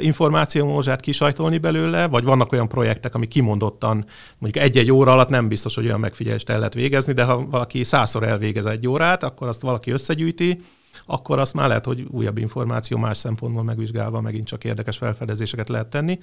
[0.00, 4.04] információmózsát kisajtolni belőle, vagy vannak olyan projektek, ami kimondottan
[4.38, 7.84] mondjuk egy-egy óra alatt nem biztos, hogy olyan megfigyelést el lehet végezni, de ha valaki
[7.84, 10.60] százszor elvégez egy órát, akkor azt valaki összegyűjti,
[11.06, 15.86] akkor azt már lehet, hogy újabb információ más szempontból megvizsgálva megint csak érdekes felfedezéseket lehet
[15.86, 16.18] tenni.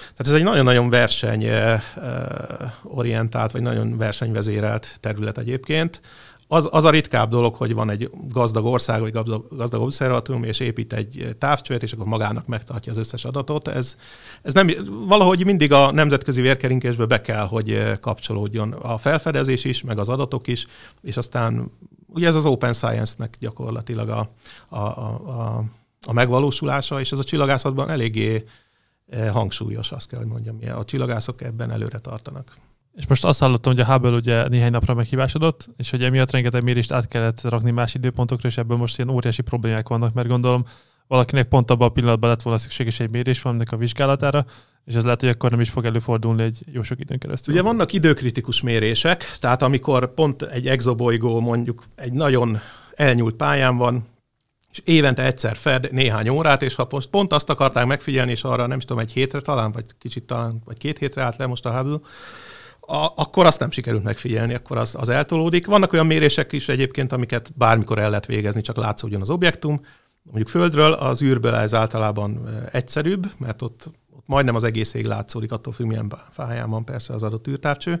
[0.00, 1.46] Tehát ez egy nagyon-nagyon verseny
[2.82, 6.00] orientált, vagy nagyon versenyvezérelt terület egyébként.
[6.52, 10.60] Az, az a ritkább dolog, hogy van egy gazdag ország, vagy gazdag, gazdag obszervatórium, és
[10.60, 13.68] épít egy távcsövet, és akkor magának megtartja az összes adatot.
[13.68, 13.96] Ez,
[14.42, 14.70] ez nem,
[15.06, 20.46] valahogy mindig a nemzetközi vérkerinkésbe be kell, hogy kapcsolódjon a felfedezés is, meg az adatok
[20.46, 20.66] is,
[21.02, 21.70] és aztán
[22.14, 24.30] ugye ez az open science-nek gyakorlatilag a,
[24.68, 25.64] a, a,
[26.06, 28.44] a megvalósulása, és ez a csillagászatban eléggé
[29.08, 30.58] eh, hangsúlyos, azt kell, hogy mondjam.
[30.76, 32.56] A csillagászok ebben előre tartanak.
[32.94, 36.62] És most azt hallottam, hogy a Hubble ugye néhány napra meghívásodott, és hogy emiatt rengeteg
[36.62, 40.64] mérést át kellett rakni más időpontokra, és ebből most ilyen óriási problémák vannak, mert gondolom
[41.06, 44.44] valakinek pont abban a pillanatban lett volna szükséges egy mérés valaminek a vizsgálatára,
[44.84, 47.54] és ez lehet, hogy akkor nem is fog előfordulni egy jó sok időn keresztül.
[47.54, 52.58] Ugye vannak időkritikus mérések, tehát amikor pont egy exobolygó mondjuk egy nagyon
[52.94, 54.04] elnyúlt pályán van,
[54.70, 58.66] és évente egyszer fed néhány órát, és ha most pont azt akarták megfigyelni, és arra
[58.66, 61.66] nem is tudom, egy hétre talán, vagy kicsit talán, vagy két hétre állt le most
[61.66, 61.98] a Hubble,
[62.80, 65.66] a, akkor azt nem sikerült megfigyelni, akkor az, az eltolódik.
[65.66, 69.80] Vannak olyan mérések is egyébként, amiket bármikor el lehet végezni, csak látszódjon az objektum.
[70.22, 73.90] Mondjuk Földről, az űrből ez általában egyszerűbb, mert ott
[74.22, 78.00] ott majdnem az egész ég látszódik, attól függ, milyen fáján van persze az adott űrtávcső.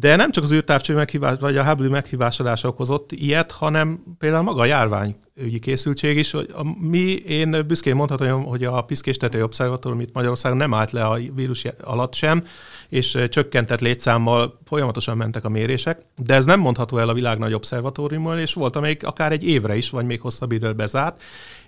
[0.00, 4.60] De nem csak az űrtávcső meghívás, vagy a Hubble meghívásodása okozott ilyet, hanem például maga
[4.60, 6.30] a járványügyi készültség is.
[6.30, 10.90] Hogy a, mi, én büszkén mondhatom, hogy a Piszkés Tetei Obszervatórium itt Magyarországon nem állt
[10.90, 12.44] le a vírus alatt sem,
[12.88, 17.54] és csökkentett létszámmal folyamatosan mentek a mérések, de ez nem mondható el a világ nagy
[17.54, 21.22] obszervatóriummal, és volt, amelyik akár egy évre is, vagy még hosszabb időre bezárt,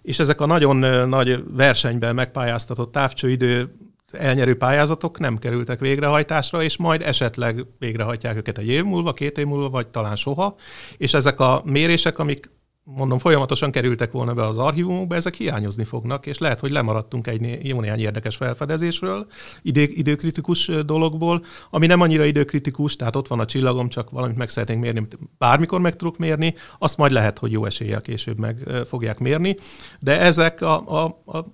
[0.06, 3.74] és ezek a nagyon nagy versenyben megpályáztatott távcsőidő
[4.12, 9.46] elnyerő pályázatok nem kerültek végrehajtásra, és majd esetleg végrehajtják őket egy év múlva, két év
[9.46, 10.56] múlva, vagy talán soha.
[10.96, 12.50] És ezek a mérések, amik
[12.94, 17.66] mondom, folyamatosan kerültek volna be az archívumokba, ezek hiányozni fognak, és lehet, hogy lemaradtunk egy
[17.66, 19.26] jó néhány érdekes felfedezésről,
[19.62, 24.48] idő, időkritikus dologból, ami nem annyira időkritikus, tehát ott van a csillagom, csak valamit meg
[24.48, 25.06] szeretnénk mérni,
[25.38, 29.56] bármikor meg tudok mérni, azt majd lehet, hogy jó eséllyel később meg fogják mérni,
[29.98, 31.44] de ezek a, a, a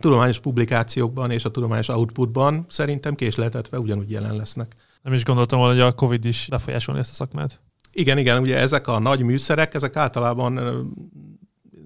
[0.00, 4.76] tudományos publikációkban és a tudományos outputban szerintem késleltetve ugyanúgy jelen lesznek.
[5.02, 7.60] Nem is gondoltam volna, hogy a Covid is befolyásolni ezt a szakmát.
[7.92, 10.60] Igen, igen, ugye ezek a nagy műszerek, ezek általában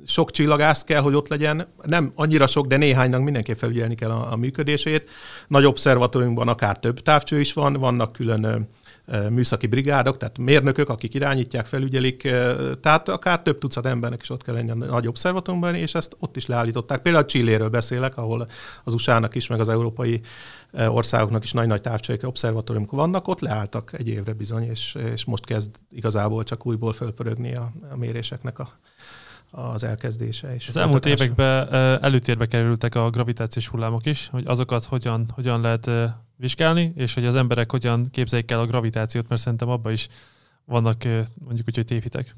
[0.06, 1.66] sok csillagász kell, hogy ott legyen.
[1.82, 5.10] Nem annyira sok, de néhánynak mindenképp felügyelni kell a, a működését.
[5.48, 8.68] Nagy obszervatóriumban akár több távcső is van, vannak külön
[9.30, 12.22] műszaki brigádok, tehát mérnökök, akik irányítják, felügyelik,
[12.80, 16.36] tehát akár több tucat embernek is ott kell lenni a nagy obszervatóriumban, és ezt ott
[16.36, 17.02] is leállították.
[17.02, 18.48] Például Csilléről beszélek, ahol
[18.84, 20.20] az USA-nak is, meg az európai
[20.72, 25.74] országoknak is nagy-nagy távcsők, obszervatóriumok vannak, ott leálltak egy évre bizony, és, és most kezd
[25.90, 28.68] igazából csak újból fölpörögni a, a méréseknek a,
[29.50, 30.54] az elkezdése.
[30.54, 31.72] És az elmúlt években
[32.02, 35.90] előtérbe kerültek a gravitációs hullámok is, hogy azokat hogyan, hogyan lehet
[36.36, 40.08] vizsgálni, és hogy az emberek hogyan képzeljék el a gravitációt, mert szerintem abban is
[40.64, 41.04] vannak
[41.44, 42.36] mondjuk úgy, hogy tévhitek.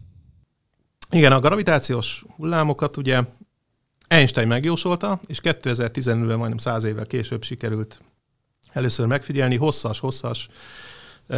[1.11, 3.23] Igen, a gravitációs hullámokat ugye
[4.09, 8.01] Einstein megjósolta, és 2015-ben majdnem száz évvel később sikerült
[8.73, 10.49] először megfigyelni, hosszas-hosszas,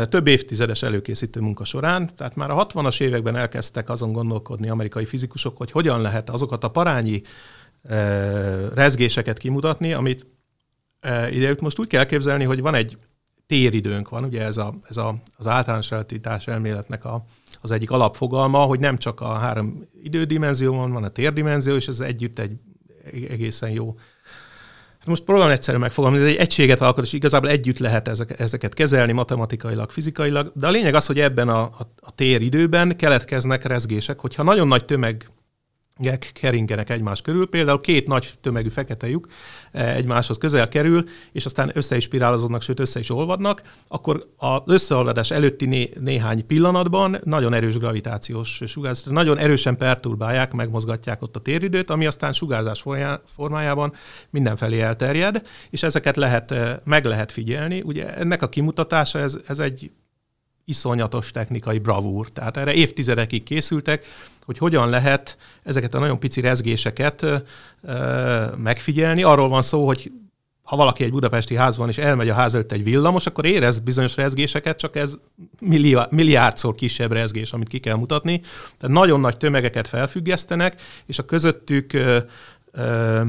[0.09, 2.11] több évtizedes előkészítő munka során.
[2.17, 6.69] Tehát már a 60-as években elkezdtek azon gondolkodni amerikai fizikusok, hogy hogyan lehet azokat a
[6.69, 7.23] parányi
[8.75, 10.27] rezgéseket kimutatni, amit
[11.31, 12.99] ide most úgy kell képzelni, hogy van egy
[13.47, 17.25] téridőnk van, ugye ez, a, ez a, az általános relativitás elméletnek a,
[17.61, 22.39] az egyik alapfogalma, hogy nem csak a három idődimenzió van, a térdimenzió, és ez együtt
[22.39, 22.53] egy
[23.13, 23.97] egészen jó.
[25.07, 29.13] Most próbálom egyszerűen megfogalmazni, ez egy egységet alkot, és igazából együtt lehet ezek, ezeket kezelni
[29.13, 34.43] matematikailag, fizikailag, de a lényeg az, hogy ebben a, a, a téridőben keletkeznek rezgések, hogyha
[34.43, 35.31] nagyon nagy tömeg
[36.33, 37.49] keringenek egymás körül.
[37.49, 39.29] Például két nagy tömegű fekete lyuk
[39.73, 44.61] eh, egymáshoz közel kerül, és aztán össze is spirálozódnak, sőt össze is olvadnak, akkor az
[44.67, 51.41] összeolvadás előtti né- néhány pillanatban nagyon erős gravitációs sugárzás, nagyon erősen perturbálják, megmozgatják ott a
[51.41, 52.85] téridőt, ami aztán sugárzás
[53.35, 53.93] formájában
[54.31, 57.81] mindenfelé elterjed, és ezeket lehet, eh, meg lehet figyelni.
[57.81, 59.91] Ugye ennek a kimutatása, ez, ez egy
[60.69, 62.29] iszonyatos technikai bravúr.
[62.29, 64.05] Tehát erre évtizedekig készültek,
[64.49, 67.27] hogy hogyan lehet ezeket a nagyon pici rezgéseket
[68.57, 69.23] megfigyelni.
[69.23, 70.13] Arról van szó, hogy
[70.63, 74.17] ha valaki egy budapesti házban és elmegy a ház előtt egy villamos, akkor érez bizonyos
[74.17, 75.15] rezgéseket, csak ez
[75.61, 78.41] milliárd, milliárdszor kisebb rezgés, amit ki kell mutatni.
[78.79, 82.19] Tehát nagyon nagy tömegeket felfüggesztenek, és a közöttük ö,
[82.73, 83.23] ö,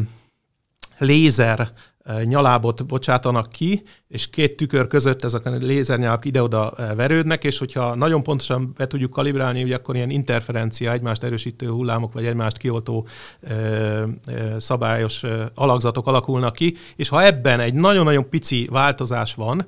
[0.98, 1.72] lézer
[2.24, 8.24] nyalábot bocsátanak ki, és két tükör között ezek a lézernyalak ide-oda verődnek, és hogyha nagyon
[8.24, 13.08] pontosan be tudjuk kalibrálni, ugye akkor ilyen interferencia, egymást erősítő hullámok, vagy egymást kioltó
[13.40, 19.66] ö, ö, szabályos ö, alakzatok alakulnak ki, és ha ebben egy nagyon-nagyon pici változás van,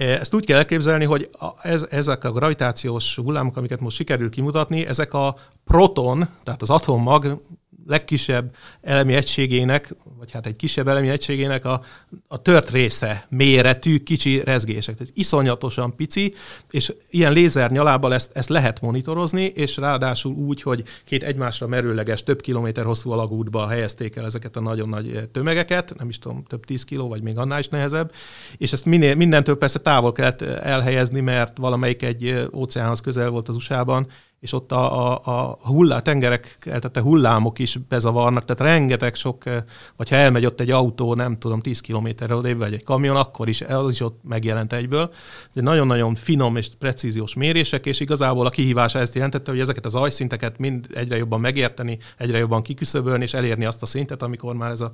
[0.00, 1.30] ezt úgy kell elképzelni, hogy
[1.62, 7.42] ez, ezek a gravitációs hullámok, amiket most sikerül kimutatni, ezek a proton, tehát az atommag
[7.90, 11.82] legkisebb elemi egységének, vagy hát egy kisebb elemi egységének a,
[12.28, 15.00] a tört része méretű kicsi rezgések.
[15.00, 16.34] Ez iszonyatosan pici,
[16.70, 22.22] és ilyen lézer nyalábbal ezt, ezt lehet monitorozni, és ráadásul úgy, hogy két egymásra merőleges,
[22.22, 26.64] több kilométer hosszú alagútba helyezték el ezeket a nagyon nagy tömegeket, nem is tudom, több
[26.64, 28.12] tíz kiló, vagy még annál is nehezebb,
[28.56, 33.56] és ezt minél, mindentől persze távol kellett elhelyezni, mert valamelyik egy óceánhoz közel volt az
[33.56, 34.06] USA-ban,
[34.40, 39.46] és ott a, a, a hullá, a tengerek tehát hullámok is bezavarnak, tehát rengeteg sok,
[39.46, 39.62] eh,
[39.96, 43.60] vagy ha elmegy ott egy autó, nem tudom, 10 kilométerrel vagy egy kamion, akkor is
[43.60, 45.12] az is ott megjelent egyből.
[45.52, 49.94] De nagyon-nagyon finom és precíziós mérések, és igazából a kihívása ezt jelentette, hogy ezeket az
[49.94, 54.70] ajszinteket mind egyre jobban megérteni, egyre jobban kiküszöbölni, és elérni azt a szintet, amikor már
[54.70, 54.92] ez a,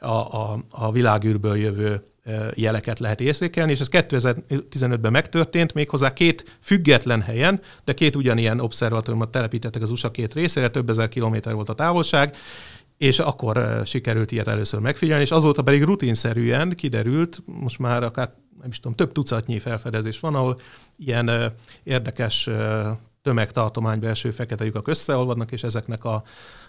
[0.00, 2.02] a, a, a világűrből jövő
[2.54, 9.30] jeleket lehet érzékelni, és ez 2015-ben megtörtént, méghozzá két független helyen, de két ugyanilyen obszervatóriumot
[9.30, 12.36] telepítettek az USA két részére, több ezer kilométer volt a távolság,
[12.96, 18.68] és akkor sikerült ilyet először megfigyelni, és azóta pedig rutinszerűen kiderült, most már akár nem
[18.68, 20.56] is tudom, több tucatnyi felfedezés van, ahol
[20.96, 21.52] ilyen
[21.82, 22.48] érdekes
[23.22, 26.22] tömegtartomány belső fekete lyukak összeolvadnak, és ezeknek a,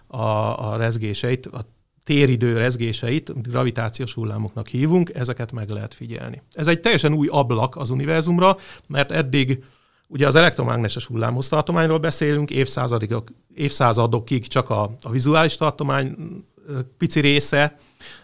[0.07, 1.65] a, a rezgéseit, a
[2.10, 6.41] téridő rezgéseit, gravitációs hullámoknak hívunk, ezeket meg lehet figyelni.
[6.53, 8.57] Ez egy teljesen új ablak az univerzumra,
[8.88, 9.64] mert eddig
[10.07, 16.15] ugye az elektromágneses hullámhoztartományról beszélünk, évszázadok, évszázadokig csak a, a vizuális tartomány
[16.98, 17.76] pici része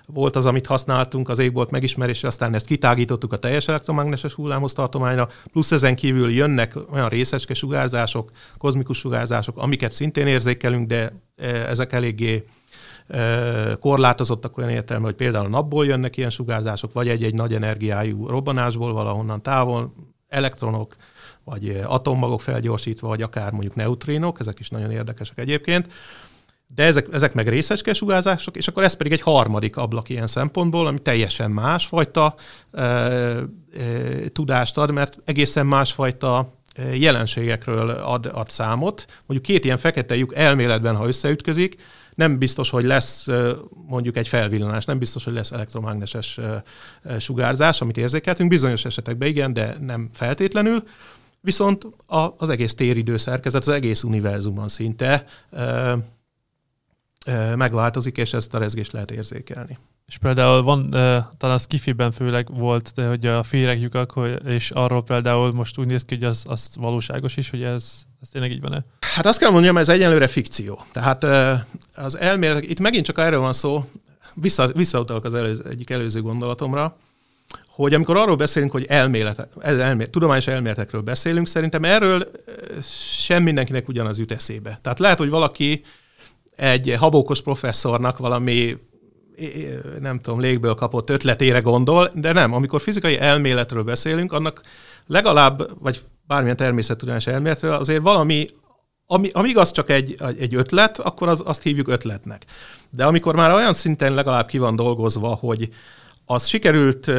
[0.07, 5.71] volt az, amit használtunk az égbolt megismerésre, aztán ezt kitágítottuk a teljes elektromágneses hullámhoztartományra, plusz
[5.71, 11.13] ezen kívül jönnek olyan részecske sugárzások, kozmikus sugárzások, amiket szintén érzékelünk, de
[11.67, 12.43] ezek eléggé
[13.79, 18.93] korlátozottak olyan értelme, hogy például a napból jönnek ilyen sugárzások, vagy egy-egy nagy energiájú robbanásból
[18.93, 19.93] valahonnan távol,
[20.27, 20.95] elektronok,
[21.43, 25.87] vagy atommagok felgyorsítva, vagy akár mondjuk neutrinok, ezek is nagyon érdekesek egyébként.
[26.67, 30.87] De ezek, ezek meg részecske sugárzások, és akkor ez pedig egy harmadik ablak ilyen szempontból,
[30.87, 32.35] ami teljesen másfajta
[32.71, 33.47] e, e,
[34.31, 36.47] tudást ad, mert egészen másfajta
[36.93, 39.05] jelenségekről ad, ad számot.
[39.25, 41.75] Mondjuk két ilyen fekete lyuk elméletben, ha összeütközik,
[42.15, 43.27] nem biztos, hogy lesz
[43.87, 46.39] mondjuk egy felvillanás, nem biztos, hogy lesz elektromágneses
[47.19, 48.49] sugárzás, amit érzékeltünk.
[48.49, 50.83] Bizonyos esetekben igen, de nem feltétlenül.
[51.41, 51.87] Viszont
[52.37, 55.25] az egész téridő szerkezet, az egész univerzumban szinte
[57.55, 59.77] megváltozik, és ezt a rezgést lehet érzékelni.
[60.07, 63.97] És például van, talán a Skifiben főleg volt, de hogy a féregjük,
[64.45, 68.29] és arról például most úgy néz ki, hogy az, az valóságos is, hogy ez, ez
[68.29, 68.85] tényleg így van-e?
[68.99, 70.81] Hát azt kell mondjam, ez egyenlőre fikció.
[70.91, 71.23] Tehát
[71.95, 73.85] az elmélet, itt megint csak erről van szó,
[74.33, 76.97] vissza, visszautalok az előző, egyik előző gondolatomra,
[77.67, 82.31] hogy amikor arról beszélünk, hogy elmélet, elmélet, tudományos elméletekről beszélünk, szerintem erről
[83.13, 84.79] sem mindenkinek ugyanaz jut eszébe.
[84.81, 85.83] Tehát lehet, hogy valaki
[86.55, 88.77] egy habókos professzornak valami
[89.99, 94.61] nem tudom, légből kapott ötletére gondol, de nem, amikor fizikai elméletről beszélünk, annak
[95.07, 98.47] legalább, vagy bármilyen természettudományos elméletről azért valami,
[99.07, 102.45] ami, amíg az csak egy, egy ötlet, akkor az, azt hívjuk ötletnek.
[102.89, 105.69] De amikor már olyan szinten legalább ki van dolgozva, hogy
[106.25, 107.11] az sikerült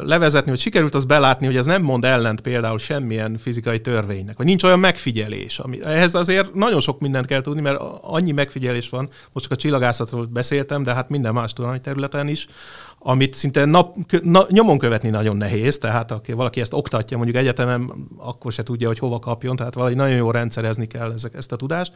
[0.00, 4.46] levezetni, vagy sikerült az belátni, hogy ez nem mond ellent például semmilyen fizikai törvénynek, vagy
[4.46, 5.58] nincs olyan megfigyelés.
[5.58, 9.60] Ami, ehhez azért nagyon sok mindent kell tudni, mert annyi megfigyelés van, most csak a
[9.60, 11.52] csillagászatról beszéltem, de hát minden más
[11.82, 12.46] területen is,
[12.98, 17.92] amit szinte nap, na, nyomon követni nagyon nehéz, tehát aki valaki ezt oktatja mondjuk egyetemen,
[18.16, 21.56] akkor se tudja, hogy hova kapjon, tehát valahogy nagyon jól rendszerezni kell ezek, ezt a
[21.56, 21.92] tudást.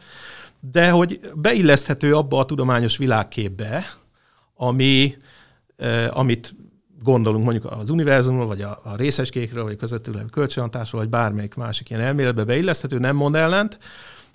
[0.71, 3.85] de hogy beilleszthető abba a tudományos világképbe,
[4.55, 5.15] ami,
[6.09, 6.55] amit
[7.03, 11.89] gondolunk mondjuk az univerzumról, vagy a, a részecskékről, vagy közöttük levő kölcsönhatásról, vagy bármelyik másik
[11.89, 13.79] ilyen elméletbe beilleszthető, nem mond ellent,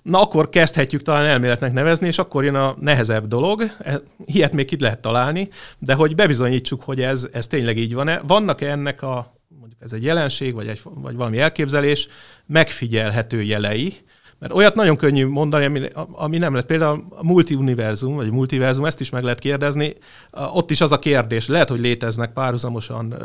[0.01, 4.71] na akkor kezdhetjük talán elméletnek nevezni, és akkor jön a nehezebb dolog, e, ilyet még
[4.71, 5.49] itt lehet találni,
[5.79, 8.21] de hogy bebizonyítsuk, hogy ez, ez tényleg így van-e.
[8.27, 12.07] Vannak-e ennek a, mondjuk ez egy jelenség, vagy, egy, vagy valami elképzelés,
[12.45, 13.95] megfigyelhető jelei,
[14.39, 15.81] mert olyat nagyon könnyű mondani, ami,
[16.11, 16.65] ami nem lett.
[16.65, 19.95] Például a multiuniverzum, vagy multiverzum, ezt is meg lehet kérdezni.
[20.31, 23.15] Ott is az a kérdés, lehet, hogy léteznek párhuzamosan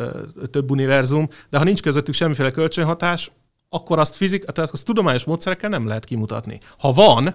[0.50, 3.30] több univerzum, de ha nincs közöttük semmiféle kölcsönhatás,
[3.74, 6.58] akkor azt fizik, tehát azt tudományos módszerekkel nem lehet kimutatni.
[6.78, 7.34] Ha van,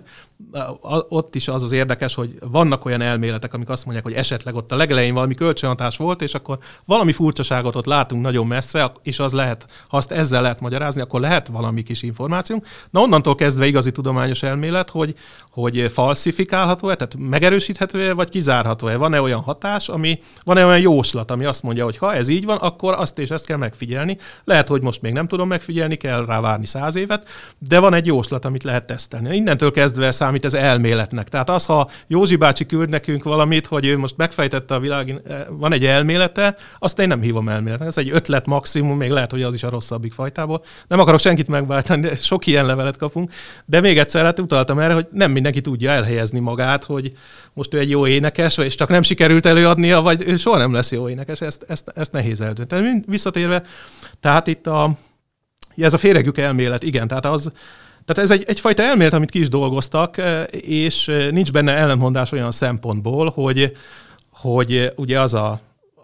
[1.09, 4.71] ott is az az érdekes, hogy vannak olyan elméletek, amik azt mondják, hogy esetleg ott
[4.71, 9.33] a legelején valami kölcsönhatás volt, és akkor valami furcsaságot ott látunk nagyon messze, és az
[9.33, 12.65] lehet, ha azt ezzel lehet magyarázni, akkor lehet valami kis információnk.
[12.89, 15.15] Na onnantól kezdve igazi tudományos elmélet, hogy,
[15.51, 18.95] hogy falsifikálható-e, tehát megerősíthető-e, vagy kizárható-e.
[18.97, 22.57] Van-e olyan hatás, ami, van-e olyan jóslat, ami azt mondja, hogy ha ez így van,
[22.57, 24.17] akkor azt és ezt kell megfigyelni.
[24.43, 27.27] Lehet, hogy most még nem tudom megfigyelni, kell rá várni száz évet,
[27.57, 29.35] de van egy jóslat, amit lehet tesztelni.
[29.35, 31.29] Innentől kezdve számít ez elméletnek.
[31.29, 35.73] Tehát az, ha Józsi bácsi küld nekünk valamit, hogy ő most megfejtette a világ, van
[35.73, 37.87] egy elmélete, azt én nem hívom elméletnek.
[37.87, 40.63] Ez egy ötlet maximum, még lehet, hogy az is a rosszabbik fajtából.
[40.87, 43.31] Nem akarok senkit megváltani, sok ilyen levelet kapunk.
[43.65, 47.11] De még egyszer hát utaltam erre, hogy nem mindenki tudja elhelyezni magát, hogy
[47.53, 50.91] most ő egy jó énekes, és csak nem sikerült előadnia, vagy ő soha nem lesz
[50.91, 51.41] jó énekes.
[51.41, 53.03] Ezt, ezt, ezt nehéz eldönteni.
[53.07, 53.63] Visszatérve,
[54.19, 54.91] tehát itt a,
[55.85, 57.51] ez a féregük elmélet, igen, tehát az,
[58.05, 62.31] tehát ez egy, egyfajta elmélet, amit ki is dolgoztak, eh, és eh, nincs benne ellenmondás
[62.31, 63.77] olyan szempontból, hogy,
[64.29, 65.59] hogy ugye az a,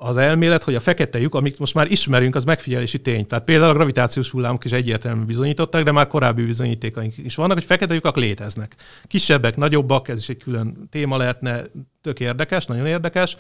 [0.06, 3.28] az elmélet, hogy a fekete lyuk, amit most már ismerünk, az megfigyelési tény.
[3.28, 7.66] Tehát például a gravitációs hullámok is egyértelműen bizonyítottak, de már korábbi bizonyítékaink is vannak, hogy
[7.66, 8.76] fekete lyukak léteznek.
[9.08, 11.64] Kisebbek, nagyobbak, ez is egy külön téma lehetne,
[12.02, 13.38] tök érdekes, nagyon érdekes.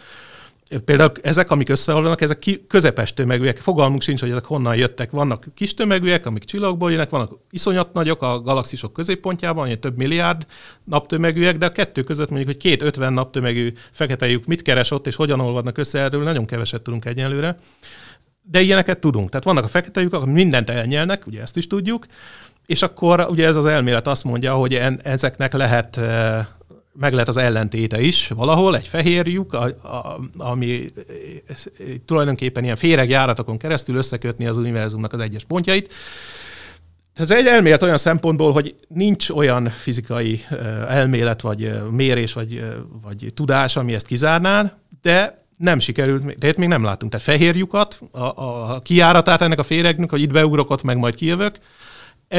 [0.85, 3.57] Például ezek, amik összeolvanak, ezek közepes tömegűek.
[3.57, 5.11] Fogalmunk sincs, hogy ezek honnan jöttek.
[5.11, 10.45] Vannak kis tömegűek, amik csillagból jönnek, vannak iszonyat nagyok a galaxisok középpontjában, hogy több milliárd
[10.83, 15.07] naptömegűek, de a kettő között mondjuk, hogy két 50 naptömegű fekete lyuk mit keres ott,
[15.07, 17.57] és hogyan olvadnak össze, erről nagyon keveset tudunk egyelőre.
[18.41, 19.29] De ilyeneket tudunk.
[19.29, 22.05] Tehát vannak a fekete amik mindent elnyelnek, ugye ezt is tudjuk,
[22.65, 26.45] és akkor ugye ez az elmélet azt mondja, hogy en, ezeknek lehet eh,
[26.93, 30.85] meg lehet az ellentéte is valahol, egy fehér lyuk, a, a, ami
[32.05, 35.93] tulajdonképpen ilyen féregjáratokon keresztül összekötni az univerzumnak az egyes pontjait.
[37.13, 40.41] Ez egy elmélet olyan szempontból, hogy nincs olyan fizikai
[40.87, 42.63] elmélet, vagy mérés, vagy,
[43.01, 47.11] vagy tudás, ami ezt kizárná, de nem sikerült, de itt még nem látunk.
[47.11, 51.15] Tehát fehér lyukat, a, a kiáratát ennek a féregnek, hogy itt beugrok, ott meg majd
[51.15, 51.59] kijövök, e,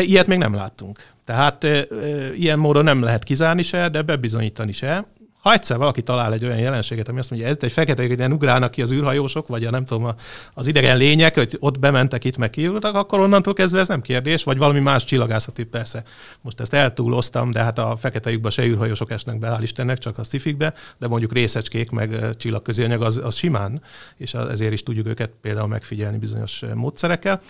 [0.03, 0.99] ilyet még nem láttunk.
[1.25, 1.87] Tehát e,
[2.35, 5.07] ilyen módon nem lehet kizárni se, de bebizonyítani se.
[5.45, 8.71] Ha egyszer valaki talál egy olyan jelenséget, ami azt mondja, ez egy fekete, ilyen ugrálnak
[8.71, 10.15] ki az űrhajósok, vagy a nem tudom,
[10.55, 14.45] az idegen lények, hogy ott bementek, itt meg kiugrottak, akkor onnantól kezdve ez nem kérdés,
[14.45, 16.03] vagy valami más csillagászati persze.
[16.41, 20.19] Most ezt eltúloztam, de hát a fekete lyukba se űrhajósok esnek be, hál' Istennek, csak
[20.19, 23.83] a szifikbe, de mondjuk részecskék, meg csillagközi anyag az, az simán,
[24.17, 27.41] és ezért is tudjuk őket például megfigyelni bizonyos módszerekkel.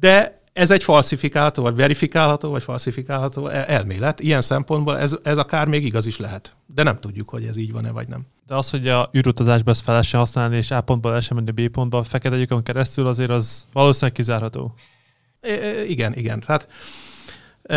[0.00, 4.20] De ez egy falsifikálható, vagy verifikálható, vagy falsifikálható e- elmélet.
[4.20, 6.54] Ilyen szempontból ez, ez akár még igaz is lehet.
[6.66, 8.26] De nem tudjuk, hogy ez így van-e, vagy nem.
[8.46, 12.02] De az, hogy a űrutazásban ezt fel használni, és A pontból el menni B pontba,
[12.02, 14.74] fekete lyukon keresztül, azért az valószínűleg kizárható.
[15.40, 16.40] E, e, igen, igen.
[16.40, 16.68] Tehát,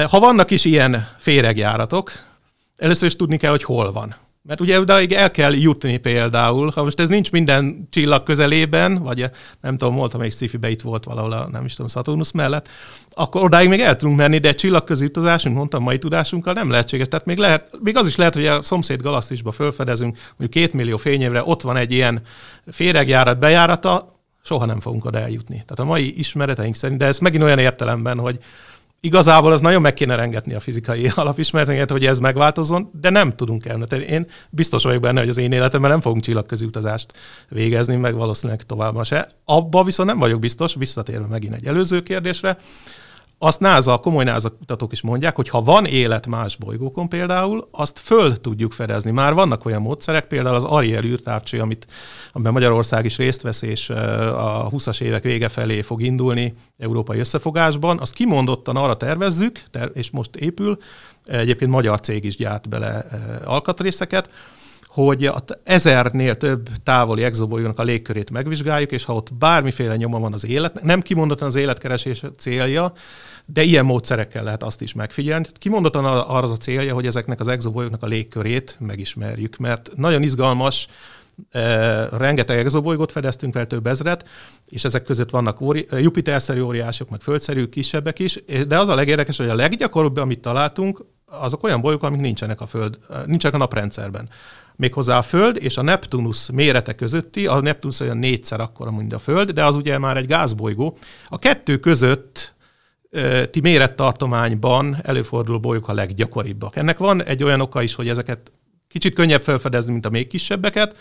[0.09, 2.11] ha vannak is ilyen féregjáratok,
[2.77, 4.15] először is tudni kell, hogy hol van.
[4.45, 9.29] Mert ugye odaig el kell jutni például, ha most ez nincs minden csillag közelében, vagy
[9.61, 12.69] nem tudom, volt, amelyik sci itt volt valahol, a, nem is tudom, Saturnus mellett,
[13.09, 17.07] akkor odáig még el tudunk menni, de csillagközi utazásunk, mondtam, mai tudásunkkal nem lehetséges.
[17.07, 20.97] Tehát még, lehet, még az is lehet, hogy a szomszéd galaxisba felfedezünk, mondjuk két millió
[20.97, 22.21] fényévre, ott van egy ilyen
[22.67, 24.07] féregjárat, bejárata,
[24.43, 25.55] soha nem fogunk oda eljutni.
[25.55, 28.39] Tehát a mai ismereteink szerint, de ez megint olyan értelemben, hogy
[29.05, 33.65] Igazából az nagyon meg kéne rengetni a fizikai alapismereteket, hogy ez megváltozzon, de nem tudunk
[33.65, 33.81] el.
[33.81, 37.13] Én biztos vagyok benne, hogy az én életemben nem fogunk csillagközi utazást
[37.49, 39.27] végezni, meg valószínűleg továbbá se.
[39.45, 42.57] Abba viszont nem vagyok biztos, visszatérve megint egy előző kérdésre,
[43.37, 47.99] azt NASA, komoly NASA kutatók is mondják, hogy ha van élet más bolygókon például, azt
[47.99, 49.11] föl tudjuk fedezni.
[49.11, 51.87] Már vannak olyan módszerek, például az Ariel űrtávcső, amit,
[52.31, 57.99] amiben Magyarország is részt vesz, és a 20-as évek vége felé fog indulni európai összefogásban.
[57.99, 60.77] Azt kimondottan arra tervezzük, és most épül,
[61.25, 63.05] egyébként magyar cég is gyárt bele
[63.43, 64.29] alkatrészeket,
[64.93, 70.33] hogy a ezernél több távoli exobolygónak a légkörét megvizsgáljuk, és ha ott bármiféle nyoma van
[70.33, 72.93] az élet, nem kimondottan az életkeresés célja,
[73.45, 75.45] de ilyen módszerekkel lehet azt is megfigyelni.
[75.53, 80.87] Kimondottan arra az a célja, hogy ezeknek az exobolygóknak a légkörét megismerjük, mert nagyon izgalmas,
[81.51, 84.27] e, rengeteg exobolygót fedeztünk fel, több ezret,
[84.69, 89.37] és ezek között vannak óri- Jupiter-szerű óriások, meg földszerű kisebbek is, de az a legérdekes,
[89.37, 94.29] hogy a leggyakoribb, amit találtunk, azok olyan bolygók, amik nincsenek a Föld, nincsenek a naprendszerben
[94.75, 99.19] méghozzá a Föld és a Neptunus mérete közötti, a Neptunus olyan négyszer akkora, mint a
[99.19, 100.97] Föld, de az ugye már egy gázbolygó.
[101.27, 102.53] A kettő között
[103.51, 106.75] ti mérettartományban előforduló bolygók a leggyakoribbak.
[106.75, 108.51] Ennek van egy olyan oka is, hogy ezeket
[108.87, 110.95] kicsit könnyebb felfedezni, mint a még kisebbeket,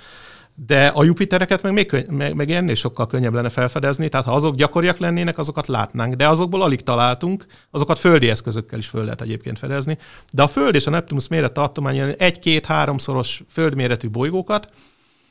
[0.54, 4.34] de a Jupitereket meg, még könny- meg, meg ennél sokkal könnyebb lenne felfedezni, tehát ha
[4.34, 9.20] azok gyakoriak lennének, azokat látnánk, de azokból alig találtunk, azokat földi eszközökkel is föl lehet
[9.20, 9.98] egyébként fedezni.
[10.30, 14.68] De a Föld és a Neptunus méret tartomány egy-két-háromszoros földméretű bolygókat,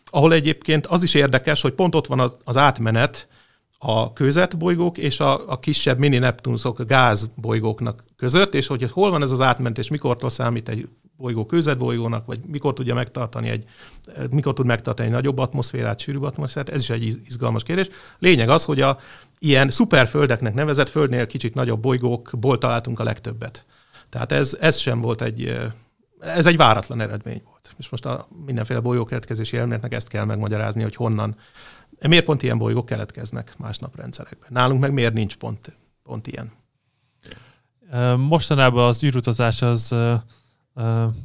[0.05, 3.27] ahol egyébként az is érdekes, hogy pont ott van az, az átmenet
[3.77, 9.31] a kőzetbolygók és a, a kisebb mini Neptunusok, gázbolygóknak között, és hogy hol van ez
[9.31, 10.87] az átmenet, és mikortól számít egy
[11.21, 13.65] bolygó kőzetbolygónak, vagy mikor tudja megtartani egy,
[14.29, 17.87] mikor tud megtartani egy nagyobb atmoszférát, sűrűbb atmoszférát, ez is egy izgalmas kérdés.
[18.19, 18.97] Lényeg az, hogy a
[19.39, 23.65] ilyen szuperföldeknek nevezett földnél kicsit nagyobb bolygókból találtunk a legtöbbet.
[24.09, 25.59] Tehát ez, ez sem volt egy,
[26.19, 27.75] ez egy váratlan eredmény volt.
[27.77, 31.35] És most a mindenféle bolygókeletkezési elméletnek ezt kell megmagyarázni, hogy honnan,
[32.07, 34.49] miért pont ilyen bolygók keletkeznek más naprendszerekben.
[34.51, 36.51] Nálunk meg miért nincs pont, pont ilyen.
[38.17, 39.95] Mostanában az űrutazás az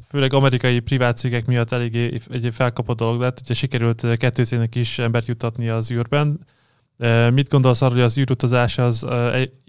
[0.09, 4.99] főleg amerikai privát cégek miatt eléggé egy felkapott dolog lett, hogyha sikerült kettő cégnek is
[4.99, 6.41] embert juttatni az űrben.
[7.33, 9.07] Mit gondolsz arról, hogy az űrutazás az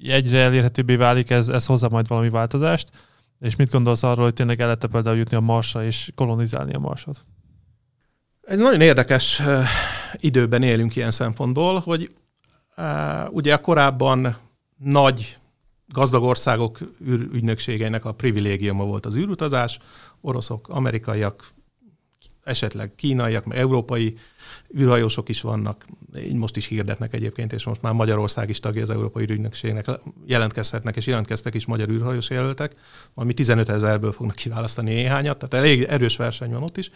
[0.04, 2.90] egyre elérhetőbbé válik, ez, ez hozza majd valami változást?
[3.40, 6.80] És mit gondolsz arról, hogy tényleg el lehet például jutni a Marsra és kolonizálni a
[6.80, 7.26] Marsot?
[8.42, 9.42] Ez nagyon érdekes
[10.16, 12.14] időben élünk ilyen szempontból, hogy
[13.30, 14.38] ugye korábban
[14.78, 15.38] nagy
[15.88, 16.80] gazdag országok
[17.34, 19.80] ügynökségeinek a privilégiuma volt az űrutazás,
[20.22, 21.56] oroszok, amerikaiak,
[22.48, 24.18] esetleg kínaiak, meg európai
[24.78, 25.86] űrhajósok is vannak,
[26.18, 29.86] így most is hirdetnek egyébként, és most már Magyarország is tagja az Európai Ügynökségnek,
[30.26, 32.72] jelentkezhetnek, és jelentkeztek is magyar űrhajós jelöltek,
[33.14, 36.90] ami 15 ezerből fognak kiválasztani néhányat, tehát elég erős verseny van ott is.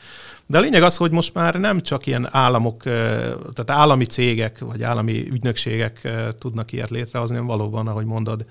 [0.45, 4.83] De a lényeg az, hogy most már nem csak ilyen államok, tehát állami cégek, vagy
[4.83, 6.07] állami ügynökségek
[6.39, 8.45] tudnak ilyet létrehozni, hanem valóban, ahogy mondod,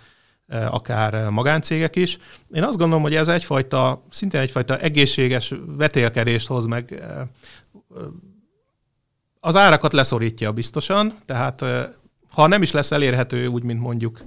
[0.51, 2.19] akár magáncégek is.
[2.53, 7.03] Én azt gondolom, hogy ez egyfajta, szintén egyfajta egészséges vetélkedést hoz meg.
[9.41, 11.65] Az árakat leszorítja biztosan, tehát
[12.31, 14.21] ha nem is lesz elérhető úgy, mint mondjuk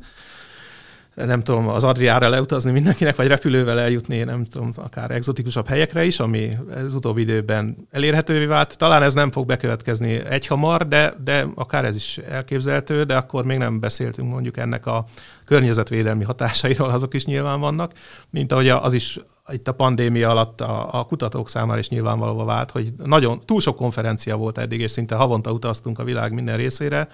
[1.16, 6.20] nem tudom, az Adriára leutazni mindenkinek, vagy repülővel eljutni, nem tudom, akár exotikusabb helyekre is,
[6.20, 6.50] ami
[6.86, 8.78] az utóbbi időben elérhetővé vált.
[8.78, 13.58] Talán ez nem fog bekövetkezni egyhamar, de, de akár ez is elképzelhető, de akkor még
[13.58, 15.06] nem beszéltünk mondjuk ennek a
[15.46, 17.92] környezetvédelmi hatásairól, azok is nyilván vannak,
[18.30, 19.20] mint ahogy az is
[19.52, 23.76] itt a pandémia alatt a, a kutatók számára is nyilvánvalóan vált, hogy nagyon túl sok
[23.76, 27.08] konferencia volt eddig, és szinte havonta utaztunk a világ minden részére,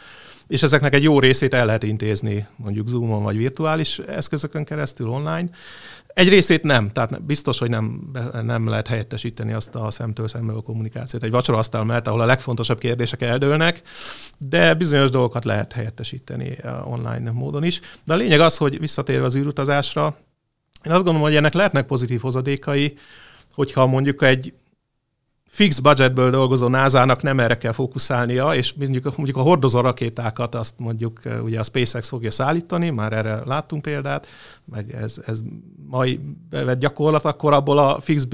[0.49, 5.49] és ezeknek egy jó részét el lehet intézni mondjuk Zoomon vagy virtuális eszközökön keresztül online.
[6.07, 8.11] Egy részét nem, tehát biztos, hogy nem,
[8.43, 12.77] nem lehet helyettesíteni azt a szemtől szembe a kommunikációt egy vacsoraasztal mellett, ahol a legfontosabb
[12.77, 13.81] kérdések eldőlnek,
[14.37, 17.79] de bizonyos dolgokat lehet helyettesíteni eh, online módon is.
[18.05, 20.17] De a lényeg az, hogy visszatérve az űrutazásra,
[20.85, 22.97] én azt gondolom, hogy ennek lehetnek pozitív hozadékai,
[23.53, 24.53] hogyha mondjuk egy
[25.59, 30.79] fix budgetből dolgozó NASA-nak nem erre kell fókuszálnia, és mondjuk, mondjuk a hordozó rakétákat azt
[30.79, 34.27] mondjuk ugye a SpaceX fogja szállítani, már erre láttunk példát,
[34.65, 35.39] meg ez, ez
[35.89, 36.19] mai
[36.49, 38.27] bevett gyakorlat, akkor abból a fix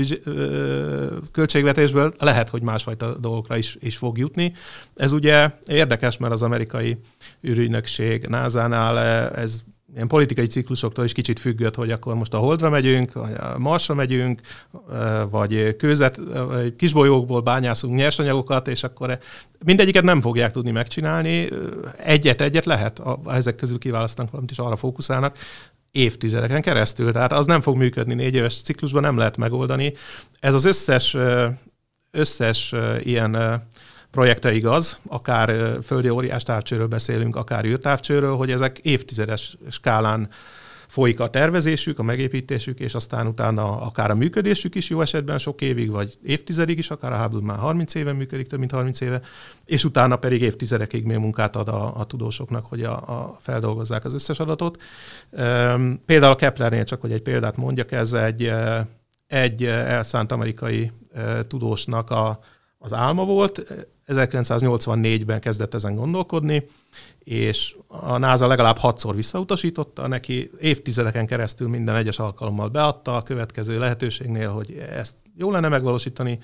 [1.31, 4.53] költségvetésből lehet, hogy másfajta dolgokra is, is fog jutni.
[4.95, 6.97] Ez ugye érdekes, mert az amerikai
[7.47, 8.99] űrügynökség NASA-nál
[9.35, 9.64] ez
[9.94, 13.94] ilyen politikai ciklusoktól is kicsit függött, hogy akkor most a Holdra megyünk, vagy a Marsra
[13.94, 14.41] megyünk,
[15.30, 19.20] vagy kőzet, vagy kisbolyókból bányászunk nyersanyagokat, és akkor
[19.66, 21.49] mindegyiket nem fogják tudni megcsinálni.
[21.98, 25.38] Egyet-egyet lehet, ezek közül kiválasztanak valamit, és arra fókuszálnak
[25.91, 27.12] évtizedeken keresztül.
[27.12, 29.94] Tehát az nem fog működni négy éves ciklusban, nem lehet megoldani.
[30.40, 31.18] Ez az összes,
[32.12, 33.62] összes ilyen
[34.15, 40.29] projekte igaz, akár földi óriás távcsőről beszélünk, akár űrtávcsőről, hogy ezek évtizedes skálán
[40.87, 45.61] folyik a tervezésük, a megépítésük, és aztán utána akár a működésük is jó esetben sok
[45.61, 49.21] évig, vagy évtizedig is, akár a Hubble már 30 éve működik, több mint 30 éve,
[49.65, 54.13] és utána pedig évtizedekig még munkát ad a, a tudósoknak, hogy a, a feldolgozzák az
[54.13, 54.81] összes adatot.
[56.05, 58.51] Például a Keplernél, csak hogy egy példát mondjak, ez egy,
[59.27, 60.91] egy elszánt amerikai
[61.47, 62.39] tudósnak a,
[62.77, 63.85] az álma volt.
[64.07, 66.64] 1984-ben kezdett ezen gondolkodni,
[67.19, 73.80] és a NASA legalább hatszor visszautasította neki, évtizedeken keresztül minden egyes alkalommal beadta a következő
[73.80, 76.40] lehetőségnél, hogy ezt jó lenne megvalósítani,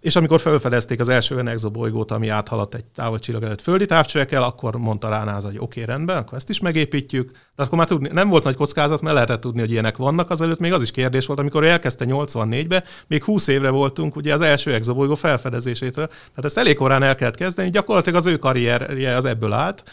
[0.00, 4.76] és amikor felfedezték az első olyan exobolygót, ami áthaladt egy távolcsillag előtt földi távcsövekkel, akkor
[4.76, 7.30] mondta rá hogy oké, okay, rendben, akkor ezt is megépítjük.
[7.56, 10.30] De akkor már tudni, nem volt nagy kockázat, mert lehetett tudni, hogy ilyenek vannak.
[10.30, 14.40] Azelőtt még az is kérdés volt, amikor elkezdte 84-be, még 20 évre voltunk ugye az
[14.40, 16.06] első exobolygó felfedezésétől.
[16.06, 19.84] Tehát ezt elég korán el kellett kezdeni, gyakorlatilag az ő karrierje az ebből állt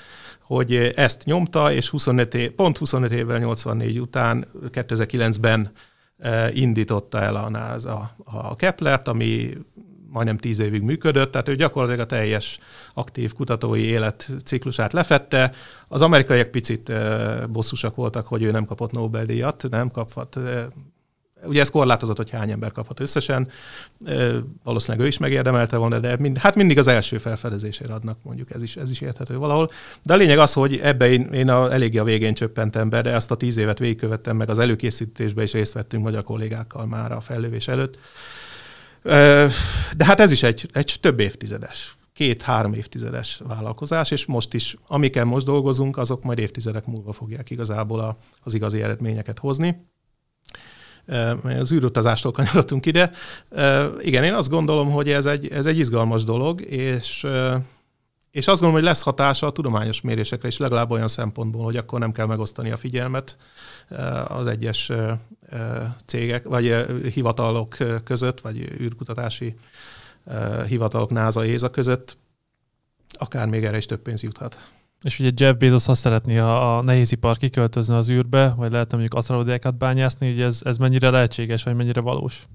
[0.43, 5.71] hogy ezt nyomta, és 25 év, pont 25 évvel 84 után, 2009-ben
[6.17, 9.57] eh, indította el a NASA a Keplert, ami
[10.14, 12.60] majdnem tíz évig működött, tehát ő gyakorlatilag a teljes
[12.94, 15.52] aktív kutatói életciklusát lefette.
[15.88, 16.91] Az amerikaiak picit
[17.49, 20.40] bosszusak voltak, hogy ő nem kapott Nobel-díjat, nem kaphat
[21.45, 23.48] Ugye ez korlátozott, hogy hány ember kaphat összesen.
[24.64, 28.64] Valószínűleg ő is megérdemelte volna, de mind, hát mindig az első felfedezésére adnak, mondjuk ez
[28.64, 29.68] is, ez is érthető valahol.
[30.03, 33.14] De a lényeg az, hogy ebbe én, én a, eléggé a végén csöppentem be, de
[33.14, 37.22] ezt a tíz évet végigkövettem, meg az előkészítésbe is részt vettünk magyar kollégákkal már a
[37.22, 37.98] fellövés előtt.
[39.97, 45.25] De hát ez is egy, egy több évtizedes, két-három évtizedes vállalkozás, és most is, amikkel
[45.25, 49.75] most dolgozunk, azok majd évtizedek múlva fogják igazából a, az igazi eredményeket hozni.
[51.43, 53.11] Az űrutazástól kanyarodtunk ide.
[54.01, 57.27] Igen, én azt gondolom, hogy ez egy, ez egy izgalmas dolog, és
[58.34, 61.99] és azt gondolom, hogy lesz hatása a tudományos mérésekre is, legalább olyan szempontból, hogy akkor
[61.99, 63.38] nem kell megosztani a figyelmet
[64.27, 64.91] az egyes
[66.05, 69.55] cégek, vagy hivatalok között, vagy űrkutatási
[70.67, 72.17] hivatalok, NASA, ESA között,
[73.13, 74.67] akár még erre is több pénz juthat.
[75.03, 79.19] És ugye Jeff Bezos azt szeretné, ha a nehézipar kiköltözne az űrbe, vagy lehetne mondjuk
[79.19, 82.47] asztralodiákat bányászni, hogy ez, ez mennyire lehetséges, vagy mennyire valós?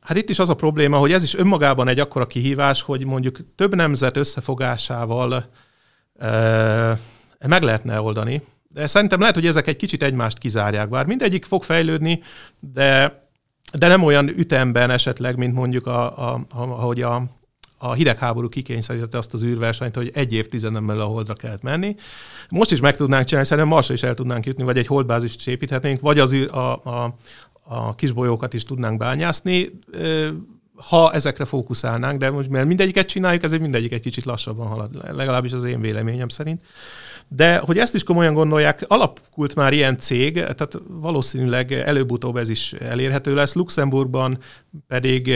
[0.00, 3.38] Hát itt is az a probléma, hogy ez is önmagában egy akkora kihívás, hogy mondjuk
[3.54, 5.48] több nemzet összefogásával
[6.18, 6.98] e,
[7.46, 8.42] meg lehetne oldani.
[8.74, 12.22] De szerintem lehet, hogy ezek egy kicsit egymást kizárják, bár mindegyik fog fejlődni,
[12.60, 13.22] de,
[13.72, 17.22] de nem olyan ütemben esetleg, mint mondjuk a, a, ahogy a,
[17.78, 21.96] a hidegháború kikényszerítette azt az űrversenyt, hogy egy évtizeden belül a holdra kellett menni.
[22.48, 26.00] Most is meg tudnánk csinálni, szerintem Marsra is el tudnánk jutni, vagy egy holdbázist építhetnénk,
[26.00, 27.14] vagy az űr, a, a,
[27.62, 29.70] a kisbolyókat is tudnánk bányászni,
[30.76, 35.52] ha ezekre fókuszálnánk, de most mert mindegyiket csináljuk, ezért mindegyik egy kicsit lassabban halad, legalábbis
[35.52, 36.62] az én véleményem szerint.
[37.28, 42.72] De hogy ezt is komolyan gondolják, alakult már ilyen cég, tehát valószínűleg előbb-utóbb ez is
[42.72, 43.54] elérhető lesz.
[43.54, 44.38] Luxemburgban
[44.86, 45.34] pedig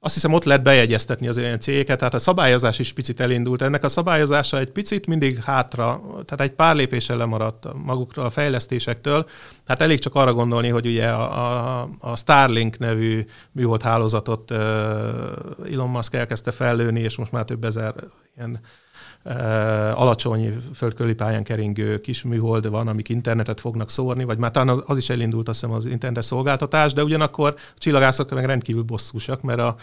[0.00, 3.62] azt hiszem ott lehet bejegyeztetni az ilyen cégeket, tehát a szabályozás is picit elindult.
[3.62, 9.26] Ennek a szabályozása egy picit mindig hátra, tehát egy pár lépéssel lemaradt magukra a fejlesztésektől.
[9.64, 14.58] Tehát elég csak arra gondolni, hogy ugye a, a, a Starlink nevű műhold hálózatot uh,
[15.72, 17.94] Elon Musk elkezdte fellőni, és most már több ezer
[18.36, 18.60] ilyen
[19.94, 24.98] alacsony földközi pályán keringő kis műhold van, amik internetet fognak szórni, vagy már talán az
[24.98, 29.58] is elindult azt hiszem az internet szolgáltatás, de ugyanakkor a csillagászok meg rendkívül bosszúsak, mert
[29.58, 29.76] a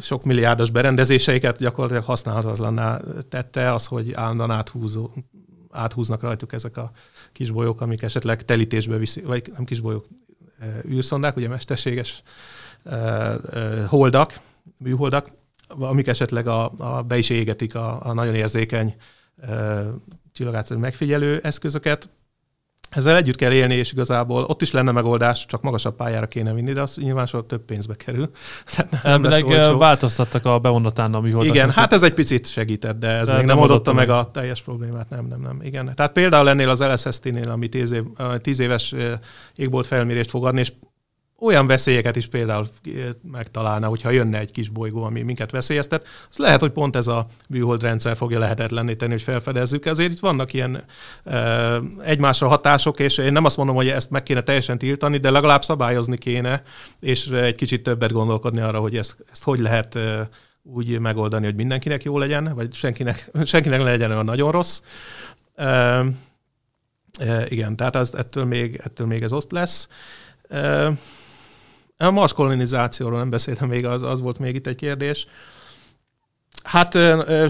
[0.00, 5.10] sok milliárdos berendezéseiket gyakorlatilag használhatatlanná tette az, hogy állandóan áthúzó,
[5.70, 6.90] áthúznak rajtuk ezek a
[7.32, 10.06] kisbolyók, amik esetleg telítésbe viszi, vagy nem kisbolyók,
[10.88, 12.22] űrszondák, ugye mesterséges
[13.86, 14.40] holdak,
[14.78, 15.28] műholdak,
[15.68, 18.94] amik esetleg a, a be is égetik a, a nagyon érzékeny
[19.40, 19.82] e,
[20.32, 22.08] csillagászati megfigyelő eszközöket.
[22.90, 26.72] Ezzel együtt kell élni, és igazából ott is lenne megoldás, csak magasabb pályára kéne vinni,
[26.72, 28.30] de az nyilván soha több pénzbe kerül.
[29.02, 29.44] Elvileg
[29.78, 31.54] változtattak a bevonatán a műholdak.
[31.54, 34.30] Igen, hát ez egy picit segített, de ez de még nem, nem oldotta meg a
[34.30, 35.60] teljes problémát, nem, nem, nem.
[35.62, 35.94] Igen.
[35.94, 38.02] Tehát például ennél az LSST-nél, ami tíz, év,
[38.38, 38.94] tíz éves
[39.54, 40.72] égbolt felmérést fog adni, és
[41.38, 42.68] olyan veszélyeket is például
[43.32, 47.26] megtalálna, hogyha jönne egy kis bolygó, ami minket veszélyeztet, az lehet, hogy pont ez a
[47.48, 49.86] műholdrendszer fogja lehetetlenné tenni, hogy felfedezzük.
[49.86, 50.84] Ezért itt vannak ilyen
[51.24, 55.30] e, egymásra hatások, és én nem azt mondom, hogy ezt meg kéne teljesen tiltani, de
[55.30, 56.62] legalább szabályozni kéne,
[57.00, 60.28] és egy kicsit többet gondolkodni arra, hogy ezt, ezt hogy lehet e,
[60.62, 64.82] úgy megoldani, hogy mindenkinek jó legyen, vagy senkinek, senkinek legyen olyan nagyon rossz.
[65.54, 65.64] E,
[67.18, 69.88] e, igen, tehát az, ettől, még, ettől még ez ott lesz.
[70.48, 70.92] E,
[72.06, 75.26] a Mars kolonizációról nem beszéltem még, az, az volt még itt egy kérdés.
[76.62, 76.98] Hát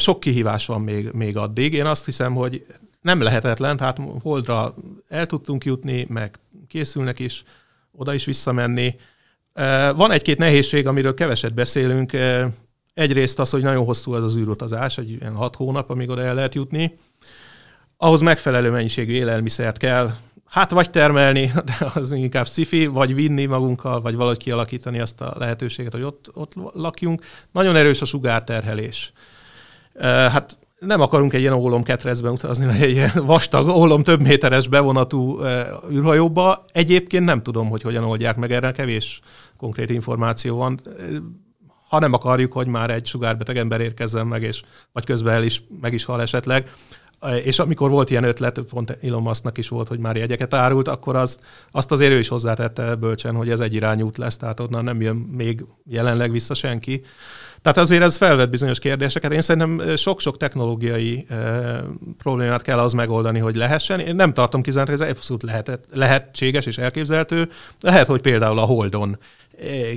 [0.01, 1.75] sok kihívás van még, még addig.
[1.75, 2.67] Én azt hiszem, hogy
[3.01, 4.75] nem lehetetlen, tehát Holdra
[5.09, 7.45] el tudtunk jutni, meg készülnek is
[7.93, 8.97] oda is visszamenni.
[9.97, 12.13] Van egy-két nehézség, amiről keveset beszélünk.
[12.95, 16.35] Egyrészt az, hogy nagyon hosszú az az űrutazás, egy ilyen hat hónap, amíg oda el
[16.35, 16.97] lehet jutni.
[17.97, 20.15] Ahhoz megfelelő mennyiségű élelmiszert kell,
[20.55, 25.35] hát vagy termelni, de az inkább sci vagy vinni magunkkal, vagy valahogy kialakítani azt a
[25.39, 27.23] lehetőséget, hogy ott, ott lakjunk.
[27.53, 29.13] Nagyon erős a sugárterhelés.
[30.01, 35.41] Hát nem akarunk egy ilyen ólomketrezben utazni, vagy egy ilyen vastag ólom több méteres bevonatú
[35.91, 36.65] űrhajóba.
[36.73, 39.21] Egyébként nem tudom, hogy hogyan oldják meg, erre kevés
[39.57, 40.81] konkrét információ van.
[41.89, 44.63] Ha nem akarjuk, hogy már egy sugárbeteg ember érkezzen meg, és
[44.93, 46.71] vagy közben el is, meg is hal esetleg,
[47.45, 51.17] és amikor volt ilyen ötlet, pont Elon Musknak is volt, hogy már jegyeket árult, akkor
[51.17, 51.39] az,
[51.71, 55.17] azt azért ő is hozzátette bölcsen, hogy ez egy irányút lesz, tehát onnan nem jön
[55.17, 57.03] még jelenleg vissza senki.
[57.63, 59.33] Tehát azért ez felvet bizonyos kérdéseket.
[59.33, 61.37] Én szerintem sok-sok technológiai e,
[62.19, 64.01] problémát kell az megoldani, hogy lehessen.
[64.01, 67.49] Én nem tartom kizárt, hogy ez abszolút lehet, lehetséges és elképzelhető.
[67.81, 69.19] Lehet, hogy például a Holdon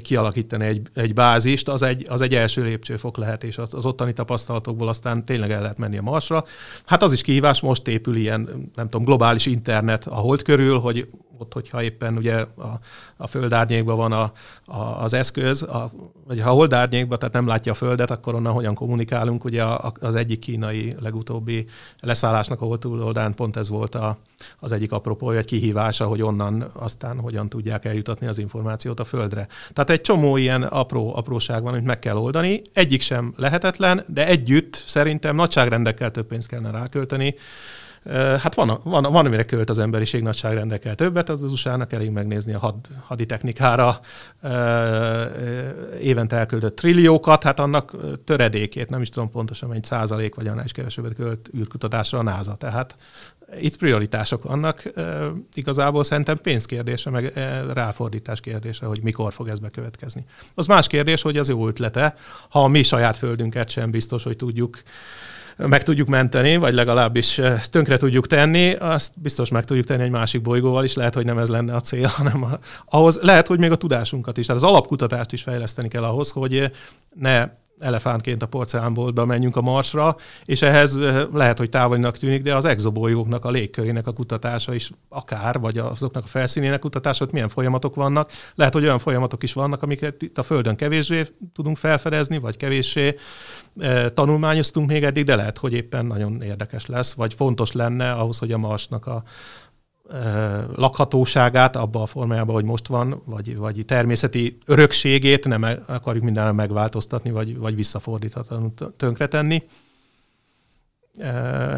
[0.02, 4.14] kialakítani egy, egy bázist, az egy, az egy első lépcsőfok lehet, és az, az ottani
[4.14, 6.46] tapasztalatokból aztán tényleg el lehet menni a Marsra.
[6.86, 11.08] Hát az is kihívás, most épül ilyen, nem tudom, globális internet a hold körül, hogy
[11.42, 12.80] ott, hogyha éppen ugye a,
[13.18, 14.32] a földárnyékban van a,
[14.66, 15.92] a, az eszköz, a,
[16.28, 19.44] vagy ha holdárnyékban, tehát nem látja a földet, akkor onnan hogyan kommunikálunk.
[19.44, 21.68] Ugye a, az egyik kínai legutóbbi
[22.00, 24.18] leszállásnak a hold túloldán pont ez volt a,
[24.60, 29.48] az egyik apropó, egy kihívása, hogy onnan aztán hogyan tudják eljutatni az információt a földre.
[29.74, 32.62] Tehát egy csomó ilyen apró apróság van, amit meg kell oldani.
[32.74, 37.36] Egyik sem lehetetlen, de együtt szerintem nagyságrendekkel több pénzt kellene rákölteni.
[38.14, 42.54] Hát van, van, van, amire költ az emberiség nagyságrendekkel többet, az az USA-nak elég megnézni
[42.54, 44.00] a had, haditechnikára
[46.02, 50.72] évente elköltött trilliókat, hát annak töredékét, nem is tudom pontosan mennyi százalék, vagy annál is
[50.72, 52.56] kevesebbet költ űrkutatásra a NASA.
[52.56, 52.98] Tehát
[53.60, 54.92] itt prioritások vannak.
[55.54, 57.34] Igazából szerintem pénzkérdése, meg
[57.74, 60.26] ráfordítás kérdése, hogy mikor fog ez bekövetkezni.
[60.54, 62.16] Az más kérdés, hogy az jó ötlete,
[62.50, 64.82] ha a mi saját földünket sem biztos, hogy tudjuk
[65.58, 70.42] meg tudjuk menteni, vagy legalábbis tönkre tudjuk tenni, azt biztos meg tudjuk tenni egy másik
[70.42, 73.72] bolygóval is, lehet, hogy nem ez lenne a cél, hanem a, ahhoz lehet, hogy még
[73.72, 76.72] a tudásunkat is, tehát az alapkutatást is fejleszteni kell ahhoz, hogy
[77.16, 80.16] ne elefántként a porcelánboltba menjünk a Marsra,
[80.46, 81.00] és ehhez
[81.34, 86.24] lehet, hogy távolinak tűnik, de az exobolygóknak a légkörének a kutatása is akár, vagy azoknak
[86.24, 88.32] a felszínének kutatása, hogy milyen folyamatok vannak.
[88.56, 93.16] Lehet, hogy olyan folyamatok is vannak, amiket itt a Földön kevésbé tudunk felfedezni, vagy kevéssé
[94.14, 98.52] tanulmányoztunk még eddig, de lehet, hogy éppen nagyon érdekes lesz, vagy fontos lenne ahhoz, hogy
[98.52, 99.24] a Marsnak a,
[100.76, 107.32] lakhatóságát abban a formájában, hogy most van, vagy, vagy természeti örökségét nem akarjuk mindenre megváltoztatni,
[107.32, 109.64] vagy, vagy visszafordíthatatlanul tönkretenni.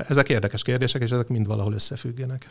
[0.07, 2.49] Ezek érdekes kérdések, és ezek mind valahol összefüggenek.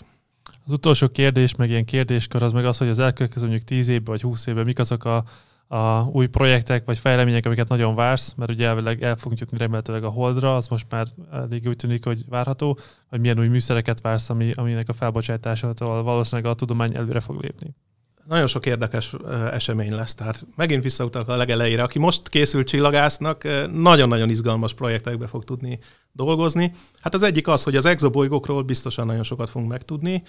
[0.65, 4.05] Az utolsó kérdés, meg ilyen kérdéskör, az meg az, hogy az elkövetkező mondjuk 10 évben
[4.05, 5.25] vagy 20 évben mik azok a
[5.69, 10.05] a új projektek vagy fejlemények, amiket nagyon vársz, mert ugye elvileg el fogunk jutni remélhetőleg
[10.05, 12.79] a Holdra, az most már elég úgy tűnik, hogy várható,
[13.11, 17.75] vagy milyen új műszereket vársz, ami, aminek a felbocsátásától valószínűleg a tudomány előre fog lépni
[18.29, 19.15] nagyon sok érdekes
[19.53, 20.15] esemény lesz.
[20.15, 21.83] Tehát megint visszautalok a legelejére.
[21.83, 25.79] Aki most készült csillagásznak, nagyon-nagyon izgalmas projektekbe fog tudni
[26.13, 26.73] dolgozni.
[27.01, 30.23] Hát az egyik az, hogy az exobolygókról biztosan nagyon sokat fogunk megtudni.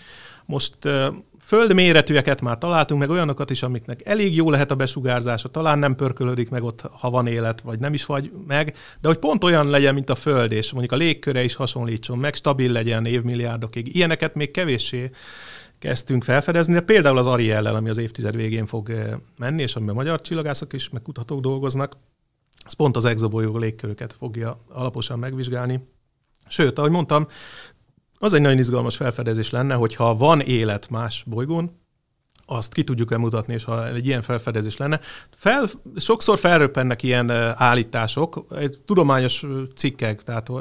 [0.46, 0.78] Most
[1.50, 6.50] földméretűeket már találtunk, meg olyanokat is, amiknek elég jó lehet a besugárzása, talán nem pörkölődik
[6.50, 9.94] meg ott, ha van élet, vagy nem is vagy meg, de hogy pont olyan legyen,
[9.94, 13.96] mint a Föld, és mondjuk a légköre is hasonlítson meg, stabil legyen évmilliárdokig.
[13.96, 15.10] Ilyeneket még kevéssé
[15.80, 19.96] kezdtünk felfedezni, de például az Ariellel, ami az évtized végén fog eh, menni, és amiben
[19.96, 21.98] magyar csillagászok is, meg kutatók dolgoznak,
[22.66, 25.80] az pont az exobolyó légköröket fogja alaposan megvizsgálni.
[26.48, 27.28] Sőt, ahogy mondtam,
[28.20, 31.78] az egy nagyon izgalmas felfedezés lenne, hogyha van élet más bolygón,
[32.46, 35.00] azt ki tudjuk-e mutatni, és ha egy ilyen felfedezés lenne.
[35.36, 38.46] Fel, sokszor felröppennek ilyen állítások,
[38.86, 39.44] tudományos
[39.76, 40.52] cikkek, tehát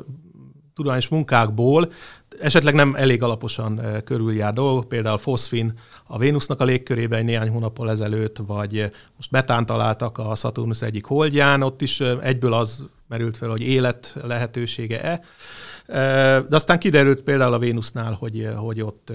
[0.75, 1.93] tudományos munkákból
[2.41, 5.73] esetleg nem elég alaposan körüljár dolgok, például foszfin
[6.07, 11.63] a Vénusznak a légkörében néhány hónappal ezelőtt, vagy most metán találtak a Saturnus egyik holdján,
[11.63, 15.21] ott is egyből az merült fel, hogy élet lehetősége-e.
[15.89, 19.13] De aztán kiderült például a Vénusznál, hogy, hogy ott,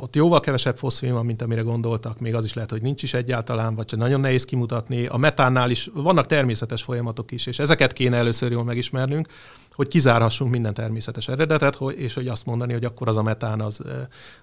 [0.00, 3.14] ott jóval kevesebb foszfin van, mint amire gondoltak, még az is lehet, hogy nincs is
[3.14, 5.06] egyáltalán, vagy csak nagyon nehéz kimutatni.
[5.06, 9.28] A metánnál is vannak természetes folyamatok is, és ezeket kéne először jól megismernünk,
[9.72, 13.80] hogy kizárhassunk minden természetes eredetet, és hogy azt mondani, hogy akkor az a metán az,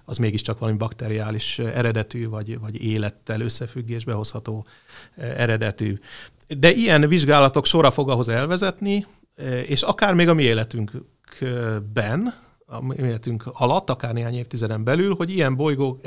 [0.04, 4.66] az mégiscsak valami bakteriális eredetű, vagy, vagy élettel összefüggésbe hozható
[5.16, 5.98] eredetű.
[6.58, 9.06] De ilyen vizsgálatok sora fog ahhoz elvezetni,
[9.66, 10.46] és akár még a mi
[11.40, 12.34] életünkben,
[12.70, 16.00] a életünk alatt, akár néhány évtizeden belül, hogy ilyen bolygók,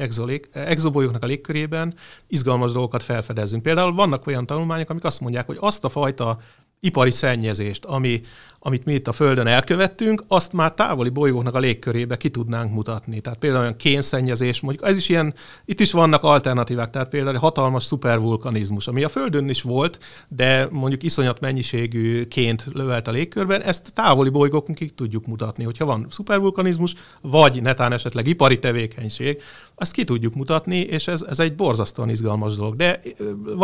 [0.51, 1.93] exobolygóknak a légkörében
[2.27, 3.61] izgalmas dolgokat felfedezünk.
[3.61, 6.39] Például vannak olyan tanulmányok, amik azt mondják, hogy azt a fajta
[6.79, 8.21] ipari szennyezést, ami,
[8.63, 13.19] amit mi itt a Földön elkövettünk, azt már távoli bolygóknak a légkörébe ki tudnánk mutatni.
[13.19, 15.33] Tehát például olyan kénszennyezés, mondjuk ez is ilyen,
[15.65, 20.67] itt is vannak alternatívák, tehát például egy hatalmas szupervulkanizmus, ami a Földön is volt, de
[20.71, 25.63] mondjuk iszonyat mennyiségű ként lövelt a légkörben, ezt távoli bolygókig tudjuk mutatni.
[25.63, 29.41] Hogyha van szupervulkanizmus, vagy netán esetleg ipari tevékenység,
[29.75, 32.75] azt ki tudjuk mutatni, és ez, ez egy borzasztóan izgalmas dolog.
[32.75, 33.01] De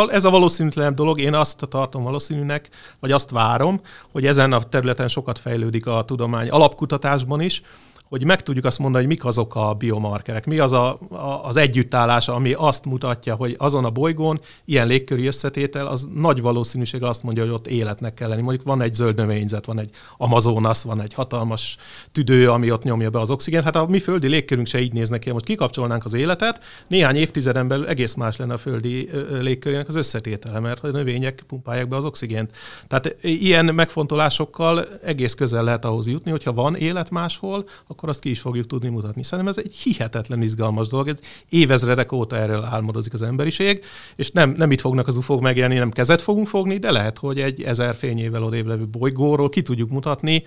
[0.07, 2.69] ez a valószínűtlen dolog, én azt tartom valószínűnek,
[2.99, 7.61] vagy azt várom, hogy ezen a területen sokat fejlődik a tudomány alapkutatásban is,
[8.10, 11.58] hogy meg tudjuk azt mondani, hogy mik azok a biomarkerek, mi az a, a, az
[11.58, 17.24] együttállás, ami azt mutatja, hogy azon a bolygón ilyen légköri összetétel, az nagy valószínűséggel azt
[17.24, 18.42] mondja, hogy ott életnek kell lenni.
[18.42, 21.78] Mondjuk van egy zöld növényzet, van egy Amazonas, van egy hatalmas
[22.12, 23.64] tüdő, ami ott nyomja be az oxigént.
[23.64, 25.32] Hát a mi földi légkörünk se így néznek ki.
[25.32, 29.10] Most kikapcsolnánk az életet, néhány évtizeden belül egész más lenne a földi
[29.40, 32.52] légkörének az összetétele, mert a növények pumpálják be az oxigént.
[32.88, 38.30] Tehát ilyen megfontolásokkal egész közel lehet ahhoz jutni, hogyha van élet máshol, akkor azt ki
[38.30, 39.24] is fogjuk tudni mutatni.
[39.24, 41.07] Szerintem ez egy hihetetlen izgalmas dolog.
[41.07, 41.19] Ez
[41.49, 43.84] évezredek óta erről álmodozik az emberiség,
[44.15, 47.40] és nem, nem itt fognak az ufók megjelenni, nem kezet fogunk fogni, de lehet, hogy
[47.40, 50.44] egy ezer fényével odébb levő bolygóról ki tudjuk mutatni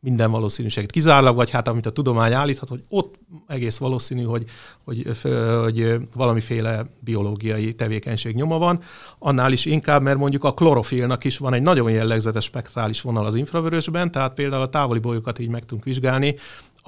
[0.00, 3.14] minden valószínűséget kizárólag, vagy hát amit a tudomány állíthat, hogy ott
[3.46, 4.44] egész valószínű, hogy,
[4.84, 5.06] hogy,
[5.62, 8.80] hogy valamiféle biológiai tevékenység nyoma van,
[9.18, 13.34] annál is inkább, mert mondjuk a klorofilnak is van egy nagyon jellegzetes spektrális vonal az
[13.34, 16.34] infravörösben, tehát például a távoli bolyokat így meg tudunk vizsgálni,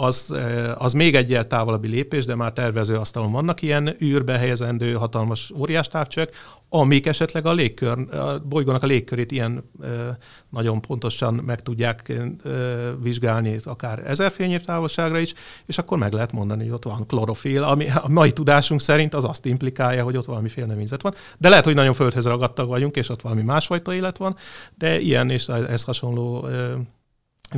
[0.01, 0.35] az,
[0.79, 5.89] az még egyel távolabbi lépés, de már tervező asztalon vannak ilyen űrbe helyezendő hatalmas óriás
[5.89, 6.31] távcsők,
[6.69, 9.71] amik esetleg a, légkör, a bolygónak a légkörét ilyen
[10.49, 12.13] nagyon pontosan meg tudják
[13.03, 15.35] vizsgálni, akár ezer fényév távolságra is,
[15.67, 19.25] és akkor meg lehet mondani, hogy ott van klorofil, ami a mai tudásunk szerint az
[19.25, 21.15] azt implikálja, hogy ott valamiféle növényzet van.
[21.39, 24.37] De lehet, hogy nagyon földhöz ragadtak vagyunk, és ott valami másfajta élet van,
[24.75, 26.49] de ilyen és ez hasonló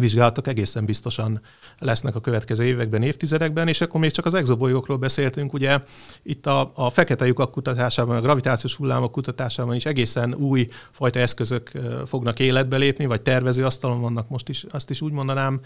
[0.00, 1.40] vizsgálatok egészen biztosan
[1.78, 5.80] lesznek a következő években, évtizedekben, és akkor még csak az exobolyókról beszéltünk, ugye
[6.22, 11.70] itt a, a fekete lyukak kutatásában, a gravitációs hullámok kutatásában is egészen új fajta eszközök
[12.06, 15.60] fognak életbe lépni, vagy tervező asztalon vannak most is, azt is úgy mondanám,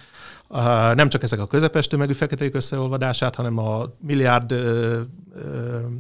[0.95, 4.55] nem csak ezek a közepes tömegű fekete lyuk összeolvadását, hanem a milliárd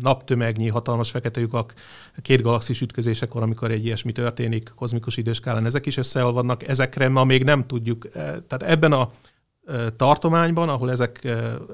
[0.00, 1.74] naptömegnyi hatalmas fekete lyukak
[2.22, 7.44] két galaxis ütközésekor, amikor egy ilyesmi történik kozmikus időskálán, ezek is összeolvadnak, ezekre ma még
[7.44, 9.09] nem tudjuk, tehát ebben a
[9.97, 11.28] tartományban, ahol ezek,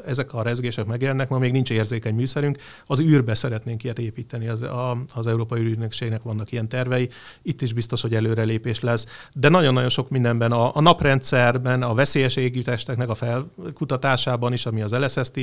[0.07, 4.63] ezek a rezgések megjelennek, ma még nincs érzékeny műszerünk, az űrbe szeretnénk ilyet építeni, az,
[4.63, 7.09] a, az Európai űrügynökségnek vannak ilyen tervei,
[7.43, 12.37] itt is biztos, hogy előrelépés lesz, de nagyon-nagyon sok mindenben, a, a naprendszerben, a veszélyes
[12.37, 15.41] égitesteknek a felkutatásában is, ami az LSST,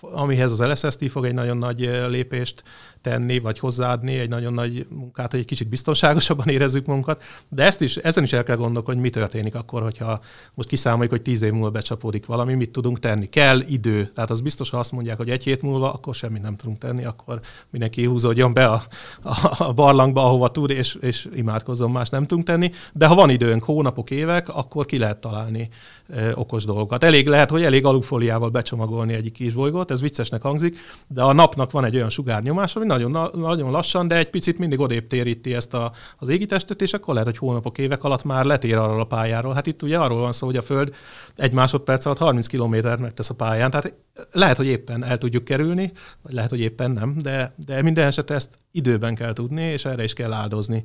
[0.00, 2.62] amihez az LSST fog egy nagyon nagy lépést
[3.06, 7.80] tenni, vagy hozzáadni egy nagyon nagy munkát, hogy egy kicsit biztonságosabban érezzük magunkat, de ezt
[7.80, 10.20] is, ezen is el kell gondolkodni, hogy mi történik akkor, hogyha
[10.54, 13.28] most kiszámoljuk, hogy tíz év múlva becsapódik valami, mit tudunk tenni.
[13.28, 14.10] Kell idő.
[14.14, 17.04] Tehát az biztos, ha azt mondják, hogy egy hét múlva, akkor semmit nem tudunk tenni,
[17.04, 18.82] akkor mindenki húzódjon be a,
[19.22, 22.70] a, a barlangba, ahova tud, és, és imádkozzon, más nem tudunk tenni.
[22.92, 25.68] De ha van időnk, hónapok, évek, akkor ki lehet találni
[26.08, 27.04] ö, okos dolgokat.
[27.04, 31.70] Elég lehet, hogy elég alufóliával becsomagolni egy kis bolygót, ez viccesnek hangzik, de a napnak
[31.70, 35.74] van egy olyan sugárnyomás, ami nagyon, nagyon lassan, de egy picit mindig odébb téríti ezt
[35.74, 39.54] a, az égitestet, és akkor lehet, hogy hónapok, évek alatt már letér arról a pályáról.
[39.54, 40.94] Hát itt ugye arról van szó, hogy a Föld
[41.36, 43.94] egy másodperc alatt 30 kilométert megtesz a pályán, tehát
[44.32, 45.92] lehet, hogy éppen el tudjuk kerülni,
[46.22, 50.04] vagy lehet, hogy éppen nem, de, de minden esetre ezt időben kell tudni, és erre
[50.04, 50.84] is kell áldozni.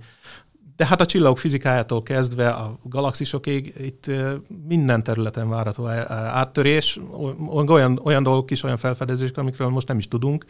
[0.76, 4.12] De hát a csillagok fizikájától kezdve a galaxisokig itt
[4.68, 7.00] minden területen várható áttörés,
[7.68, 10.46] olyan, olyan dolgok is, olyan felfedezések, amikről most nem is tudunk,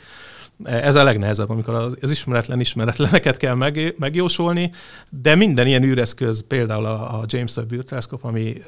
[0.63, 4.71] ez a legnehezebb, amikor az ismeretlen ismeretleneket kell meg, megjósolni,
[5.09, 8.61] de minden ilyen űreszköz, például a, James Webb űrteleszkop, ami,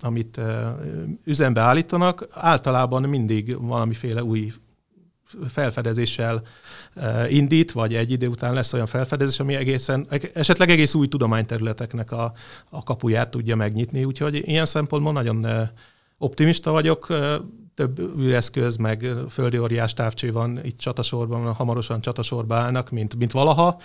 [0.00, 0.40] amit
[1.24, 4.52] üzembe állítanak, általában mindig valamiféle új
[5.48, 6.42] felfedezéssel
[7.28, 12.32] indít, vagy egy idő után lesz olyan felfedezés, ami egészen, esetleg egész új tudományterületeknek a,
[12.70, 14.04] a kapuját tudja megnyitni.
[14.04, 15.46] Úgyhogy ilyen szempontból nagyon
[16.18, 17.06] optimista vagyok
[17.78, 23.80] több űreszköz, meg földi óriás távcső van itt csatasorban, hamarosan csatasorba állnak, mint, mint valaha.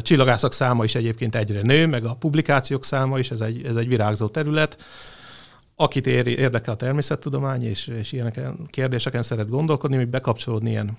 [0.00, 3.88] Csillagászok száma is egyébként egyre nő, meg a publikációk száma is, ez egy, ez egy
[3.88, 4.82] virágzó terület.
[5.74, 8.32] Akit ér, érdekel a természettudomány, és, és ilyen
[8.70, 10.98] kérdéseken szeret gondolkodni, hogy bekapcsolódni ilyen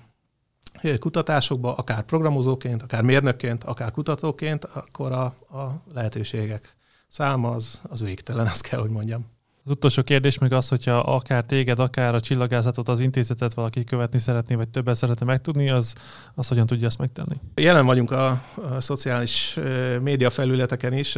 [0.98, 5.24] kutatásokba, akár programozóként, akár mérnökként, akár kutatóként, akkor a,
[5.58, 6.76] a lehetőségek
[7.08, 9.35] száma az, az végtelen, azt kell, hogy mondjam.
[9.66, 14.18] Az utolsó kérdés meg az, hogyha akár téged, akár a csillagászatot, az intézetet valaki követni
[14.18, 15.94] szeretné, vagy többet szeretne megtudni, az,
[16.34, 17.40] az hogyan tudja ezt megtenni?
[17.54, 19.58] Jelen vagyunk a, a szociális
[20.00, 21.16] média felületeken is,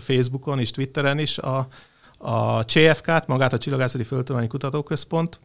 [0.00, 1.38] Facebookon és Twitteren is.
[1.38, 1.66] A,
[2.18, 5.40] a CFK-t, magát a Csillagászati Földtudományi Kutatóközpont,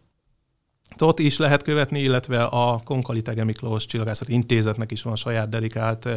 [1.00, 6.10] ott is lehet követni, illetve a Konkali Tege Miklós Csillagászati Intézetnek is van saját dedikált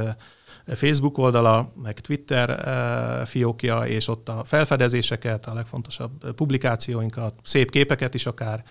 [0.67, 8.27] Facebook oldala, meg Twitter fiókja, és ott a felfedezéseket, a legfontosabb publikációinkat, szép képeket is
[8.27, 8.65] akár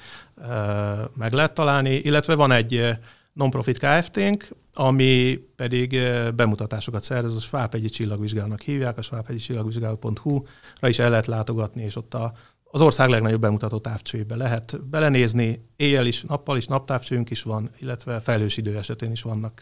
[1.13, 2.97] meg lehet találni, illetve van egy
[3.33, 5.99] non-profit Kft-nk, ami pedig
[6.35, 12.33] bemutatásokat szervez, a Svábhegyi csillagvizsgálnak hívják, a svábhegyi-csillagvizsgáló.hu-ra is el lehet látogatni, és ott a,
[12.63, 18.19] az ország legnagyobb bemutató távcsőjébe lehet belenézni, éjjel is, nappal is, naptávcsőnk is van, illetve
[18.19, 19.61] felhős idő esetén is vannak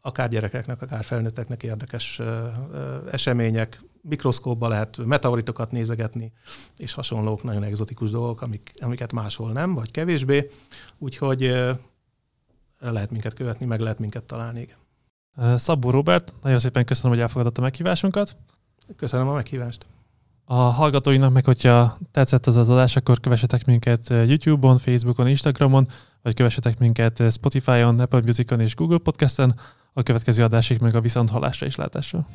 [0.00, 2.20] akár gyerekeknek, akár felnőtteknek érdekes
[3.10, 6.32] események, mikroszkópba lehet meteoritokat nézegetni,
[6.76, 10.50] és hasonlók, nagyon egzotikus dolgok, amik, amiket máshol nem, vagy kevésbé.
[10.98, 11.54] Úgyhogy
[12.78, 14.60] lehet minket követni, meg lehet minket találni.
[14.60, 14.78] Igen.
[15.58, 18.36] Szabó Robert, nagyon szépen köszönöm, hogy elfogadott a meghívásunkat.
[18.96, 19.86] Köszönöm a meghívást.
[20.44, 25.88] A hallgatóinak meg, hogyha tetszett az az adás, akkor kövessetek minket YouTube-on, Facebookon, Instagramon,
[26.22, 29.60] vagy kövessetek minket Spotify-on, Apple Music-on és Google Podcast-en.
[29.92, 32.26] A következő adásig meg a viszont hallásra is látásra.